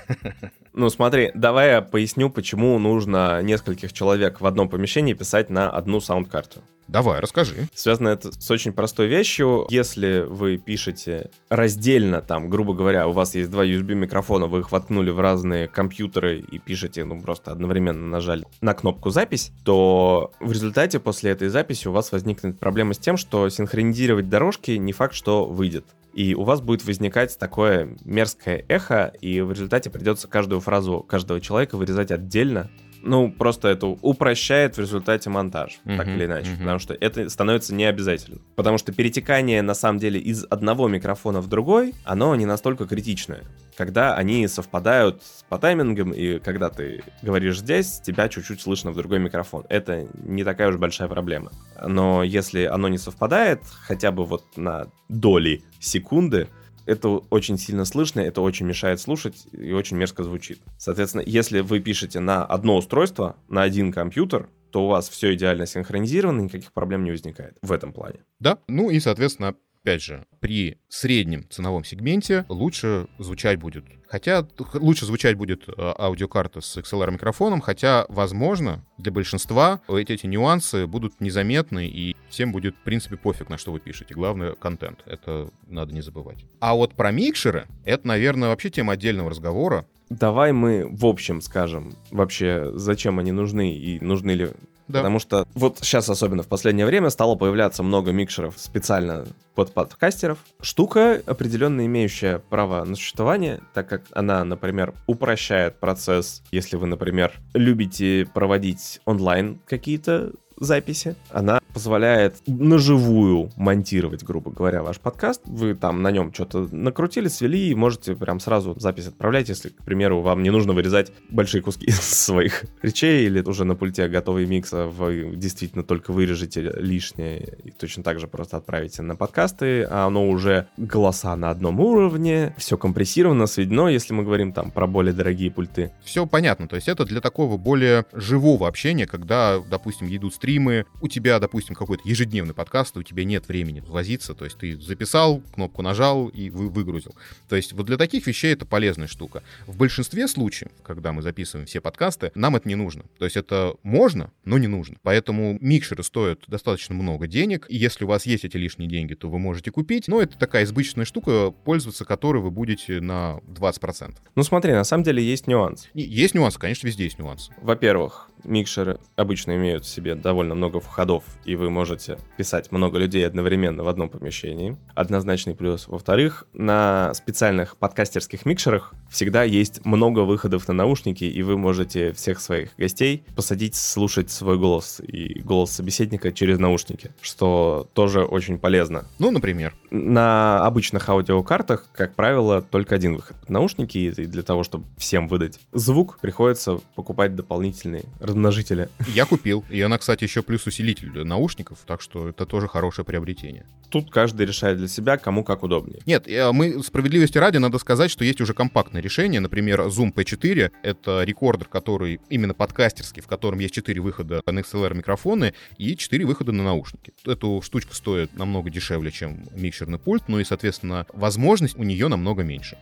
Ну 0.75 0.89
смотри, 0.89 1.29
давай 1.35 1.69
я 1.69 1.81
поясню, 1.83 2.31
почему 2.31 2.79
нужно 2.79 3.43
нескольких 3.43 3.93
человек 3.93 4.41
в 4.41 4.45
одном 4.47 4.69
помещении 4.69 5.13
писать 5.13 5.51
на 5.51 5.69
одну 5.69 5.99
саунд-карту. 5.99 6.63
Давай, 6.87 7.19
расскажи. 7.19 7.67
Связано 7.73 8.09
это 8.09 8.31
с 8.31 8.51
очень 8.51 8.73
простой 8.73 9.07
вещью. 9.07 9.65
Если 9.69 10.25
вы 10.27 10.57
пишете 10.57 11.31
раздельно, 11.49 12.21
там, 12.21 12.49
грубо 12.49 12.73
говоря, 12.73 13.07
у 13.07 13.11
вас 13.11 13.35
есть 13.35 13.49
два 13.49 13.65
USB-микрофона, 13.65 14.47
вы 14.47 14.59
их 14.59 14.71
воткнули 14.71 15.09
в 15.09 15.19
разные 15.19 15.67
компьютеры 15.67 16.39
и 16.39 16.59
пишете, 16.59 17.03
ну, 17.05 17.21
просто 17.21 17.51
одновременно 17.51 18.07
нажали 18.07 18.45
на 18.61 18.73
кнопку 18.73 19.09
«Запись», 19.09 19.51
то 19.63 20.31
в 20.39 20.51
результате 20.51 20.99
после 20.99 21.31
этой 21.31 21.49
записи 21.49 21.87
у 21.87 21.91
вас 21.91 22.11
возникнет 22.11 22.59
проблема 22.59 22.93
с 22.93 22.97
тем, 22.97 23.17
что 23.17 23.49
синхронизировать 23.49 24.29
дорожки 24.29 24.71
не 24.71 24.93
факт, 24.93 25.15
что 25.15 25.45
выйдет 25.45 25.85
и 26.13 26.35
у 26.35 26.43
вас 26.43 26.61
будет 26.61 26.85
возникать 26.85 27.37
такое 27.37 27.97
мерзкое 28.05 28.63
эхо, 28.67 29.11
и 29.19 29.41
в 29.41 29.51
результате 29.51 29.89
придется 29.89 30.27
каждую 30.27 30.61
фразу 30.61 30.99
каждого 30.99 31.41
человека 31.41 31.75
вырезать 31.75 32.11
отдельно, 32.11 32.69
ну, 33.03 33.31
просто 33.31 33.67
это 33.67 33.87
упрощает 33.87 34.77
в 34.77 34.79
результате 34.79 35.29
монтаж, 35.29 35.79
uh-huh, 35.85 35.97
так 35.97 36.07
или 36.07 36.25
иначе, 36.25 36.51
uh-huh. 36.51 36.59
потому 36.59 36.79
что 36.79 36.93
это 36.93 37.29
становится 37.29 37.75
необязательно. 37.75 38.39
Потому 38.55 38.77
что 38.77 38.93
перетекание, 38.93 39.61
на 39.61 39.73
самом 39.73 39.99
деле, 39.99 40.19
из 40.19 40.45
одного 40.49 40.87
микрофона 40.87 41.41
в 41.41 41.47
другой, 41.47 41.93
оно 42.05 42.35
не 42.35 42.45
настолько 42.45 42.85
критичное. 42.85 43.43
Когда 43.75 44.15
они 44.15 44.47
совпадают 44.47 45.21
по 45.49 45.57
таймингам, 45.57 46.11
и 46.11 46.39
когда 46.39 46.69
ты 46.69 47.03
говоришь 47.21 47.59
здесь, 47.59 47.99
тебя 47.99 48.29
чуть-чуть 48.29 48.61
слышно 48.61 48.91
в 48.91 48.95
другой 48.95 49.19
микрофон. 49.19 49.65
Это 49.67 50.07
не 50.13 50.43
такая 50.43 50.69
уж 50.69 50.77
большая 50.77 51.07
проблема. 51.07 51.51
Но 51.85 52.23
если 52.23 52.63
оно 52.63 52.87
не 52.87 52.97
совпадает, 52.97 53.61
хотя 53.81 54.11
бы 54.11 54.25
вот 54.25 54.57
на 54.57 54.87
доли 55.09 55.63
секунды, 55.79 56.47
это 56.85 57.09
очень 57.09 57.57
сильно 57.57 57.85
слышно, 57.85 58.19
это 58.19 58.41
очень 58.41 58.65
мешает 58.65 58.99
слушать 58.99 59.47
и 59.51 59.71
очень 59.71 59.97
мерзко 59.97 60.23
звучит. 60.23 60.59
Соответственно, 60.77 61.23
если 61.25 61.61
вы 61.61 61.79
пишете 61.79 62.19
на 62.19 62.45
одно 62.45 62.77
устройство, 62.77 63.35
на 63.47 63.63
один 63.63 63.91
компьютер, 63.91 64.49
то 64.71 64.85
у 64.85 64.87
вас 64.87 65.07
все 65.07 65.33
идеально 65.35 65.65
синхронизировано, 65.65 66.41
никаких 66.41 66.73
проблем 66.73 67.03
не 67.03 67.11
возникает 67.11 67.57
в 67.61 67.71
этом 67.71 67.93
плане. 67.93 68.21
Да, 68.39 68.57
ну 68.67 68.89
и, 68.89 68.99
соответственно, 68.99 69.55
опять 69.83 70.01
же, 70.01 70.25
при 70.39 70.77
среднем 70.87 71.45
ценовом 71.49 71.83
сегменте 71.83 72.45
лучше 72.47 73.07
звучать 73.19 73.59
будет. 73.59 73.83
Хотя 74.07 74.47
лучше 74.75 75.05
звучать 75.05 75.35
будет 75.35 75.67
э, 75.67 75.71
аудиокарта 75.77 76.61
с 76.61 76.77
XLR-микрофоном, 76.77 77.59
хотя, 77.59 78.05
возможно, 78.07 78.85
для 78.97 79.11
большинства 79.11 79.81
эти, 79.89 80.13
эти 80.13 80.25
нюансы 80.25 80.87
будут 80.87 81.19
незаметны, 81.19 81.87
и 81.87 82.15
всем 82.29 82.51
будет, 82.51 82.75
в 82.75 82.83
принципе, 82.83 83.17
пофиг, 83.17 83.49
на 83.49 83.57
что 83.57 83.71
вы 83.71 83.79
пишете. 83.79 84.13
Главное— 84.13 84.53
контент. 84.59 84.99
Это 85.05 85.49
надо 85.67 85.93
не 85.93 86.01
забывать. 86.01 86.45
А 86.59 86.75
вот 86.75 86.93
про 86.93 87.11
микшеры— 87.11 87.67
это, 87.85 88.07
наверное, 88.07 88.49
вообще 88.49 88.69
тема 88.69 88.93
отдельного 88.93 89.31
разговора. 89.31 89.85
Давай 90.09 90.51
мы 90.51 90.87
в 90.89 91.05
общем 91.05 91.41
скажем 91.41 91.93
вообще, 92.11 92.71
зачем 92.75 93.19
они 93.19 93.31
нужны 93.31 93.75
и 93.75 93.99
нужны 93.99 94.31
ли 94.31 94.49
да. 94.87 94.99
Потому 94.99 95.19
что 95.19 95.47
вот 95.53 95.79
сейчас, 95.81 96.09
особенно 96.09 96.43
в 96.43 96.47
последнее 96.47 96.85
время, 96.85 97.09
стало 97.09 97.35
появляться 97.35 97.83
много 97.83 98.11
микшеров 98.11 98.55
специально 98.57 99.25
под 99.55 99.73
подкастеров. 99.73 100.39
Штука, 100.61 101.21
определенно 101.25 101.85
имеющая 101.85 102.39
право 102.39 102.83
на 102.83 102.95
существование, 102.95 103.61
так 103.73 103.87
как 103.87 104.03
она, 104.11 104.43
например, 104.43 104.93
упрощает 105.07 105.79
процесс, 105.79 106.43
если 106.51 106.75
вы, 106.75 106.87
например, 106.87 107.33
любите 107.53 108.27
проводить 108.33 108.99
онлайн 109.05 109.59
какие-то 109.65 110.33
записи. 110.57 111.15
Она 111.29 111.59
позволяет 111.73 112.35
наживую 112.47 113.51
монтировать, 113.57 114.23
грубо 114.23 114.51
говоря, 114.51 114.83
ваш 114.83 114.99
подкаст. 114.99 115.41
Вы 115.45 115.73
там 115.75 116.01
на 116.01 116.11
нем 116.11 116.33
что-то 116.33 116.67
накрутили, 116.71 117.27
свели, 117.27 117.69
и 117.69 117.75
можете 117.75 118.15
прям 118.15 118.39
сразу 118.39 118.75
запись 118.79 119.07
отправлять, 119.07 119.49
если, 119.49 119.69
к 119.69 119.83
примеру, 119.83 120.21
вам 120.21 120.43
не 120.43 120.51
нужно 120.51 120.73
вырезать 120.73 121.11
большие 121.29 121.61
куски 121.61 121.89
своих 121.91 122.65
речей, 122.81 123.25
или 123.25 123.41
уже 123.41 123.65
на 123.65 123.75
пульте 123.75 124.07
готовый 124.07 124.45
микс, 124.45 124.71
а 124.73 124.87
вы 124.87 125.33
действительно 125.35 125.83
только 125.83 126.11
вырежете 126.11 126.61
лишнее, 126.61 127.57
и 127.63 127.71
точно 127.71 128.03
так 128.03 128.19
же 128.19 128.27
просто 128.27 128.57
отправите 128.57 129.01
на 129.01 129.15
подкасты, 129.15 129.83
а 129.83 130.05
оно 130.05 130.29
уже 130.29 130.67
голоса 130.77 131.35
на 131.35 131.49
одном 131.49 131.79
уровне, 131.79 132.53
все 132.57 132.77
компрессировано, 132.77 133.47
сведено, 133.47 133.89
если 133.89 134.13
мы 134.13 134.23
говорим 134.23 134.53
там 134.53 134.71
про 134.71 134.87
более 134.87 135.13
дорогие 135.13 135.49
пульты. 135.49 135.91
Все 136.03 136.25
понятно, 136.27 136.67
то 136.67 136.75
есть 136.75 136.87
это 136.87 137.05
для 137.05 137.21
такого 137.21 137.57
более 137.57 138.05
живого 138.13 138.67
общения, 138.67 139.07
когда, 139.07 139.59
допустим, 139.59 140.07
идут 140.07 140.35
стримы, 140.53 140.85
у 141.01 141.07
тебя, 141.07 141.39
допустим, 141.39 141.73
какой-то 141.73 142.07
ежедневный 142.07 142.53
подкаст, 142.53 142.95
у 142.95 143.01
тебя 143.01 143.23
нет 143.23 143.47
времени 143.47 143.83
возиться, 143.87 144.35
то 144.35 144.45
есть 144.45 144.57
ты 144.59 144.79
записал, 144.79 145.41
кнопку 145.55 145.81
нажал 145.81 146.27
и 146.27 146.51
вы 146.51 146.69
выгрузил. 146.69 147.15
То 147.49 147.55
есть 147.55 147.73
вот 147.73 147.87
для 147.87 147.97
таких 147.97 148.27
вещей 148.27 148.53
это 148.53 148.63
полезная 148.67 149.07
штука. 149.07 149.41
В 149.65 149.77
большинстве 149.77 150.27
случаев, 150.27 150.69
когда 150.83 151.11
мы 151.11 151.23
записываем 151.23 151.65
все 151.65 151.81
подкасты, 151.81 152.31
нам 152.35 152.55
это 152.55 152.67
не 152.67 152.75
нужно. 152.75 153.05
То 153.17 153.25
есть 153.25 153.35
это 153.35 153.73
можно, 153.81 154.31
но 154.45 154.59
не 154.59 154.67
нужно. 154.67 154.97
Поэтому 155.01 155.57
микшеры 155.59 156.03
стоят 156.03 156.43
достаточно 156.47 156.93
много 156.93 157.25
денег, 157.25 157.65
и 157.67 157.75
если 157.75 158.05
у 158.05 158.07
вас 158.07 158.27
есть 158.27 158.45
эти 158.45 158.57
лишние 158.57 158.87
деньги, 158.87 159.15
то 159.15 159.29
вы 159.29 159.39
можете 159.39 159.71
купить, 159.71 160.07
но 160.07 160.21
это 160.21 160.37
такая 160.37 160.65
избыточная 160.65 161.05
штука, 161.05 161.49
пользоваться 161.49 162.05
которой 162.05 162.43
вы 162.43 162.51
будете 162.51 163.01
на 163.01 163.39
20%. 163.47 164.13
Ну 164.35 164.43
смотри, 164.43 164.73
на 164.73 164.83
самом 164.83 165.03
деле 165.03 165.23
есть 165.23 165.47
нюанс. 165.47 165.89
Есть 165.95 166.35
нюансы, 166.35 166.59
конечно, 166.59 166.85
везде 166.85 167.05
есть 167.05 167.17
нюансы. 167.17 167.51
Во-первых, 167.59 168.29
микшеры 168.43 168.99
обычно 169.15 169.55
имеют 169.55 169.85
в 169.85 169.89
себе 169.89 170.15
довольно 170.15 170.55
много 170.55 170.79
входов, 170.79 171.23
и 171.45 171.55
вы 171.55 171.69
можете 171.69 172.17
писать 172.37 172.71
много 172.71 172.97
людей 172.97 173.25
одновременно 173.25 173.83
в 173.83 173.87
одном 173.87 174.09
помещении. 174.09 174.77
Однозначный 174.95 175.55
плюс. 175.55 175.87
Во-вторых, 175.87 176.45
на 176.53 177.13
специальных 177.13 177.77
подкастерских 177.77 178.45
микшерах 178.45 178.93
всегда 179.09 179.43
есть 179.43 179.85
много 179.85 180.19
выходов 180.21 180.67
на 180.67 180.73
наушники, 180.73 181.23
и 181.23 181.41
вы 181.43 181.57
можете 181.57 182.13
всех 182.13 182.39
своих 182.39 182.75
гостей 182.77 183.23
посадить 183.35 183.75
слушать 183.75 184.31
свой 184.31 184.57
голос 184.57 185.01
и 185.05 185.41
голос 185.41 185.71
собеседника 185.71 186.31
через 186.31 186.59
наушники, 186.59 187.11
что 187.21 187.87
тоже 187.93 188.23
очень 188.23 188.57
полезно. 188.57 189.05
Ну, 189.19 189.31
например. 189.31 189.73
На 189.91 190.65
обычных 190.65 191.07
аудиокартах, 191.09 191.87
как 191.93 192.15
правило, 192.15 192.61
только 192.61 192.95
один 192.95 193.15
выход. 193.15 193.37
Наушники, 193.47 193.97
и 193.97 194.11
для 194.11 194.43
того, 194.43 194.63
чтобы 194.63 194.85
всем 194.97 195.27
выдать 195.27 195.59
звук, 195.71 196.17
приходится 196.19 196.79
покупать 196.95 197.35
дополнительные 197.35 198.05
размножителя. 198.33 198.89
Я 199.07 199.25
купил. 199.25 199.63
И 199.69 199.81
она, 199.81 199.97
кстати, 199.97 200.23
еще 200.23 200.41
плюс 200.41 200.65
усилитель 200.65 201.23
наушников, 201.23 201.79
так 201.85 202.01
что 202.01 202.27
это 202.29 202.45
тоже 202.45 202.67
хорошее 202.67 203.05
приобретение. 203.05 203.65
Тут 203.89 204.11
каждый 204.11 204.45
решает 204.45 204.77
для 204.79 204.87
себя, 204.87 205.17
кому 205.17 205.43
как 205.43 205.63
удобнее. 205.63 206.01
Нет, 206.05 206.27
э, 206.27 206.51
мы 206.51 206.83
справедливости 206.83 207.37
ради 207.37 207.57
надо 207.57 207.77
сказать, 207.77 208.09
что 208.09 208.25
есть 208.25 208.41
уже 208.41 208.53
компактное 208.53 209.01
решение. 209.01 209.39
Например, 209.39 209.81
Zoom 209.81 210.13
P4— 210.13 210.71
это 210.83 211.23
рекордер, 211.23 211.67
который 211.67 212.19
именно 212.29 212.53
подкастерский, 212.53 213.21
в 213.21 213.27
котором 213.27 213.59
есть 213.59 213.75
4 213.75 214.01
выхода 214.01 214.41
на 214.45 214.59
XLR 214.59 214.95
микрофоны 214.95 215.53
и 215.77 215.95
4 215.95 216.25
выхода 216.25 216.51
на 216.51 216.63
наушники. 216.63 217.13
Эту 217.25 217.61
штучку 217.63 217.93
стоит 217.93 218.35
намного 218.35 218.69
дешевле, 218.69 219.11
чем 219.11 219.45
микшерный 219.55 219.99
пульт, 219.99 220.23
ну 220.27 220.39
и, 220.39 220.43
соответственно, 220.43 221.05
возможность 221.13 221.77
у 221.77 221.83
нее 221.83 222.07
намного 222.07 222.43
меньше. 222.43 222.77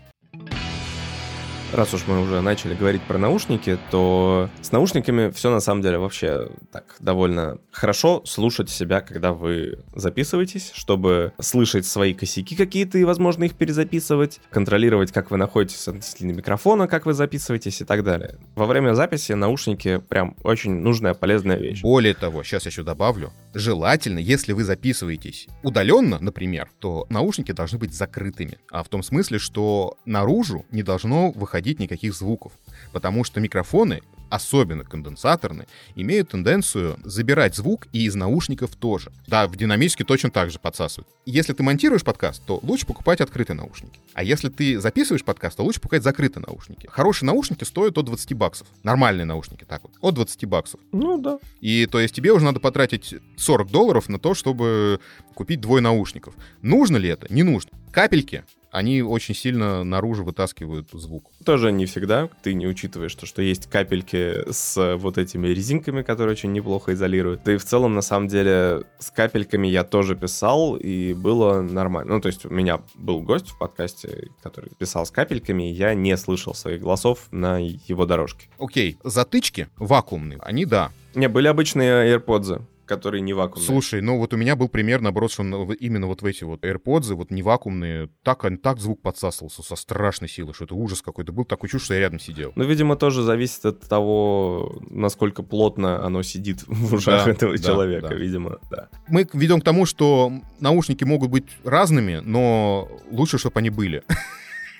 Раз 1.73 1.93
уж 1.93 2.05
мы 2.05 2.21
уже 2.21 2.41
начали 2.41 2.73
говорить 2.73 3.01
про 3.03 3.17
наушники, 3.17 3.79
то 3.91 4.49
с 4.61 4.73
наушниками 4.73 5.31
все 5.31 5.49
на 5.49 5.61
самом 5.61 5.81
деле 5.81 5.99
вообще 5.99 6.49
так 6.69 6.97
довольно 6.99 7.59
хорошо 7.71 8.21
слушать 8.25 8.69
себя, 8.69 8.99
когда 8.99 9.31
вы 9.31 9.79
записываетесь, 9.95 10.71
чтобы 10.73 11.31
слышать 11.39 11.85
свои 11.85 12.13
косяки 12.13 12.57
какие-то 12.57 12.97
и, 12.97 13.05
возможно, 13.05 13.45
их 13.45 13.55
перезаписывать, 13.55 14.41
контролировать, 14.49 15.13
как 15.13 15.31
вы 15.31 15.37
находитесь 15.37 15.87
относительно 15.87 16.33
микрофона, 16.33 16.89
как 16.89 17.05
вы 17.05 17.13
записываетесь 17.13 17.79
и 17.79 17.85
так 17.85 18.03
далее. 18.03 18.37
Во 18.55 18.65
время 18.65 18.93
записи 18.93 19.31
наушники 19.31 20.01
прям 20.09 20.35
очень 20.43 20.73
нужная, 20.73 21.13
полезная 21.13 21.57
вещь. 21.57 21.81
Более 21.83 22.15
того, 22.15 22.43
сейчас 22.43 22.65
еще 22.65 22.83
добавлю, 22.83 23.31
желательно, 23.53 24.19
если 24.19 24.51
вы 24.51 24.65
записываетесь 24.65 25.47
удаленно, 25.63 26.17
например, 26.19 26.69
то 26.79 27.05
наушники 27.09 27.53
должны 27.53 27.79
быть 27.79 27.93
закрытыми. 27.93 28.57
А 28.69 28.83
в 28.83 28.89
том 28.89 29.03
смысле, 29.03 29.39
что 29.39 29.97
наружу 30.03 30.65
не 30.69 30.83
должно 30.83 31.31
выходить 31.31 31.60
никаких 31.79 32.13
звуков. 32.13 32.53
Потому 32.91 33.23
что 33.23 33.39
микрофоны 33.39 34.01
особенно 34.31 34.83
конденсаторные, 34.83 35.67
имеют 35.95 36.29
тенденцию 36.29 36.97
забирать 37.03 37.55
звук 37.55 37.87
и 37.91 38.05
из 38.05 38.15
наушников 38.15 38.75
тоже. 38.75 39.11
Да, 39.27 39.47
в 39.47 39.55
динамически 39.55 40.03
точно 40.03 40.31
так 40.31 40.49
же 40.49 40.57
подсасывают. 40.57 41.07
Если 41.25 41.53
ты 41.53 41.61
монтируешь 41.61 42.03
подкаст, 42.03 42.41
то 42.45 42.59
лучше 42.63 42.87
покупать 42.87 43.21
открытые 43.21 43.57
наушники. 43.57 43.99
А 44.13 44.23
если 44.23 44.49
ты 44.49 44.79
записываешь 44.79 45.23
подкаст, 45.23 45.57
то 45.57 45.63
лучше 45.63 45.81
покупать 45.81 46.03
закрытые 46.03 46.43
наушники. 46.47 46.87
Хорошие 46.87 47.27
наушники 47.27 47.65
стоят 47.65 47.97
от 47.97 48.05
20 48.05 48.33
баксов. 48.33 48.67
Нормальные 48.83 49.25
наушники, 49.25 49.65
так 49.65 49.83
вот. 49.83 49.91
От 49.99 50.15
20 50.15 50.45
баксов. 50.45 50.79
Ну 50.93 51.17
да. 51.17 51.37
И 51.59 51.85
то 51.85 51.99
есть 51.99 52.15
тебе 52.15 52.31
уже 52.31 52.45
надо 52.45 52.61
потратить 52.61 53.15
40 53.35 53.69
долларов 53.69 54.07
на 54.07 54.17
то, 54.17 54.33
чтобы 54.33 55.01
купить 55.35 55.59
двое 55.59 55.81
наушников. 55.81 56.33
Нужно 56.61 56.95
ли 56.95 57.09
это? 57.09 57.31
Не 57.31 57.43
нужно. 57.43 57.71
Капельки 57.91 58.45
они 58.71 59.01
очень 59.01 59.35
сильно 59.35 59.83
наружу 59.83 60.23
вытаскивают 60.23 60.89
звук. 60.93 61.29
Тоже 61.45 61.71
не 61.71 61.85
всегда. 61.85 62.29
Ты 62.41 62.53
не 62.53 62.67
учитываешь 62.67 63.13
то, 63.15 63.25
что 63.25 63.41
есть 63.41 63.69
капельки 63.69 64.49
с 64.51 64.95
вот 64.97 65.17
этими 65.17 65.47
резинками, 65.47 66.01
которые 66.01 66.33
очень 66.33 66.51
неплохо 66.51 66.93
изолируют. 66.93 67.43
Да 67.43 67.53
и 67.53 67.57
в 67.57 67.65
целом, 67.65 67.93
на 67.93 68.01
самом 68.01 68.27
деле, 68.27 68.83
с 68.99 69.11
капельками 69.11 69.67
я 69.67 69.83
тоже 69.83 70.15
писал, 70.15 70.75
и 70.77 71.13
было 71.13 71.61
нормально. 71.61 72.15
Ну, 72.15 72.21
то 72.21 72.27
есть 72.27 72.45
у 72.45 72.49
меня 72.49 72.81
был 72.95 73.21
гость 73.21 73.49
в 73.49 73.57
подкасте, 73.57 74.29
который 74.41 74.71
писал 74.77 75.05
с 75.05 75.11
капельками, 75.11 75.69
и 75.69 75.73
я 75.73 75.93
не 75.93 76.15
слышал 76.17 76.53
своих 76.53 76.81
голосов 76.81 77.27
на 77.31 77.57
его 77.59 78.05
дорожке. 78.05 78.47
Окей, 78.57 78.97
затычки 79.03 79.67
вакуумные, 79.77 80.39
они 80.41 80.65
да. 80.65 80.91
Не, 81.13 81.27
были 81.27 81.47
обычные 81.47 82.15
AirPods 82.15 82.61
которые 82.91 83.21
не 83.21 83.31
вакуумные. 83.31 83.65
Слушай, 83.65 84.01
ну 84.01 84.17
вот 84.17 84.33
у 84.33 84.37
меня 84.37 84.57
был 84.57 84.67
пример, 84.67 84.99
наоборот, 84.99 85.31
что 85.31 85.43
именно 85.43 86.07
вот 86.07 86.21
в 86.21 86.25
эти 86.25 86.43
вот 86.43 86.65
AirPods, 86.65 87.13
вот 87.13 87.31
не 87.31 87.41
вакуумные, 87.41 88.09
так, 88.21 88.43
так 88.61 88.79
звук 88.79 89.01
подсасывался 89.01 89.63
со 89.63 89.77
страшной 89.77 90.27
силой, 90.27 90.53
что 90.53 90.65
это 90.65 90.75
ужас 90.75 91.01
какой-то 91.01 91.31
был, 91.31 91.45
такой 91.45 91.69
чувство, 91.69 91.85
что 91.85 91.93
я 91.93 92.01
рядом 92.01 92.19
сидел. 92.19 92.51
Ну, 92.55 92.65
видимо, 92.65 92.97
тоже 92.97 93.23
зависит 93.23 93.65
от 93.65 93.79
того, 93.79 94.77
насколько 94.89 95.41
плотно 95.41 96.05
оно 96.05 96.21
сидит 96.21 96.63
в 96.67 96.93
ушах 96.93 97.23
да, 97.23 97.31
этого 97.31 97.55
да, 97.55 97.63
человека, 97.63 98.09
да. 98.09 98.15
видимо, 98.15 98.59
да. 98.69 98.89
Мы 99.07 99.25
ведем 99.31 99.61
к 99.61 99.63
тому, 99.63 99.85
что 99.85 100.29
наушники 100.59 101.05
могут 101.05 101.29
быть 101.29 101.45
разными, 101.63 102.19
но 102.21 102.89
лучше, 103.09 103.37
чтобы 103.37 103.59
они 103.59 103.69
были. 103.69 104.03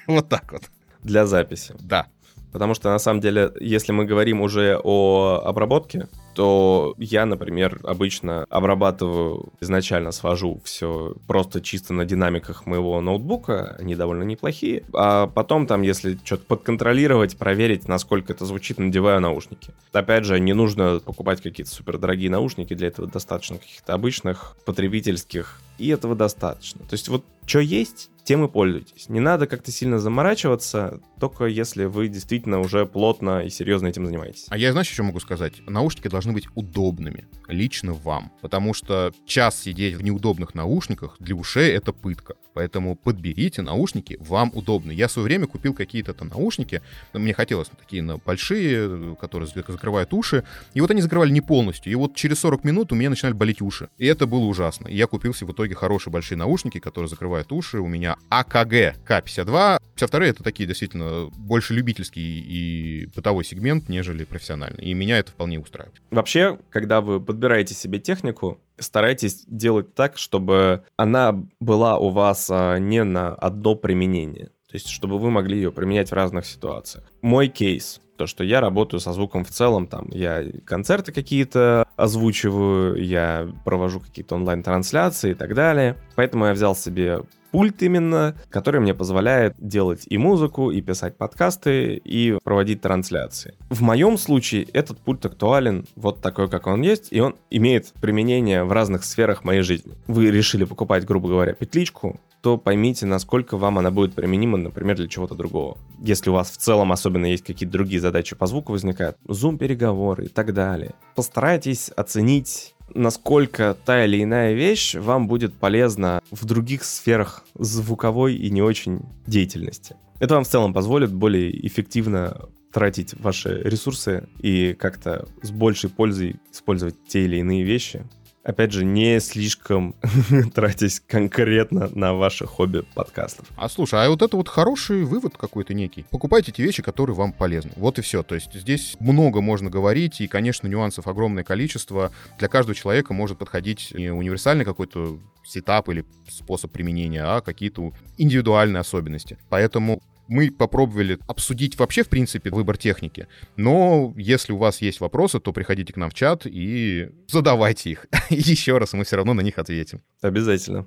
Вот 0.07 0.28
так 0.28 0.51
вот. 0.51 0.64
Для 1.03 1.26
записи. 1.26 1.76
Да. 1.80 2.07
Потому 2.51 2.74
что, 2.74 2.89
на 2.89 2.99
самом 2.99 3.22
деле, 3.22 3.51
если 3.62 3.93
мы 3.93 4.03
говорим 4.03 4.41
уже 4.41 4.78
о 4.84 5.41
обработке, 5.45 6.07
то 6.34 6.95
я, 6.97 7.25
например, 7.25 7.79
обычно 7.84 8.45
обрабатываю, 8.49 9.51
изначально 9.59 10.11
свожу 10.11 10.61
все 10.63 11.15
просто 11.27 11.61
чисто 11.61 11.93
на 11.93 12.05
динамиках 12.05 12.65
моего 12.65 12.99
ноутбука, 13.01 13.75
они 13.79 13.95
довольно 13.95 14.23
неплохие, 14.23 14.84
а 14.93 15.27
потом 15.27 15.67
там, 15.67 15.82
если 15.82 16.17
что-то 16.23 16.45
подконтролировать, 16.45 17.38
проверить, 17.38 17.88
насколько 17.88 18.34
это 18.34 18.45
звучит, 18.45 18.79
надеваю 18.79 19.19
наушники. 19.21 19.71
Опять 19.93 20.25
же, 20.25 20.39
не 20.39 20.53
нужно 20.53 20.99
покупать 21.03 21.41
какие-то 21.41 21.71
супердорогие 21.71 22.29
наушники, 22.29 22.73
для 22.73 22.88
этого 22.88 23.07
достаточно 23.07 23.57
каких-то 23.57 23.93
обычных, 23.93 24.55
потребительских, 24.65 25.59
и 25.82 25.88
этого 25.88 26.15
достаточно. 26.15 26.86
То 26.86 26.93
есть 26.93 27.09
вот 27.09 27.25
что 27.45 27.59
есть, 27.59 28.11
тем 28.23 28.45
и 28.45 28.47
пользуйтесь. 28.47 29.09
Не 29.09 29.19
надо 29.19 29.47
как-то 29.47 29.71
сильно 29.71 29.99
заморачиваться, 29.99 31.01
только 31.19 31.45
если 31.45 31.86
вы 31.86 32.07
действительно 32.07 32.59
уже 32.59 32.86
плотно 32.86 33.43
и 33.43 33.49
серьезно 33.49 33.88
этим 33.88 34.05
занимаетесь. 34.05 34.45
А 34.49 34.57
я, 34.57 34.71
знаешь, 34.71 34.89
еще 34.89 35.03
могу 35.03 35.19
сказать? 35.19 35.55
Наушники 35.67 36.07
должны 36.07 36.32
быть 36.32 36.47
удобными, 36.55 37.27
лично 37.47 37.93
вам. 37.93 38.32
Потому 38.41 38.73
что 38.73 39.11
час 39.25 39.59
сидеть 39.59 39.95
в 39.95 40.03
неудобных 40.03 40.55
наушниках 40.55 41.15
для 41.19 41.36
ушей— 41.36 41.71
это 41.73 41.93
пытка. 41.93 42.36
Поэтому 42.53 42.95
подберите 42.95 43.61
наушники, 43.61 44.17
вам 44.19 44.51
удобно. 44.53 44.91
Я 44.91 45.07
в 45.07 45.11
свое 45.11 45.25
время 45.25 45.47
купил 45.47 45.73
какие-то 45.73 46.13
там 46.13 46.27
наушники, 46.27 46.82
мне 47.13 47.34
хотелось 47.34 47.69
такие 47.69 48.01
на 48.01 48.17
большие, 48.17 49.15
которые 49.15 49.47
закрывают 49.47 50.13
уши, 50.13 50.43
и 50.73 50.82
вот 50.82 50.91
они 50.91 51.01
закрывали 51.01 51.32
не 51.32 51.41
полностью, 51.41 51.91
и 51.91 51.95
вот 51.95 52.15
через 52.15 52.39
40 52.39 52.63
минут 52.65 52.91
у 52.91 52.95
меня 52.95 53.09
начинали 53.09 53.34
болеть 53.34 53.61
уши. 53.61 53.89
И 53.97 54.05
это 54.05 54.27
было 54.27 54.45
ужасно. 54.45 54.88
И 54.88 54.95
я 54.95 55.07
себе 55.07 55.47
в 55.47 55.51
итоге 55.51 55.70
хорошие 55.74 56.11
большие 56.11 56.38
наушники, 56.38 56.80
которые 56.80 57.09
закрывают 57.09 57.51
уши. 57.51 57.80
У 57.80 57.88
меня 57.88 58.15
АКГ 58.30 58.95
К52. 59.07 59.80
52 59.95 60.26
это 60.26 60.43
такие 60.43 60.67
действительно 60.67 61.30
больше 61.38 61.74
любительский 61.74 62.39
и 62.39 63.07
бытовой 63.15 63.43
сегмент, 63.43 63.89
нежели 63.89 64.24
профессиональный. 64.24 64.84
И 64.84 64.93
меня 64.93 65.19
это 65.19 65.32
вполне 65.32 65.59
устраивает. 65.59 66.01
Вообще, 66.11 66.57
когда 66.69 67.01
вы 67.01 67.19
подбираете 67.19 67.74
себе 67.74 67.99
технику, 67.99 68.59
старайтесь 68.80 69.43
делать 69.47 69.93
так, 69.93 70.17
чтобы 70.17 70.84
она 70.97 71.43
была 71.59 71.97
у 71.97 72.09
вас 72.09 72.47
а, 72.49 72.78
не 72.78 73.03
на 73.03 73.34
одно 73.36 73.76
применение. 73.76 74.49
То 74.72 74.78
есть, 74.78 74.88
чтобы 74.88 75.19
вы 75.19 75.32
могли 75.32 75.57
ее 75.57 75.72
применять 75.72 76.11
в 76.11 76.13
разных 76.13 76.45
ситуациях. 76.45 77.03
Мой 77.22 77.49
кейс 77.49 77.99
то, 78.15 78.26
что 78.26 78.43
я 78.43 78.61
работаю 78.61 79.01
со 79.01 79.11
звуком 79.13 79.43
в 79.43 79.49
целом, 79.49 79.88
там, 79.88 80.07
я 80.11 80.45
концерты 80.63 81.11
какие-то 81.11 81.86
озвучиваю, 81.97 83.03
я 83.03 83.49
провожу 83.65 83.99
какие-то 83.99 84.36
онлайн-трансляции 84.36 85.32
и 85.32 85.34
так 85.34 85.55
далее. 85.55 85.97
Поэтому 86.15 86.45
я 86.45 86.53
взял 86.53 86.76
себе 86.76 87.24
пульт 87.51 87.82
именно, 87.82 88.36
который 88.49 88.80
мне 88.80 88.93
позволяет 88.93 89.55
делать 89.59 90.05
и 90.07 90.17
музыку, 90.17 90.72
и 90.72 90.82
писать 90.82 91.17
подкасты, 91.17 91.95
и 91.95 92.38
проводить 92.43 92.82
трансляции. 92.82 93.55
В 93.69 93.82
моем 93.82 94.17
случае 94.17 94.63
этот 94.72 94.99
пульт 94.99 95.26
актуален 95.26 95.86
вот 95.95 96.22
такой, 96.22 96.49
как 96.49 96.67
он 96.67 96.82
есть, 96.82 97.07
и 97.11 97.19
он 97.19 97.36
имеет 97.49 97.91
применение 98.01 98.63
в 98.63 98.72
разных 98.72 99.03
сферах 99.03 99.43
моей 99.43 99.63
жизни. 99.63 99.93
Вы 100.07 100.32
решили 100.32 100.63
покупать, 100.63 101.05
грубо 101.05 101.28
говоря, 101.28 101.53
петличку, 101.53 102.19
то 102.42 102.58
поймите, 102.58 103.06
насколько 103.06 103.58
вам 103.58 103.80
она 103.80 103.92
будет 103.92 104.14
применима, 104.14 104.58
например, 104.58 104.96
для 104.98 105.08
чего-то 105.08 105.36
другого. 105.36 105.78
Если 106.00 106.30
у 106.30 106.34
вас 106.34 106.52
в 106.52 106.58
целом 106.58 106.92
особенно 106.92 107.26
есть 107.26 107.44
какие-то 107.46 107.74
другие 107.74 108.02
задачи 108.02 108.36
по 108.36 108.48
звуку 108.48 108.72
возникают, 108.72 109.18
зум-переговоры 109.28 110.26
и 110.26 110.30
так 110.30 110.54
далее. 110.54 110.96
Постарайтесь 111.16 111.89
оценить 111.89 112.76
насколько 112.94 113.78
та 113.86 114.06
или 114.06 114.22
иная 114.22 114.54
вещь 114.54 114.96
вам 114.96 115.28
будет 115.28 115.54
полезна 115.54 116.22
в 116.30 116.46
других 116.46 116.84
сферах 116.84 117.46
звуковой 117.56 118.36
и 118.36 118.50
не 118.50 118.62
очень 118.62 119.02
деятельности. 119.28 119.96
Это 120.20 120.36
вам 120.36 120.44
в 120.44 120.48
целом 120.48 120.74
позволит 120.74 121.14
более 121.14 121.66
эффективно 121.66 122.50
тратить 122.72 123.14
ваши 123.20 123.62
ресурсы 123.64 124.28
и 124.39 124.74
как-то 124.74 125.28
с 125.42 125.52
большей 125.52 125.89
пользой 125.89 126.38
использовать 126.52 126.96
те 127.08 127.26
или 127.26 127.38
иные 127.38 127.64
вещи, 127.64 128.06
опять 128.44 128.72
же, 128.72 128.86
не 128.86 129.20
слишком 129.20 129.96
тратясь 130.54 131.00
конкретно 131.00 131.89
на 131.94 132.14
ваши 132.14 132.46
хобби 132.46 132.84
подкастов. 132.94 133.48
А 133.56 133.70
слушай, 133.70 134.04
а 134.04 134.10
вот 134.10 134.22
это 134.22 134.38
вот 134.38 134.50
хороший 134.50 135.04
вывод 135.04 135.38
какой-то 135.38 135.74
некий. 135.74 136.06
Покупайте 136.10 136.52
те 136.52 136.64
вещи, 136.64 136.82
которые 136.82 137.16
вам 137.16 137.34
полезны. 137.34 137.72
Вот 137.76 138.00
и 138.00 138.02
все. 138.02 138.24
То 138.24 138.36
есть 138.36 138.54
здесь 138.54 138.96
много 139.00 139.42
можно 139.42 139.70
говорить, 139.70 140.22
и, 140.22 140.28
конечно, 140.28 140.68
нюансов 140.68 141.08
огромное 141.08 141.44
количество. 141.44 142.12
Для 142.39 142.48
каждого 142.48 142.76
человека 142.76 143.14
может 143.14 143.38
подходить 143.38 143.94
не 143.94 144.12
универсальный 144.12 144.66
какой-то 144.66 145.20
сетап 145.44 145.89
или 145.89 146.06
способ 146.30 146.72
применения, 146.72 147.24
а 147.24 147.42
какие-то 147.42 147.94
индивидуальные 148.18 148.82
особенности. 148.82 149.38
Поэтому 149.50 150.02
мы 150.28 150.51
попробовали 150.51 151.19
обсудить 151.28 151.78
вообще, 151.78 152.03
в 152.03 152.09
принципе, 152.09 152.49
выбор 152.49 152.78
техники. 152.78 153.28
Но 153.57 154.13
если 154.17 154.53
у 154.53 154.57
вас 154.57 154.82
есть 154.82 154.99
вопросы, 155.01 155.39
то 155.39 155.51
приходите 155.51 155.93
к 155.93 155.97
нам 155.97 156.09
в 156.09 156.13
чат 156.13 156.45
и 156.45 157.09
задавайте 157.28 157.91
их. 157.91 158.07
И 158.30 158.36
еще 158.36 158.78
раз 158.78 158.93
мы 158.93 159.03
все 159.03 159.17
равно 159.17 159.34
на 159.34 159.41
них 159.41 159.57
ответим. 159.57 160.01
Обязательно. 160.22 160.86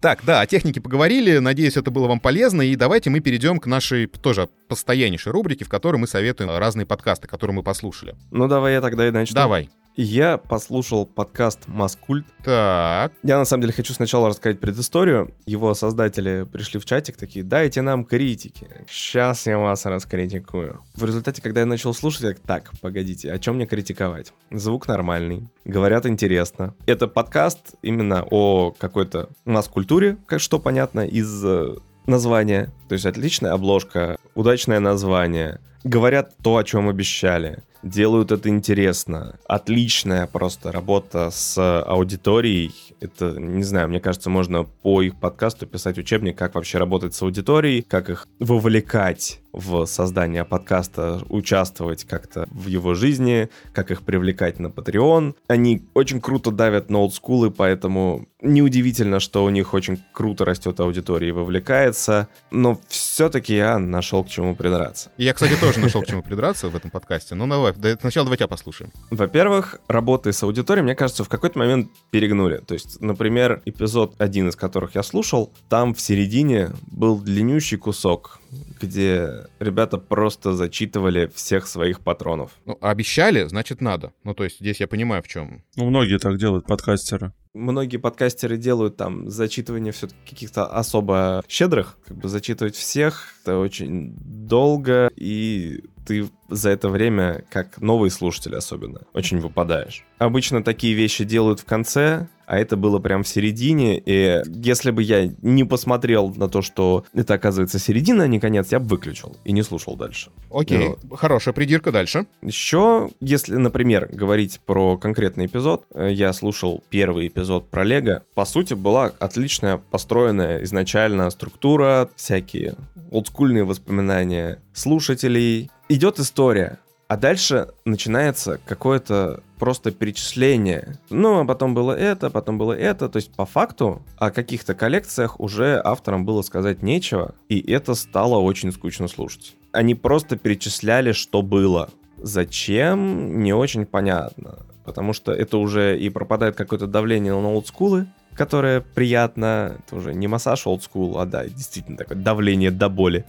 Так, 0.00 0.20
да, 0.24 0.40
о 0.40 0.46
технике 0.46 0.80
поговорили. 0.80 1.38
Надеюсь, 1.38 1.76
это 1.76 1.90
было 1.90 2.08
вам 2.08 2.20
полезно. 2.20 2.62
И 2.62 2.74
давайте 2.74 3.10
мы 3.10 3.20
перейдем 3.20 3.58
к 3.58 3.66
нашей 3.66 4.06
тоже 4.06 4.48
постояннейшей 4.68 5.30
рубрике, 5.30 5.66
в 5.66 5.68
которой 5.68 5.96
мы 5.96 6.06
советуем 6.06 6.50
разные 6.56 6.86
подкасты, 6.86 7.28
которые 7.28 7.56
мы 7.56 7.62
послушали. 7.62 8.16
Ну, 8.30 8.48
давай 8.48 8.74
я 8.74 8.80
тогда 8.80 9.06
и 9.06 9.10
начну. 9.10 9.34
Давай. 9.34 9.68
Я 10.02 10.38
послушал 10.38 11.04
подкаст 11.04 11.58
«Маскульт». 11.66 12.24
Так. 12.42 13.12
Я, 13.22 13.36
на 13.36 13.44
самом 13.44 13.60
деле, 13.60 13.74
хочу 13.74 13.92
сначала 13.92 14.30
рассказать 14.30 14.58
предысторию. 14.58 15.34
Его 15.44 15.74
создатели 15.74 16.46
пришли 16.50 16.80
в 16.80 16.86
чатик 16.86 17.18
такие, 17.18 17.44
дайте 17.44 17.82
нам 17.82 18.06
критики. 18.06 18.66
Сейчас 18.88 19.46
я 19.46 19.58
вас 19.58 19.84
раскритикую. 19.84 20.80
В 20.94 21.04
результате, 21.04 21.42
когда 21.42 21.60
я 21.60 21.66
начал 21.66 21.92
слушать, 21.92 22.22
я 22.22 22.32
так, 22.32 22.70
погодите, 22.80 23.30
о 23.30 23.38
чем 23.38 23.56
мне 23.56 23.66
критиковать? 23.66 24.32
Звук 24.50 24.88
нормальный, 24.88 25.50
говорят 25.66 26.06
интересно. 26.06 26.74
Это 26.86 27.06
подкаст 27.06 27.74
именно 27.82 28.26
о 28.30 28.70
какой-то 28.70 29.28
масс-культуре, 29.44 30.16
как 30.24 30.40
что 30.40 30.58
понятно 30.58 31.00
из 31.00 31.44
э, 31.44 31.76
названия. 32.06 32.72
То 32.88 32.94
есть 32.94 33.04
отличная 33.04 33.52
обложка, 33.52 34.16
удачное 34.34 34.80
название. 34.80 35.60
Говорят 35.84 36.36
то, 36.42 36.56
о 36.56 36.64
чем 36.64 36.88
обещали 36.88 37.62
делают 37.82 38.32
это 38.32 38.48
интересно. 38.48 39.38
Отличная 39.46 40.26
просто 40.26 40.72
работа 40.72 41.30
с 41.30 41.82
аудиторией. 41.82 42.74
Это, 43.00 43.32
не 43.38 43.62
знаю, 43.62 43.88
мне 43.88 44.00
кажется, 44.00 44.28
можно 44.28 44.64
по 44.64 45.02
их 45.02 45.18
подкасту 45.18 45.66
писать 45.66 45.98
учебник, 45.98 46.36
как 46.36 46.54
вообще 46.54 46.78
работать 46.78 47.14
с 47.14 47.22
аудиторией, 47.22 47.82
как 47.82 48.10
их 48.10 48.26
вовлекать 48.38 49.40
в 49.52 49.86
создание 49.86 50.44
подкаста, 50.44 51.22
участвовать 51.28 52.04
как-то 52.04 52.46
в 52.50 52.68
его 52.68 52.94
жизни, 52.94 53.48
как 53.72 53.90
их 53.90 54.02
привлекать 54.02 54.58
на 54.58 54.68
Patreon. 54.68 55.34
Они 55.48 55.82
очень 55.94 56.20
круто 56.20 56.50
давят 56.50 56.90
на 56.90 56.98
олдскулы, 56.98 57.50
поэтому 57.50 58.28
неудивительно, 58.42 59.18
что 59.18 59.44
у 59.44 59.50
них 59.50 59.74
очень 59.74 60.02
круто 60.12 60.44
растет 60.44 60.78
аудитория 60.78 61.28
и 61.28 61.32
вовлекается, 61.32 62.28
но 62.50 62.78
все-таки 62.88 63.54
я 63.54 63.78
нашел 63.78 64.24
к 64.24 64.28
чему 64.28 64.54
придраться. 64.54 65.10
Я, 65.16 65.34
кстати, 65.34 65.56
тоже 65.60 65.69
нашел 65.78 66.02
к 66.02 66.06
чему 66.06 66.22
придраться 66.22 66.68
в 66.68 66.76
этом 66.76 66.90
подкасте, 66.90 67.34
но 67.34 67.46
давай, 67.46 67.74
сначала 68.00 68.26
давай 68.26 68.38
тебя 68.38 68.48
послушаем. 68.48 68.92
Во-первых, 69.10 69.80
работы 69.88 70.32
с 70.32 70.42
аудиторией, 70.42 70.84
мне 70.84 70.94
кажется, 70.94 71.24
в 71.24 71.28
какой-то 71.28 71.58
момент 71.58 71.90
перегнули. 72.10 72.58
То 72.58 72.74
есть, 72.74 73.00
например, 73.00 73.62
эпизод, 73.64 74.14
один 74.18 74.48
из 74.48 74.56
которых 74.56 74.94
я 74.94 75.02
слушал, 75.02 75.52
там 75.68 75.94
в 75.94 76.00
середине 76.00 76.70
был 76.90 77.18
длиннющий 77.20 77.76
кусок, 77.76 78.40
где 78.80 79.46
ребята 79.58 79.98
просто 79.98 80.52
зачитывали 80.52 81.30
всех 81.34 81.66
своих 81.66 82.00
патронов. 82.00 82.52
Ну, 82.64 82.78
обещали, 82.80 83.44
значит, 83.44 83.80
надо. 83.80 84.12
Ну, 84.24 84.34
то 84.34 84.44
есть 84.44 84.60
здесь 84.60 84.80
я 84.80 84.88
понимаю, 84.88 85.22
в 85.22 85.28
чем. 85.28 85.62
Ну, 85.76 85.88
многие 85.88 86.18
так 86.18 86.38
делают, 86.38 86.66
подкастеры. 86.66 87.32
Многие 87.52 87.96
подкастеры 87.96 88.56
делают 88.58 88.96
там 88.96 89.28
зачитывание 89.28 89.92
все 89.92 90.08
каких-то 90.28 90.66
особо 90.66 91.42
щедрых, 91.48 91.98
как 92.06 92.16
бы 92.16 92.28
зачитывать 92.28 92.76
всех, 92.76 93.34
это 93.42 93.58
очень 93.58 94.14
долго, 94.20 95.10
и 95.16 95.82
ты 96.06 96.28
за 96.48 96.70
это 96.70 96.88
время, 96.88 97.44
как 97.50 97.80
новый 97.80 98.10
слушатель 98.10 98.56
особенно, 98.56 99.02
очень 99.14 99.38
выпадаешь. 99.38 100.04
Обычно 100.18 100.62
такие 100.62 100.94
вещи 100.94 101.24
делают 101.24 101.60
в 101.60 101.64
конце, 101.64 102.28
а 102.46 102.58
это 102.58 102.76
было 102.76 102.98
прям 102.98 103.22
в 103.22 103.28
середине, 103.28 104.02
и 104.04 104.42
если 104.46 104.90
бы 104.90 105.04
я 105.04 105.30
не 105.40 105.62
посмотрел 105.62 106.34
на 106.34 106.48
то, 106.48 106.62
что 106.62 107.04
это 107.14 107.34
оказывается 107.34 107.78
середина, 107.78 108.24
а 108.24 108.26
не 108.26 108.40
конец, 108.40 108.72
я 108.72 108.80
бы 108.80 108.88
выключил 108.88 109.36
и 109.44 109.52
не 109.52 109.62
слушал 109.62 109.96
дальше. 109.96 110.32
Окей, 110.50 110.96
ну, 111.04 111.16
хорошая 111.16 111.54
придирка 111.54 111.92
дальше. 111.92 112.26
Еще, 112.42 113.10
если, 113.20 113.54
например, 113.54 114.08
говорить 114.12 114.60
про 114.66 114.98
конкретный 114.98 115.46
эпизод, 115.46 115.84
э, 115.94 116.10
я 116.10 116.32
слушал 116.32 116.82
первый 116.90 117.28
эпизод 117.28 117.70
про 117.70 117.84
Лего, 117.84 118.24
по 118.34 118.44
сути, 118.44 118.74
была 118.74 119.12
отличная 119.20 119.76
построенная 119.76 120.64
изначально 120.64 121.30
структура, 121.30 122.10
всякие 122.16 122.74
олдскульные 123.12 123.62
воспоминания 123.62 124.60
слушателей, 124.72 125.70
идет 125.90 126.18
история, 126.20 126.78
а 127.08 127.16
дальше 127.16 127.68
начинается 127.84 128.60
какое-то 128.64 129.42
просто 129.58 129.90
перечисление. 129.90 130.98
Ну, 131.10 131.40
а 131.40 131.44
потом 131.44 131.74
было 131.74 131.92
это, 131.92 132.30
потом 132.30 132.56
было 132.56 132.72
это. 132.72 133.08
То 133.08 133.16
есть, 133.16 133.32
по 133.34 133.44
факту, 133.44 134.00
о 134.16 134.30
каких-то 134.30 134.74
коллекциях 134.74 135.40
уже 135.40 135.80
авторам 135.84 136.24
было 136.24 136.42
сказать 136.42 136.82
нечего, 136.82 137.34
и 137.48 137.60
это 137.70 137.94
стало 137.94 138.38
очень 138.38 138.72
скучно 138.72 139.08
слушать. 139.08 139.56
Они 139.72 139.94
просто 139.94 140.36
перечисляли, 140.36 141.12
что 141.12 141.42
было. 141.42 141.90
Зачем, 142.16 143.42
не 143.42 143.52
очень 143.52 143.86
понятно. 143.86 144.60
Потому 144.84 145.12
что 145.12 145.32
это 145.32 145.58
уже 145.58 145.98
и 145.98 146.08
пропадает 146.10 146.54
какое-то 146.54 146.86
давление 146.86 147.32
на 147.32 147.48
олдскулы, 147.48 148.06
которое 148.34 148.80
приятно. 148.80 149.76
Это 149.84 149.96
уже 149.96 150.14
не 150.14 150.26
массаж 150.26 150.64
school, 150.64 151.20
а 151.20 151.26
да, 151.26 151.44
действительно 151.46 151.96
такое 151.98 152.16
давление 152.16 152.70
до 152.70 152.88
боли. 152.88 153.24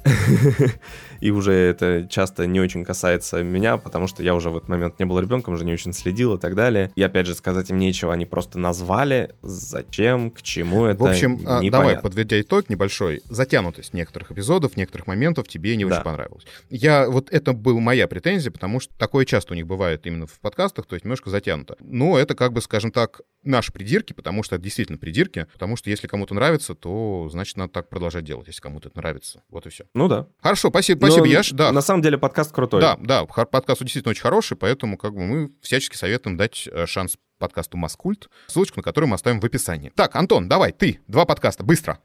И 1.21 1.31
уже 1.31 1.53
это 1.53 2.07
часто 2.09 2.47
не 2.47 2.59
очень 2.59 2.83
касается 2.83 3.43
меня, 3.43 3.77
потому 3.77 4.07
что 4.07 4.23
я 4.23 4.35
уже 4.35 4.49
в 4.49 4.57
этот 4.57 4.69
момент 4.69 4.99
не 4.99 5.05
был 5.05 5.19
ребенком, 5.19 5.53
уже 5.53 5.65
не 5.65 5.73
очень 5.73 5.93
следил 5.93 6.35
и 6.35 6.39
так 6.39 6.55
далее. 6.55 6.91
И 6.95 7.03
опять 7.03 7.27
же, 7.27 7.35
сказать 7.35 7.69
им 7.69 7.77
нечего, 7.77 8.11
они 8.11 8.25
просто 8.25 8.59
назвали, 8.59 9.35
зачем, 9.41 10.31
к 10.31 10.41
чему 10.41 10.85
это. 10.85 11.03
В 11.03 11.07
общем, 11.07 11.41
а, 11.45 11.61
давай, 11.69 11.99
подведя 11.99 12.41
итог 12.41 12.69
небольшой, 12.69 13.21
затянутость 13.29 13.93
некоторых 13.93 14.31
эпизодов, 14.31 14.75
некоторых 14.75 15.07
моментов 15.07 15.47
тебе 15.47 15.75
не 15.75 15.85
очень 15.85 16.01
понравилось. 16.01 16.45
Я, 16.69 17.09
вот 17.09 17.31
это 17.31 17.53
была 17.53 17.79
моя 17.79 18.07
претензия, 18.07 18.51
потому 18.51 18.79
что 18.79 18.93
такое 18.97 19.25
часто 19.25 19.53
у 19.53 19.55
них 19.55 19.67
бывает 19.67 20.05
именно 20.07 20.25
в 20.25 20.39
подкастах, 20.39 20.85
то 20.85 20.95
есть 20.95 21.05
немножко 21.05 21.29
затянуто. 21.29 21.77
Но 21.79 22.17
это 22.17 22.35
как 22.35 22.53
бы, 22.53 22.61
скажем 22.61 22.91
так, 22.91 23.21
наши 23.43 23.71
придирки, 23.71 24.13
потому 24.13 24.43
что 24.43 24.55
это 24.55 24.63
действительно 24.63 24.97
придирки, 24.97 25.47
потому 25.53 25.75
что 25.75 25.89
если 25.89 26.07
кому-то 26.07 26.33
нравится, 26.33 26.75
то 26.75 27.27
значит 27.31 27.57
надо 27.57 27.73
так 27.73 27.89
продолжать 27.89 28.23
делать, 28.23 28.47
если 28.47 28.61
кому-то 28.61 28.89
это 28.89 28.97
нравится. 28.97 29.43
Вот 29.49 29.65
и 29.65 29.69
все. 29.69 29.85
Ну 29.93 30.07
да. 30.07 30.27
Хорошо, 30.41 30.69
спасибо, 30.69 30.99
спасибо, 30.99 31.10
Но, 31.19 31.25
Яш. 31.25 31.51
Да. 31.51 31.71
На 31.71 31.81
самом 31.81 32.01
деле 32.01 32.17
подкаст 32.17 32.51
крутой. 32.51 32.81
Да, 32.81 32.97
да, 33.01 33.25
подкаст 33.25 33.81
действительно 33.81 34.11
очень 34.11 34.21
хороший, 34.21 34.57
поэтому 34.57 34.97
как 34.97 35.13
бы 35.13 35.21
мы 35.21 35.51
всячески 35.61 35.95
советуем 35.95 36.37
дать 36.37 36.67
э, 36.71 36.85
шанс 36.85 37.17
подкасту 37.39 37.77
Маскульт, 37.77 38.29
ссылочку 38.47 38.79
на 38.79 38.83
который 38.83 39.05
мы 39.05 39.15
оставим 39.15 39.39
в 39.39 39.45
описании. 39.45 39.91
Так, 39.95 40.15
Антон, 40.15 40.47
давай, 40.47 40.71
ты, 40.71 40.99
два 41.07 41.25
подкаста, 41.25 41.63
быстро. 41.63 41.99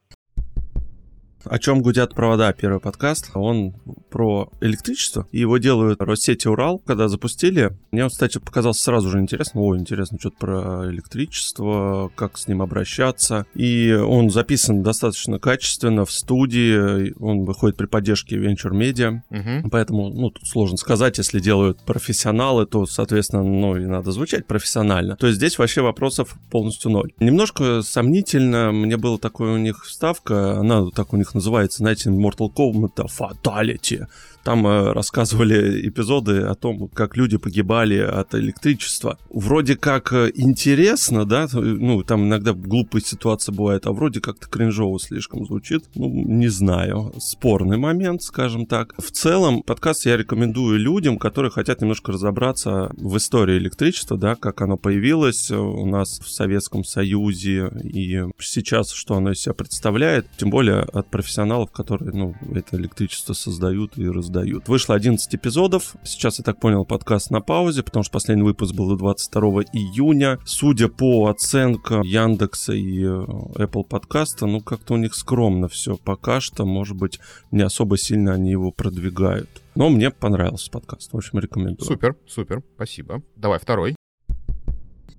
О 1.49 1.59
чем 1.59 1.82
гудят 1.82 2.14
провода, 2.14 2.53
первый 2.53 2.80
подкаст. 2.80 3.30
Он 3.34 3.74
про 4.11 4.51
электричество. 4.61 5.26
И 5.30 5.38
его 5.38 5.59
делают 5.59 6.01
Россети 6.01 6.49
Урал. 6.49 6.78
Когда 6.80 7.09
запустили, 7.09 7.76
мне 7.92 8.05
он, 8.05 8.11
кстати, 8.11 8.38
показался 8.38 8.82
сразу 8.82 9.11
же 9.11 9.20
интересно. 9.20 9.61
О, 9.61 9.76
интересно, 9.76 10.18
что-то 10.18 10.36
про 10.38 10.90
электричество, 10.90 12.11
как 12.14 12.36
с 12.38 12.49
ним 12.49 12.62
обращаться. 12.62 13.47
И 13.55 13.92
он 13.92 14.30
записан 14.30 14.82
достаточно 14.82 15.38
качественно 15.38 16.05
в 16.05 16.11
студии. 16.11 17.14
Он 17.20 17.44
выходит 17.44 17.76
при 17.76 17.86
поддержке 17.86 18.36
Venture 18.36 18.72
Media. 18.72 19.20
Угу. 19.30 19.70
Поэтому, 19.70 20.09
ну, 20.09 20.30
тут 20.30 20.47
сложно 20.49 20.76
сказать, 20.76 21.18
если 21.18 21.38
делают 21.38 21.84
профессионалы, 21.84 22.66
то, 22.66 22.86
соответственно, 22.86 23.44
ну, 23.44 23.76
и 23.76 23.86
надо 23.86 24.11
звучать 24.11 24.47
профессионально. 24.47 25.16
То 25.16 25.28
есть 25.28 25.36
здесь 25.38 25.59
вообще 25.59 25.82
вопросов 25.82 26.36
полностью 26.51 26.90
ноль. 26.90 27.12
Немножко 27.20 27.82
сомнительно, 27.82 28.72
мне 28.72 28.97
было 28.97 29.18
такое 29.18 29.55
у 29.55 29.59
них 29.59 29.84
вставка, 29.84 30.59
она 30.59 30.90
так 30.90 31.12
у 31.12 31.16
них 31.16 31.34
называется, 31.37 31.78
знаете, 31.78 32.11
Mortal 32.11 32.53
Kombat 32.53 33.07
Fatality. 33.07 34.07
Там 34.47 34.64
э, 34.64 34.92
рассказывали 34.92 35.88
эпизоды 35.88 36.42
о 36.42 36.55
том, 36.55 36.86
как 36.86 37.16
люди 37.16 37.36
погибали 37.36 37.99
от 37.99 38.32
электричества. 38.36 39.18
Вроде 39.28 39.74
как 39.74 40.12
э, 40.12 40.30
интересно, 40.36 41.24
да, 41.24 41.49
ну, 41.53 42.05
там 42.05 42.26
иногда 42.26 42.53
глупые 42.53 43.03
ситуации 43.03 43.51
бывают, 43.51 43.86
а 43.86 43.92
вроде 43.92 44.20
как-то 44.20 44.47
кринжово 44.49 45.01
слишком 45.01 45.44
звучит. 45.47 45.86
Ну, 45.97 46.09
не 46.09 46.47
знаю. 46.47 47.12
Спорный 47.18 47.76
момент, 47.76 48.22
скажем 48.22 48.66
так. 48.66 48.94
В 48.99 49.11
целом, 49.11 49.64
подкаст 49.64 50.07
я 50.07 50.16
рекомендую 50.16 50.78
людям, 50.78 51.18
которые 51.18 51.51
хотят 51.51 51.80
немножко 51.80 52.12
разобраться 52.12 52.92
в 52.97 53.16
истории 53.16 53.59
электричества, 53.59 54.16
да, 54.16 54.36
как 54.36 54.62
оно 54.62 54.76
появилось 54.76 55.51
у 55.51 55.86
нас 55.86 56.20
в 56.20 56.30
Советском 56.30 56.84
Союзе 56.84 57.72
и 57.82 58.22
сейчас, 58.38 58.92
что 58.92 59.16
оно 59.16 59.32
из 59.32 59.40
себя 59.40 59.55
представляет, 59.55 60.28
тем 60.36 60.51
более 60.51 60.82
от 60.82 61.11
профессионалов, 61.11 61.72
которые, 61.72 62.12
ну, 62.12 62.36
это 62.55 62.76
электричество 62.76 63.32
создают 63.32 63.99
и 63.99 64.09
раздают 64.09 64.36
дают. 64.37 64.68
Вышло 64.68 64.95
11 64.95 65.34
эпизодов. 65.34 65.97
Сейчас, 66.05 66.39
я 66.39 66.45
так 66.45 66.61
понял, 66.61 66.84
подкаст 66.84 67.30
на 67.30 67.41
паузе, 67.41 67.82
потому 67.82 68.03
что 68.03 68.12
последний 68.12 68.43
выпуск 68.43 68.74
был 68.74 68.95
22 68.95 69.41
июня. 69.72 70.39
Судя 70.45 70.89
по 70.89 71.28
оценкам 71.28 72.03
Яндекса 72.03 72.74
и 72.74 73.03
э, 73.03 73.07
Apple 73.07 73.84
подкаста, 73.84 74.45
ну, 74.45 74.61
как-то 74.61 74.95
у 74.95 74.97
них 74.99 75.14
скромно 75.14 75.68
все 75.68 75.97
пока 75.97 76.41
что. 76.41 76.66
Может 76.66 76.97
быть, 76.97 77.18
не 77.51 77.62
особо 77.62 77.97
сильно 77.97 78.34
они 78.34 78.51
его 78.51 78.72
продвигают. 78.72 79.49
Но 79.74 79.89
мне 79.89 80.11
понравился 80.11 80.70
подкаст. 80.70 81.14
В 81.14 81.16
общем, 81.16 81.39
рекомендую. 81.39 81.87
Супер, 81.87 82.16
супер, 82.26 82.62
спасибо. 82.74 83.22
Давай 83.37 83.59
второй 83.59 83.97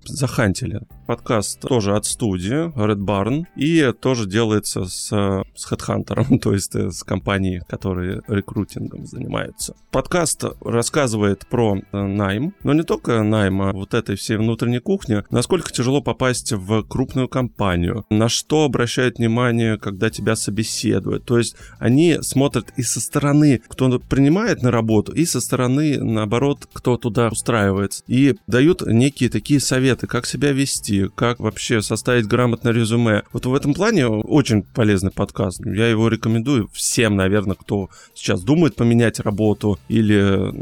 захантили. 0.04 0.80
Подкаст 1.08 1.60
тоже 1.60 1.96
от 1.96 2.04
студии 2.04 2.70
Red 2.76 2.98
Barn 2.98 3.44
и 3.56 3.94
тоже 3.98 4.28
делается 4.28 4.84
с, 4.84 5.06
с 5.08 5.72
Headhunter, 5.72 6.38
то 6.42 6.52
есть 6.52 6.76
э, 6.76 6.90
с 6.90 7.02
компанией, 7.02 7.62
которые 7.66 8.20
рекрутингом 8.28 9.06
занимаются. 9.06 9.74
Подкаст 9.90 10.44
рассказывает 10.60 11.46
про 11.46 11.78
э, 11.78 11.98
найм, 11.98 12.52
но 12.62 12.74
не 12.74 12.82
только 12.82 13.22
найм, 13.22 13.62
а 13.62 13.72
вот 13.72 13.94
этой 13.94 14.16
всей 14.16 14.36
внутренней 14.36 14.80
кухни, 14.80 15.24
насколько 15.30 15.72
тяжело 15.72 16.02
попасть 16.02 16.52
в 16.52 16.82
крупную 16.82 17.26
компанию, 17.26 18.04
на 18.10 18.28
что 18.28 18.64
обращают 18.64 19.16
внимание, 19.16 19.78
когда 19.78 20.10
тебя 20.10 20.36
собеседуют. 20.36 21.24
То 21.24 21.38
есть 21.38 21.56
они 21.78 22.18
смотрят 22.20 22.74
и 22.76 22.82
со 22.82 23.00
стороны, 23.00 23.62
кто 23.66 23.98
принимает 23.98 24.60
на 24.60 24.70
работу, 24.70 25.12
и 25.12 25.24
со 25.24 25.40
стороны, 25.40 25.98
наоборот, 25.98 26.68
кто 26.70 26.98
туда 26.98 27.28
устраивается. 27.28 28.04
И 28.08 28.36
дают 28.46 28.82
некие 28.86 29.30
такие 29.30 29.58
советы, 29.58 30.06
как 30.06 30.26
себя 30.26 30.52
вести, 30.52 30.97
как 31.06 31.40
вообще 31.40 31.82
составить 31.82 32.26
грамотное 32.26 32.72
резюме. 32.72 33.22
Вот 33.32 33.46
в 33.46 33.54
этом 33.54 33.74
плане 33.74 34.06
очень 34.06 34.62
полезный 34.62 35.10
подкаст. 35.10 35.64
Я 35.64 35.88
его 35.88 36.08
рекомендую 36.08 36.68
всем, 36.72 37.16
наверное, 37.16 37.56
кто 37.56 37.88
сейчас 38.14 38.42
думает 38.42 38.76
поменять 38.76 39.20
работу 39.20 39.78
или 39.88 40.52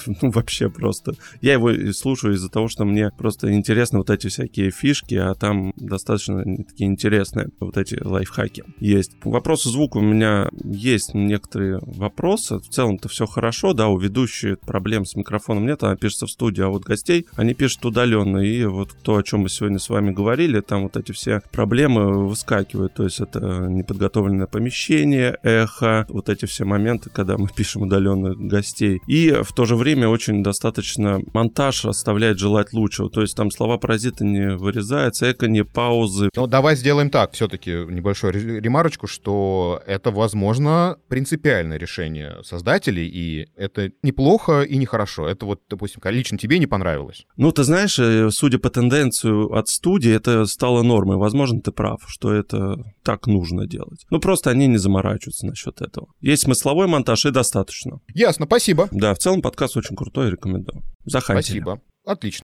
ну, 0.22 0.30
вообще 0.30 0.68
просто. 0.68 1.14
Я 1.40 1.54
его 1.54 1.92
слушаю 1.92 2.34
из-за 2.34 2.48
того, 2.48 2.68
что 2.68 2.84
мне 2.84 3.10
просто 3.16 3.52
интересны 3.52 3.98
вот 3.98 4.10
эти 4.10 4.28
всякие 4.28 4.70
фишки, 4.70 5.14
а 5.14 5.34
там 5.34 5.72
достаточно 5.76 6.44
такие 6.64 6.88
интересные 6.88 7.48
вот 7.60 7.76
эти 7.76 8.02
лайфхаки 8.02 8.64
есть. 8.78 9.18
По 9.20 9.30
вопросу 9.30 9.70
звука 9.70 9.98
у 9.98 10.02
меня 10.02 10.48
есть 10.64 11.14
некоторые 11.14 11.80
вопросы. 11.82 12.58
В 12.58 12.68
целом-то 12.68 13.08
все 13.08 13.26
хорошо, 13.26 13.72
да, 13.72 13.88
у 13.88 13.98
ведущей 13.98 14.56
проблем 14.56 15.04
с 15.04 15.14
микрофоном 15.14 15.66
нет, 15.66 15.82
она 15.82 15.96
пишется 15.96 16.26
в 16.26 16.30
студии, 16.30 16.62
а 16.62 16.68
вот 16.68 16.84
гостей 16.84 17.26
они 17.36 17.54
пишут 17.54 17.84
удаленно, 17.84 18.38
и 18.38 18.64
вот 18.64 18.96
то, 19.02 19.16
о 19.16 19.22
чем 19.22 19.40
мы 19.40 19.48
сегодня 19.48 19.69
с 19.78 19.88
вами 19.88 20.10
говорили, 20.10 20.60
там 20.60 20.84
вот 20.84 20.96
эти 20.96 21.12
все 21.12 21.42
проблемы 21.52 22.26
выскакивают. 22.26 22.94
То 22.94 23.04
есть 23.04 23.20
это 23.20 23.40
неподготовленное 23.68 24.46
помещение, 24.46 25.38
эхо, 25.42 26.06
вот 26.08 26.28
эти 26.28 26.46
все 26.46 26.64
моменты, 26.64 27.10
когда 27.10 27.36
мы 27.38 27.48
пишем 27.48 27.82
удаленных 27.82 28.38
гостей. 28.38 29.00
И 29.06 29.30
в 29.42 29.52
то 29.52 29.64
же 29.64 29.76
время 29.76 30.08
очень 30.08 30.42
достаточно 30.42 31.20
монтаж 31.32 31.84
оставляет 31.84 32.38
желать 32.38 32.72
лучшего. 32.72 33.10
То 33.10 33.20
есть 33.22 33.36
там 33.36 33.50
слова 33.50 33.78
паразита 33.78 34.24
не 34.24 34.56
вырезаются, 34.56 35.30
эко 35.30 35.48
не 35.48 35.64
паузы. 35.64 36.30
Ну, 36.34 36.46
давай 36.46 36.76
сделаем 36.76 37.10
так, 37.10 37.32
все-таки 37.32 37.70
небольшую 37.70 38.60
ремарочку, 38.60 39.06
что 39.06 39.82
это, 39.86 40.10
возможно, 40.10 40.96
принципиальное 41.08 41.78
решение 41.78 42.38
создателей, 42.42 43.06
и 43.06 43.48
это 43.56 43.92
неплохо 44.02 44.62
и 44.62 44.76
нехорошо. 44.76 45.28
Это 45.28 45.46
вот, 45.46 45.60
допустим, 45.68 46.00
лично 46.04 46.38
тебе 46.38 46.58
не 46.58 46.66
понравилось. 46.66 47.26
Ну, 47.36 47.52
ты 47.52 47.62
знаешь, 47.64 47.98
э, 47.98 48.30
судя 48.30 48.58
по 48.58 48.70
тенденцию 48.70 49.54
от 49.60 49.68
студии, 49.68 50.12
это 50.12 50.44
стало 50.46 50.82
нормой. 50.82 51.16
Возможно, 51.16 51.60
ты 51.60 51.70
прав, 51.70 52.00
что 52.08 52.32
это 52.32 52.76
так 53.04 53.26
нужно 53.26 53.66
делать. 53.66 54.04
Ну, 54.10 54.18
просто 54.18 54.50
они 54.50 54.66
не 54.66 54.78
заморачиваются 54.78 55.46
насчет 55.46 55.80
этого. 55.80 56.08
Есть 56.20 56.42
смысловой 56.42 56.86
монтаж 56.86 57.26
и 57.26 57.30
достаточно. 57.30 58.00
Ясно, 58.14 58.46
спасибо. 58.46 58.88
Да, 58.90 59.14
в 59.14 59.18
целом 59.18 59.42
подкаст 59.42 59.76
очень 59.76 59.96
крутой, 59.96 60.30
рекомендую. 60.30 60.82
Захантили. 61.04 61.60
Спасибо. 61.60 61.80
Отлично. 62.04 62.44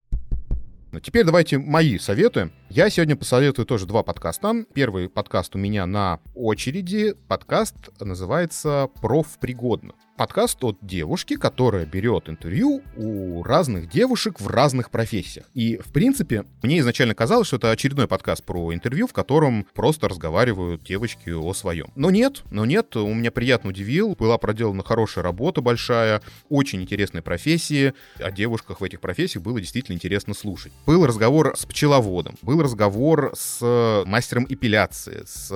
Теперь 1.04 1.26
давайте 1.26 1.58
мои 1.58 1.98
советы. 2.00 2.52
Я 2.70 2.90
сегодня 2.90 3.16
посоветую 3.16 3.66
тоже 3.66 3.86
два 3.86 4.04
подкаста. 4.04 4.66
Первый 4.74 5.10
подкаст 5.10 5.56
у 5.56 5.60
меня 5.60 5.86
на 5.86 6.20
очереди. 6.34 7.14
Подкаст 7.28 7.76
называется 8.00 8.90
«Профпригодно» 9.02 9.94
подкаст 10.18 10.64
от 10.64 10.80
девушки, 10.82 11.36
которая 11.36 11.86
берет 11.86 12.28
интервью 12.28 12.82
у 12.96 13.44
разных 13.44 13.88
девушек 13.88 14.42
в 14.42 14.48
разных 14.48 14.90
профессиях. 14.90 15.46
И, 15.54 15.78
в 15.78 15.94
принципе, 15.94 16.44
мне 16.64 16.80
изначально 16.80 17.14
казалось, 17.14 17.48
что 17.48 17.58
это 17.58 17.70
очередной 17.70 18.08
подкаст 18.08 18.44
про 18.44 18.74
интервью, 18.74 19.06
в 19.06 19.14
котором 19.14 19.68
просто 19.76 20.10
разговаривают 20.10 20.84
девочки 20.84 21.30
о 21.30 21.54
своем. 21.54 21.92
Но 21.96 22.10
нет, 22.10 22.42
но 22.50 22.66
нет, 22.66 22.96
у 22.96 23.14
меня 23.14 23.32
приятно 23.32 23.70
удивил. 23.70 24.16
Была 24.18 24.40
проделана 24.40 24.84
хорошая 24.84 25.24
работа 25.24 25.62
большая, 25.62 26.22
очень 26.50 26.82
интересные 26.82 27.22
профессии. 27.22 27.94
О 28.20 28.32
девушках 28.32 28.82
в 28.82 28.84
этих 28.84 29.00
профессиях 29.00 29.44
было 29.44 29.62
действительно 29.62 29.96
интересно 29.96 30.34
слушать. 30.34 30.74
Был 30.88 31.06
разговор 31.06 31.56
с 31.56 31.66
пчеловодом, 31.68 32.36
был 32.42 32.62
разговор 32.64 33.34
с 33.36 34.04
мастером 34.06 34.48
эпиляции, 34.50 35.22
с 35.26 35.52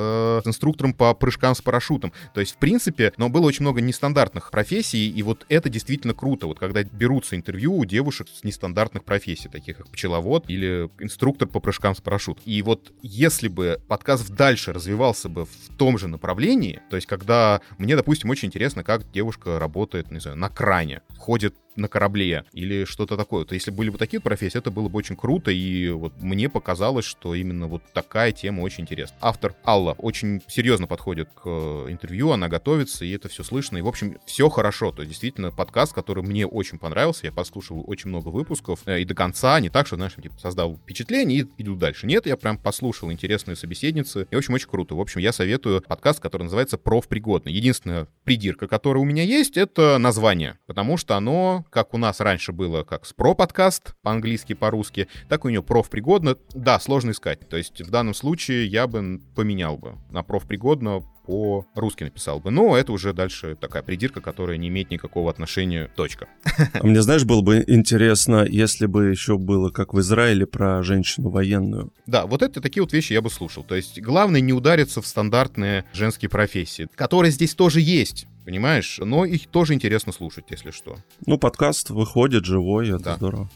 инструктором 0.45 0.93
по 0.93 1.15
прыжкам 1.15 1.55
с 1.55 1.61
парашютом. 1.61 2.13
То 2.35 2.41
есть, 2.41 2.53
в 2.53 2.57
принципе, 2.57 3.11
но 3.17 3.29
было 3.29 3.47
очень 3.47 3.63
много 3.63 3.81
нестандартных 3.81 4.50
профессий, 4.51 5.09
и 5.09 5.23
вот 5.23 5.45
это 5.49 5.69
действительно 5.69 6.13
круто, 6.13 6.47
вот 6.47 6.59
когда 6.59 6.83
берутся 6.83 7.35
интервью 7.35 7.75
у 7.75 7.85
девушек 7.85 8.27
с 8.31 8.43
нестандартных 8.43 9.03
профессий, 9.03 9.49
таких 9.49 9.77
как 9.77 9.89
пчеловод 9.89 10.49
или 10.49 10.89
инструктор 10.99 11.47
по 11.47 11.59
прыжкам 11.59 11.95
с 11.95 12.01
парашютом. 12.01 12.43
И 12.45 12.61
вот 12.61 12.91
если 13.01 13.47
бы 13.47 13.81
подкаст 13.87 14.29
дальше 14.29 14.73
развивался 14.73 15.29
бы 15.29 15.45
в 15.45 15.77
том 15.77 15.97
же 15.97 16.07
направлении, 16.07 16.81
то 16.89 16.97
есть 16.97 17.07
когда 17.07 17.61
мне, 17.77 17.95
допустим, 17.95 18.29
очень 18.29 18.49
интересно, 18.49 18.83
как 18.83 19.09
девушка 19.11 19.57
работает, 19.57 20.11
не 20.11 20.19
знаю, 20.19 20.37
на 20.37 20.49
кране, 20.49 21.01
ходит 21.17 21.55
на 21.75 21.87
корабле 21.87 22.45
или 22.53 22.85
что-то 22.85 23.17
такое. 23.17 23.45
То 23.45 23.53
если 23.53 23.71
были 23.71 23.89
бы 23.89 23.97
такие 23.97 24.19
профессии, 24.19 24.57
это 24.57 24.71
было 24.71 24.89
бы 24.89 24.97
очень 24.97 25.15
круто, 25.15 25.51
и 25.51 25.89
вот 25.89 26.13
мне 26.21 26.49
показалось, 26.49 27.05
что 27.05 27.35
именно 27.35 27.67
вот 27.67 27.83
такая 27.93 28.31
тема 28.31 28.61
очень 28.61 28.83
интересна. 28.83 29.17
Автор 29.21 29.55
Алла 29.65 29.95
очень 29.97 30.41
серьезно 30.47 30.87
подходит 30.87 31.29
к 31.29 31.41
э, 31.45 31.85
интервью, 31.89 32.31
она 32.31 32.47
готовится, 32.47 33.05
и 33.05 33.11
это 33.11 33.29
все 33.29 33.43
слышно, 33.43 33.77
и, 33.77 33.81
в 33.81 33.87
общем, 33.87 34.17
все 34.25 34.49
хорошо. 34.49 34.91
То 34.91 35.01
есть, 35.01 35.11
действительно, 35.11 35.51
подкаст, 35.51 35.93
который 35.93 36.23
мне 36.23 36.45
очень 36.45 36.77
понравился, 36.77 37.27
я 37.27 37.31
послушал 37.31 37.83
очень 37.87 38.09
много 38.09 38.29
выпусков, 38.29 38.81
э, 38.85 39.01
и 39.01 39.05
до 39.05 39.15
конца, 39.15 39.59
не 39.59 39.69
так, 39.69 39.87
что, 39.87 39.95
знаешь, 39.95 40.15
типа, 40.15 40.37
создал 40.39 40.77
впечатление 40.77 41.39
и 41.39 41.61
иду 41.61 41.75
дальше. 41.75 42.07
Нет, 42.07 42.25
я 42.25 42.37
прям 42.37 42.57
послушал 42.57 43.11
интересные 43.11 43.55
собеседницы, 43.55 44.27
и, 44.29 44.35
в 44.35 44.37
общем, 44.37 44.53
очень 44.53 44.69
круто. 44.69 44.95
В 44.95 45.01
общем, 45.01 45.21
я 45.21 45.31
советую 45.31 45.81
подкаст, 45.81 46.19
который 46.19 46.43
называется 46.43 46.77
«Профпригодный». 46.77 47.53
Единственная 47.53 48.07
придирка, 48.23 48.67
которая 48.67 49.01
у 49.01 49.05
меня 49.05 49.23
есть, 49.23 49.57
это 49.57 49.97
название, 49.97 50.57
потому 50.67 50.97
что 50.97 51.15
оно 51.15 51.60
как 51.69 51.93
у 51.93 51.97
нас 51.97 52.19
раньше 52.19 52.51
было, 52.51 52.83
как 52.83 53.05
с 53.05 53.13
про-подкаст, 53.13 53.95
по-английски, 54.01 54.53
по-русски, 54.53 55.07
так 55.29 55.45
у 55.45 55.49
нее 55.49 55.63
профпригодно. 55.63 56.37
Да, 56.53 56.79
сложно 56.79 57.11
искать. 57.11 57.47
То 57.49 57.57
есть 57.57 57.81
в 57.81 57.89
данном 57.89 58.13
случае 58.13 58.67
я 58.67 58.87
бы 58.87 59.21
поменял 59.35 59.77
бы 59.77 59.95
на 60.09 60.23
профпригодно 60.23 61.03
по-русски 61.25 62.05
написал 62.05 62.39
бы. 62.39 62.51
Но 62.51 62.75
это 62.75 62.91
уже 62.91 63.13
дальше 63.13 63.55
такая 63.59 63.83
придирка, 63.83 64.21
которая 64.21 64.57
не 64.57 64.67
имеет 64.67 64.91
никакого 64.91 65.29
отношения. 65.29 65.89
Точка. 65.95 66.27
Мне, 66.83 67.01
знаешь, 67.01 67.23
было 67.23 67.41
бы 67.41 67.63
интересно, 67.67 68.45
если 68.47 68.85
бы 68.85 69.09
еще 69.09 69.37
было, 69.37 69.69
как 69.69 69.93
в 69.93 69.99
Израиле, 69.99 70.45
про 70.45 70.83
женщину 70.83 71.29
военную. 71.29 71.93
Да, 72.05 72.25
вот 72.25 72.41
это 72.41 72.61
такие 72.61 72.83
вот 72.83 72.93
вещи 72.93 73.13
я 73.13 73.21
бы 73.21 73.29
слушал. 73.29 73.63
То 73.63 73.75
есть 73.75 74.01
главное 74.01 74.41
не 74.41 74.53
удариться 74.53 75.01
в 75.01 75.07
стандартные 75.07 75.85
женские 75.93 76.29
профессии, 76.29 76.87
которые 76.95 77.31
здесь 77.31 77.55
тоже 77.55 77.81
есть. 77.81 78.27
Понимаешь? 78.45 78.99
Но 79.03 79.25
их 79.25 79.47
тоже 79.47 79.73
интересно 79.73 80.11
слушать, 80.11 80.45
если 80.49 80.71
что. 80.71 80.97
Ну, 81.25 81.37
подкаст 81.37 81.89
выходит 81.91 82.45
живой, 82.45 82.89
это 82.89 82.99
Да. 83.03 83.15
здорово. 83.15 83.49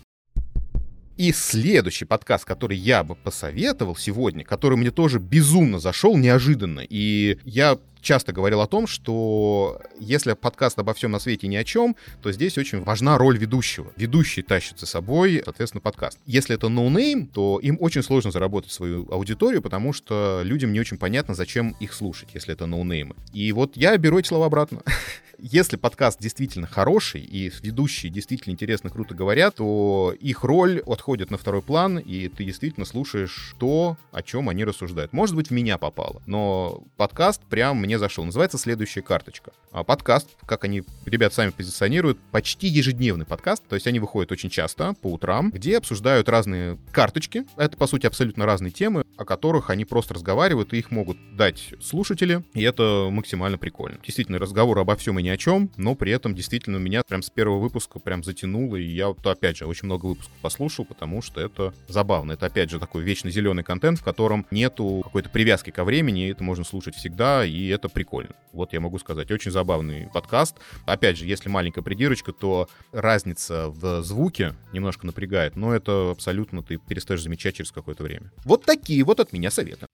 И 1.18 1.32
следующий 1.32 2.04
подкаст, 2.04 2.44
который 2.44 2.78
я 2.78 3.04
бы 3.04 3.16
посоветовал 3.16 3.96
сегодня, 3.96 4.44
который 4.44 4.78
мне 4.78 4.92
тоже 4.92 5.20
безумно 5.20 5.80
зашел 5.80 6.18
неожиданно. 6.18 6.82
И 6.82 7.38
я 7.46 7.78
часто 8.06 8.32
говорил 8.32 8.62
о 8.62 8.68
том, 8.68 8.88
что 8.88 9.82
если 10.00 10.34
подкаст 10.34 10.80
обо 10.80 10.94
всем 10.94 11.12
на 11.12 11.20
свете 11.20 11.48
ни 11.48 11.56
о 11.56 11.64
чем, 11.64 11.98
то 12.22 12.32
здесь 12.32 12.58
очень 12.58 12.82
важна 12.82 13.18
роль 13.18 13.38
ведущего. 13.38 13.92
Ведущий 13.98 14.44
тащит 14.44 14.80
за 14.80 14.86
собой, 14.86 15.42
соответственно, 15.44 15.82
подкаст. 15.82 16.20
Если 16.26 16.56
это 16.56 16.70
ноунейм, 16.70 17.26
то 17.26 17.60
им 17.60 17.78
очень 17.82 18.04
сложно 18.04 18.32
заработать 18.32 18.72
свою 18.72 19.12
аудиторию, 19.12 19.62
потому 19.62 19.92
что 19.92 20.42
людям 20.44 20.72
не 20.72 20.80
очень 20.80 20.98
понятно, 20.98 21.34
зачем 21.34 21.76
их 21.80 21.94
слушать, 21.94 22.30
если 22.34 22.54
это 22.54 22.68
ноунеймы. 22.68 23.16
И 23.34 23.52
вот 23.52 23.76
я 23.76 23.98
беру 23.98 24.20
эти 24.20 24.28
слова 24.28 24.46
обратно. 24.46 24.82
Если 25.38 25.76
подкаст 25.76 26.20
действительно 26.22 26.66
хороший 26.66 27.22
и 27.22 27.52
ведущие 27.62 28.12
действительно 28.12 28.54
интересно, 28.54 28.90
круто 28.90 29.14
говорят, 29.14 29.56
то 29.56 30.16
их 30.20 30.44
роль 30.44 30.82
отходит 30.86 31.30
на 31.30 31.38
второй 31.38 31.62
план, 31.62 31.98
и 31.98 32.30
ты 32.30 32.46
действительно 32.46 32.86
слушаешь 32.86 33.54
то, 33.60 33.98
о 34.12 34.22
чем 34.22 34.48
они 34.48 34.64
рассуждают. 34.64 35.12
Может 35.12 35.36
быть, 35.36 35.50
в 35.50 35.52
меня 35.52 35.78
попало, 35.78 36.22
но 36.26 36.84
подкаст 36.96 37.42
прям 37.50 37.78
мне 37.78 37.95
зашел. 37.98 38.26
Называется 38.26 38.58
«Следующая 38.58 39.02
карточка». 39.02 39.52
А 39.72 39.84
подкаст, 39.84 40.30
как 40.46 40.64
они, 40.64 40.84
ребят, 41.06 41.34
сами 41.34 41.50
позиционируют, 41.50 42.18
почти 42.32 42.68
ежедневный 42.68 43.26
подкаст, 43.26 43.64
то 43.68 43.76
есть 43.76 43.88
они 43.88 44.00
выходят 44.00 44.32
очень 44.32 44.50
часто, 44.50 44.94
по 45.02 45.08
утрам, 45.12 45.52
где 45.52 45.78
обсуждают 45.78 46.30
разные 46.30 46.78
карточки. 46.92 47.46
Это, 47.58 47.78
по 47.78 47.88
сути, 47.88 48.06
абсолютно 48.06 48.46
разные 48.46 48.72
темы, 48.72 49.06
о 49.18 49.26
которых 49.26 49.70
они 49.70 49.86
просто 49.86 50.14
разговаривают, 50.14 50.74
и 50.74 50.78
их 50.78 50.92
могут 50.92 51.18
дать 51.36 51.74
слушатели, 51.82 52.44
и 52.54 52.62
это 52.62 53.10
максимально 53.12 53.58
прикольно. 53.58 53.98
Действительно, 54.04 54.40
разговор 54.40 54.80
обо 54.80 54.96
всем 54.96 55.20
и 55.20 55.24
ни 55.24 55.30
о 55.30 55.38
чем, 55.38 55.70
но 55.78 55.96
при 55.96 56.12
этом 56.12 56.36
действительно 56.36 56.78
меня 56.78 57.04
прям 57.04 57.22
с 57.22 57.30
первого 57.30 57.60
выпуска 57.60 58.00
прям 58.00 58.24
затянуло, 58.24 58.76
и 58.76 58.86
я 58.86 59.10
вот 59.10 59.26
опять 59.26 59.58
же 59.58 59.66
очень 59.66 59.86
много 59.86 60.06
выпусков 60.06 60.34
послушал, 60.42 60.86
потому 60.86 61.22
что 61.22 61.42
это 61.42 61.74
забавно. 61.88 62.34
Это 62.34 62.46
опять 62.48 62.70
же 62.70 62.80
такой 62.80 63.04
вечно 63.04 63.30
зеленый 63.30 63.64
контент, 63.64 64.00
в 64.00 64.04
котором 64.04 64.46
нету 64.52 65.02
какой-то 65.04 65.30
привязки 65.30 65.70
ко 65.70 65.84
времени, 65.84 66.30
это 66.30 66.44
можно 66.44 66.64
слушать 66.64 66.96
всегда, 66.96 67.46
и 67.46 67.68
это 67.68 67.85
прикольно. 67.90 68.36
Вот 68.54 68.74
я 68.74 68.80
могу 68.80 69.00
сказать, 69.00 69.32
очень 69.32 69.52
забавный 69.52 70.10
подкаст. 70.14 70.58
Опять 70.86 71.18
же, 71.18 71.26
если 71.26 71.50
маленькая 71.50 71.82
придирочка, 71.82 72.32
то 72.32 72.70
разница 72.92 73.70
в 73.70 74.02
звуке 74.04 74.54
немножко 74.74 75.06
напрягает, 75.06 75.56
но 75.56 75.74
это 75.74 76.12
абсолютно 76.12 76.64
ты 76.64 76.78
перестаешь 76.78 77.22
замечать 77.22 77.56
через 77.56 77.72
какое-то 77.72 78.04
время. 78.04 78.32
Вот 78.44 78.64
такие 78.64 79.04
вот 79.04 79.20
от 79.20 79.34
меня 79.34 79.52
советы. 79.52 79.88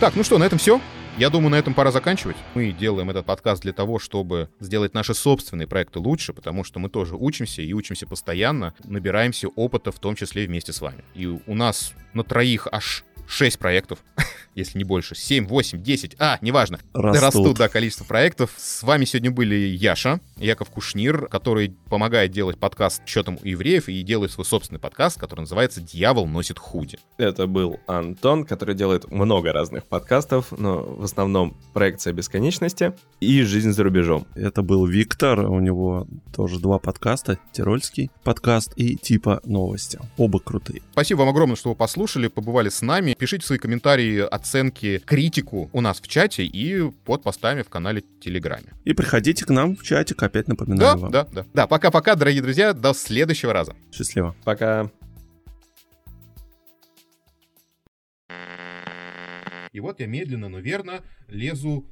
Так, 0.00 0.14
ну 0.14 0.22
что, 0.22 0.38
на 0.38 0.44
этом 0.44 0.58
все. 0.58 0.80
Я 1.18 1.30
думаю, 1.30 1.50
на 1.50 1.56
этом 1.56 1.74
пора 1.74 1.90
заканчивать. 1.90 2.36
Мы 2.54 2.70
делаем 2.70 3.10
этот 3.10 3.26
подкаст 3.26 3.62
для 3.62 3.72
того, 3.72 3.98
чтобы 3.98 4.50
сделать 4.60 4.94
наши 4.94 5.14
собственные 5.14 5.66
проекты 5.66 5.98
лучше, 5.98 6.32
потому 6.32 6.62
что 6.62 6.78
мы 6.78 6.88
тоже 6.88 7.16
учимся 7.16 7.60
и 7.60 7.72
учимся 7.72 8.06
постоянно, 8.06 8.72
набираемся 8.84 9.48
опыта, 9.48 9.90
в 9.90 9.98
том 9.98 10.14
числе 10.14 10.46
вместе 10.46 10.72
с 10.72 10.80
вами. 10.80 11.02
И 11.16 11.26
у 11.26 11.54
нас 11.56 11.92
на 12.14 12.22
троих 12.22 12.68
аж 12.70 13.04
6 13.28 13.58
проектов, 13.58 13.98
если 14.54 14.78
не 14.78 14.84
больше, 14.84 15.14
7, 15.14 15.46
8, 15.46 15.82
10, 15.82 16.16
а, 16.18 16.38
неважно. 16.40 16.80
Растут. 16.94 17.22
Растут, 17.22 17.58
да, 17.58 17.68
количество 17.68 18.04
проектов. 18.04 18.50
С 18.56 18.82
вами 18.82 19.04
сегодня 19.04 19.30
были 19.30 19.54
Яша, 19.54 20.20
Яков 20.36 20.70
Кушнир, 20.70 21.28
который 21.28 21.76
помогает 21.90 22.30
делать 22.30 22.58
подкаст 22.58 23.02
«Счетом 23.06 23.38
у 23.42 23.46
евреев» 23.46 23.88
и 23.88 24.02
делает 24.02 24.32
свой 24.32 24.46
собственный 24.46 24.80
подкаст, 24.80 25.20
который 25.20 25.40
называется 25.40 25.80
«Дьявол 25.80 26.26
носит 26.26 26.58
худи». 26.58 26.98
Это 27.18 27.46
был 27.46 27.78
Антон, 27.86 28.44
который 28.44 28.74
делает 28.74 29.10
много 29.10 29.52
разных 29.52 29.84
подкастов, 29.84 30.52
но 30.56 30.82
в 30.82 31.04
основном 31.04 31.56
проекция 31.74 32.12
бесконечности 32.12 32.94
и 33.20 33.42
жизнь 33.42 33.72
за 33.72 33.82
рубежом. 33.84 34.26
Это 34.34 34.62
был 34.62 34.86
Виктор, 34.86 35.40
у 35.40 35.60
него 35.60 36.06
тоже 36.34 36.58
два 36.58 36.78
подкаста, 36.78 37.38
Тирольский 37.52 38.10
подкаст 38.22 38.72
и 38.76 38.96
типа 38.96 39.40
новости. 39.44 39.98
Оба 40.16 40.38
крутые. 40.38 40.82
Спасибо 40.92 41.20
вам 41.20 41.30
огромное, 41.30 41.56
что 41.56 41.70
вы 41.70 41.74
послушали, 41.74 42.28
побывали 42.28 42.68
с 42.68 42.80
нами. 42.80 43.14
Пишите 43.18 43.44
свои 43.44 43.58
комментарии, 43.58 44.20
оценки, 44.20 44.98
критику 45.04 45.68
у 45.72 45.80
нас 45.80 46.00
в 46.00 46.06
чате 46.06 46.44
и 46.44 46.88
под 47.04 47.22
постами 47.24 47.62
в 47.62 47.68
канале 47.68 48.02
Телеграме. 48.20 48.72
И 48.84 48.92
приходите 48.94 49.44
к 49.44 49.50
нам 49.50 49.76
в 49.76 49.82
чатик, 49.82 50.22
опять 50.22 50.46
Да, 50.46 50.52
напоминаю 50.52 50.98
вам. 50.98 51.10
да, 51.10 51.24
да. 51.24 51.44
Да, 51.52 51.66
пока-пока, 51.66 52.14
дорогие 52.14 52.42
друзья, 52.42 52.72
до 52.72 52.94
следующего 52.94 53.52
раза. 53.52 53.74
Счастливо. 53.92 54.36
Пока. 54.44 54.88
И 59.72 59.80
вот 59.80 60.00
я 60.00 60.06
медленно, 60.06 60.48
но 60.48 60.58
верно 60.60 61.02
лезу... 61.28 61.86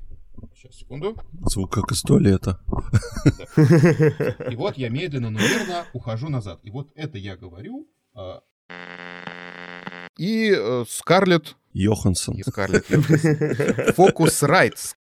Сейчас, 0.55 0.77
секунду. 0.77 1.16
Звук 1.47 1.72
как 1.72 1.91
из 1.93 2.03
туалета. 2.03 2.61
И 4.51 4.55
вот 4.55 4.77
я 4.77 4.91
медленно, 4.91 5.31
но 5.31 5.39
верно 5.41 5.87
ухожу 5.95 6.29
назад. 6.29 6.61
И 6.62 6.70
вот 6.70 6.91
это 6.95 7.16
я 7.18 7.37
говорю. 7.37 7.89
а, 8.14 8.43
И 10.18 10.52
э, 10.56 10.84
Скарлетт... 10.88 11.56
Йоханссон. 11.72 12.36
И 12.36 12.42
Скарлетт 12.42 12.90
Йоханссон. 12.90 13.92
Фокус 13.94 14.42
Райтс. 14.42 14.94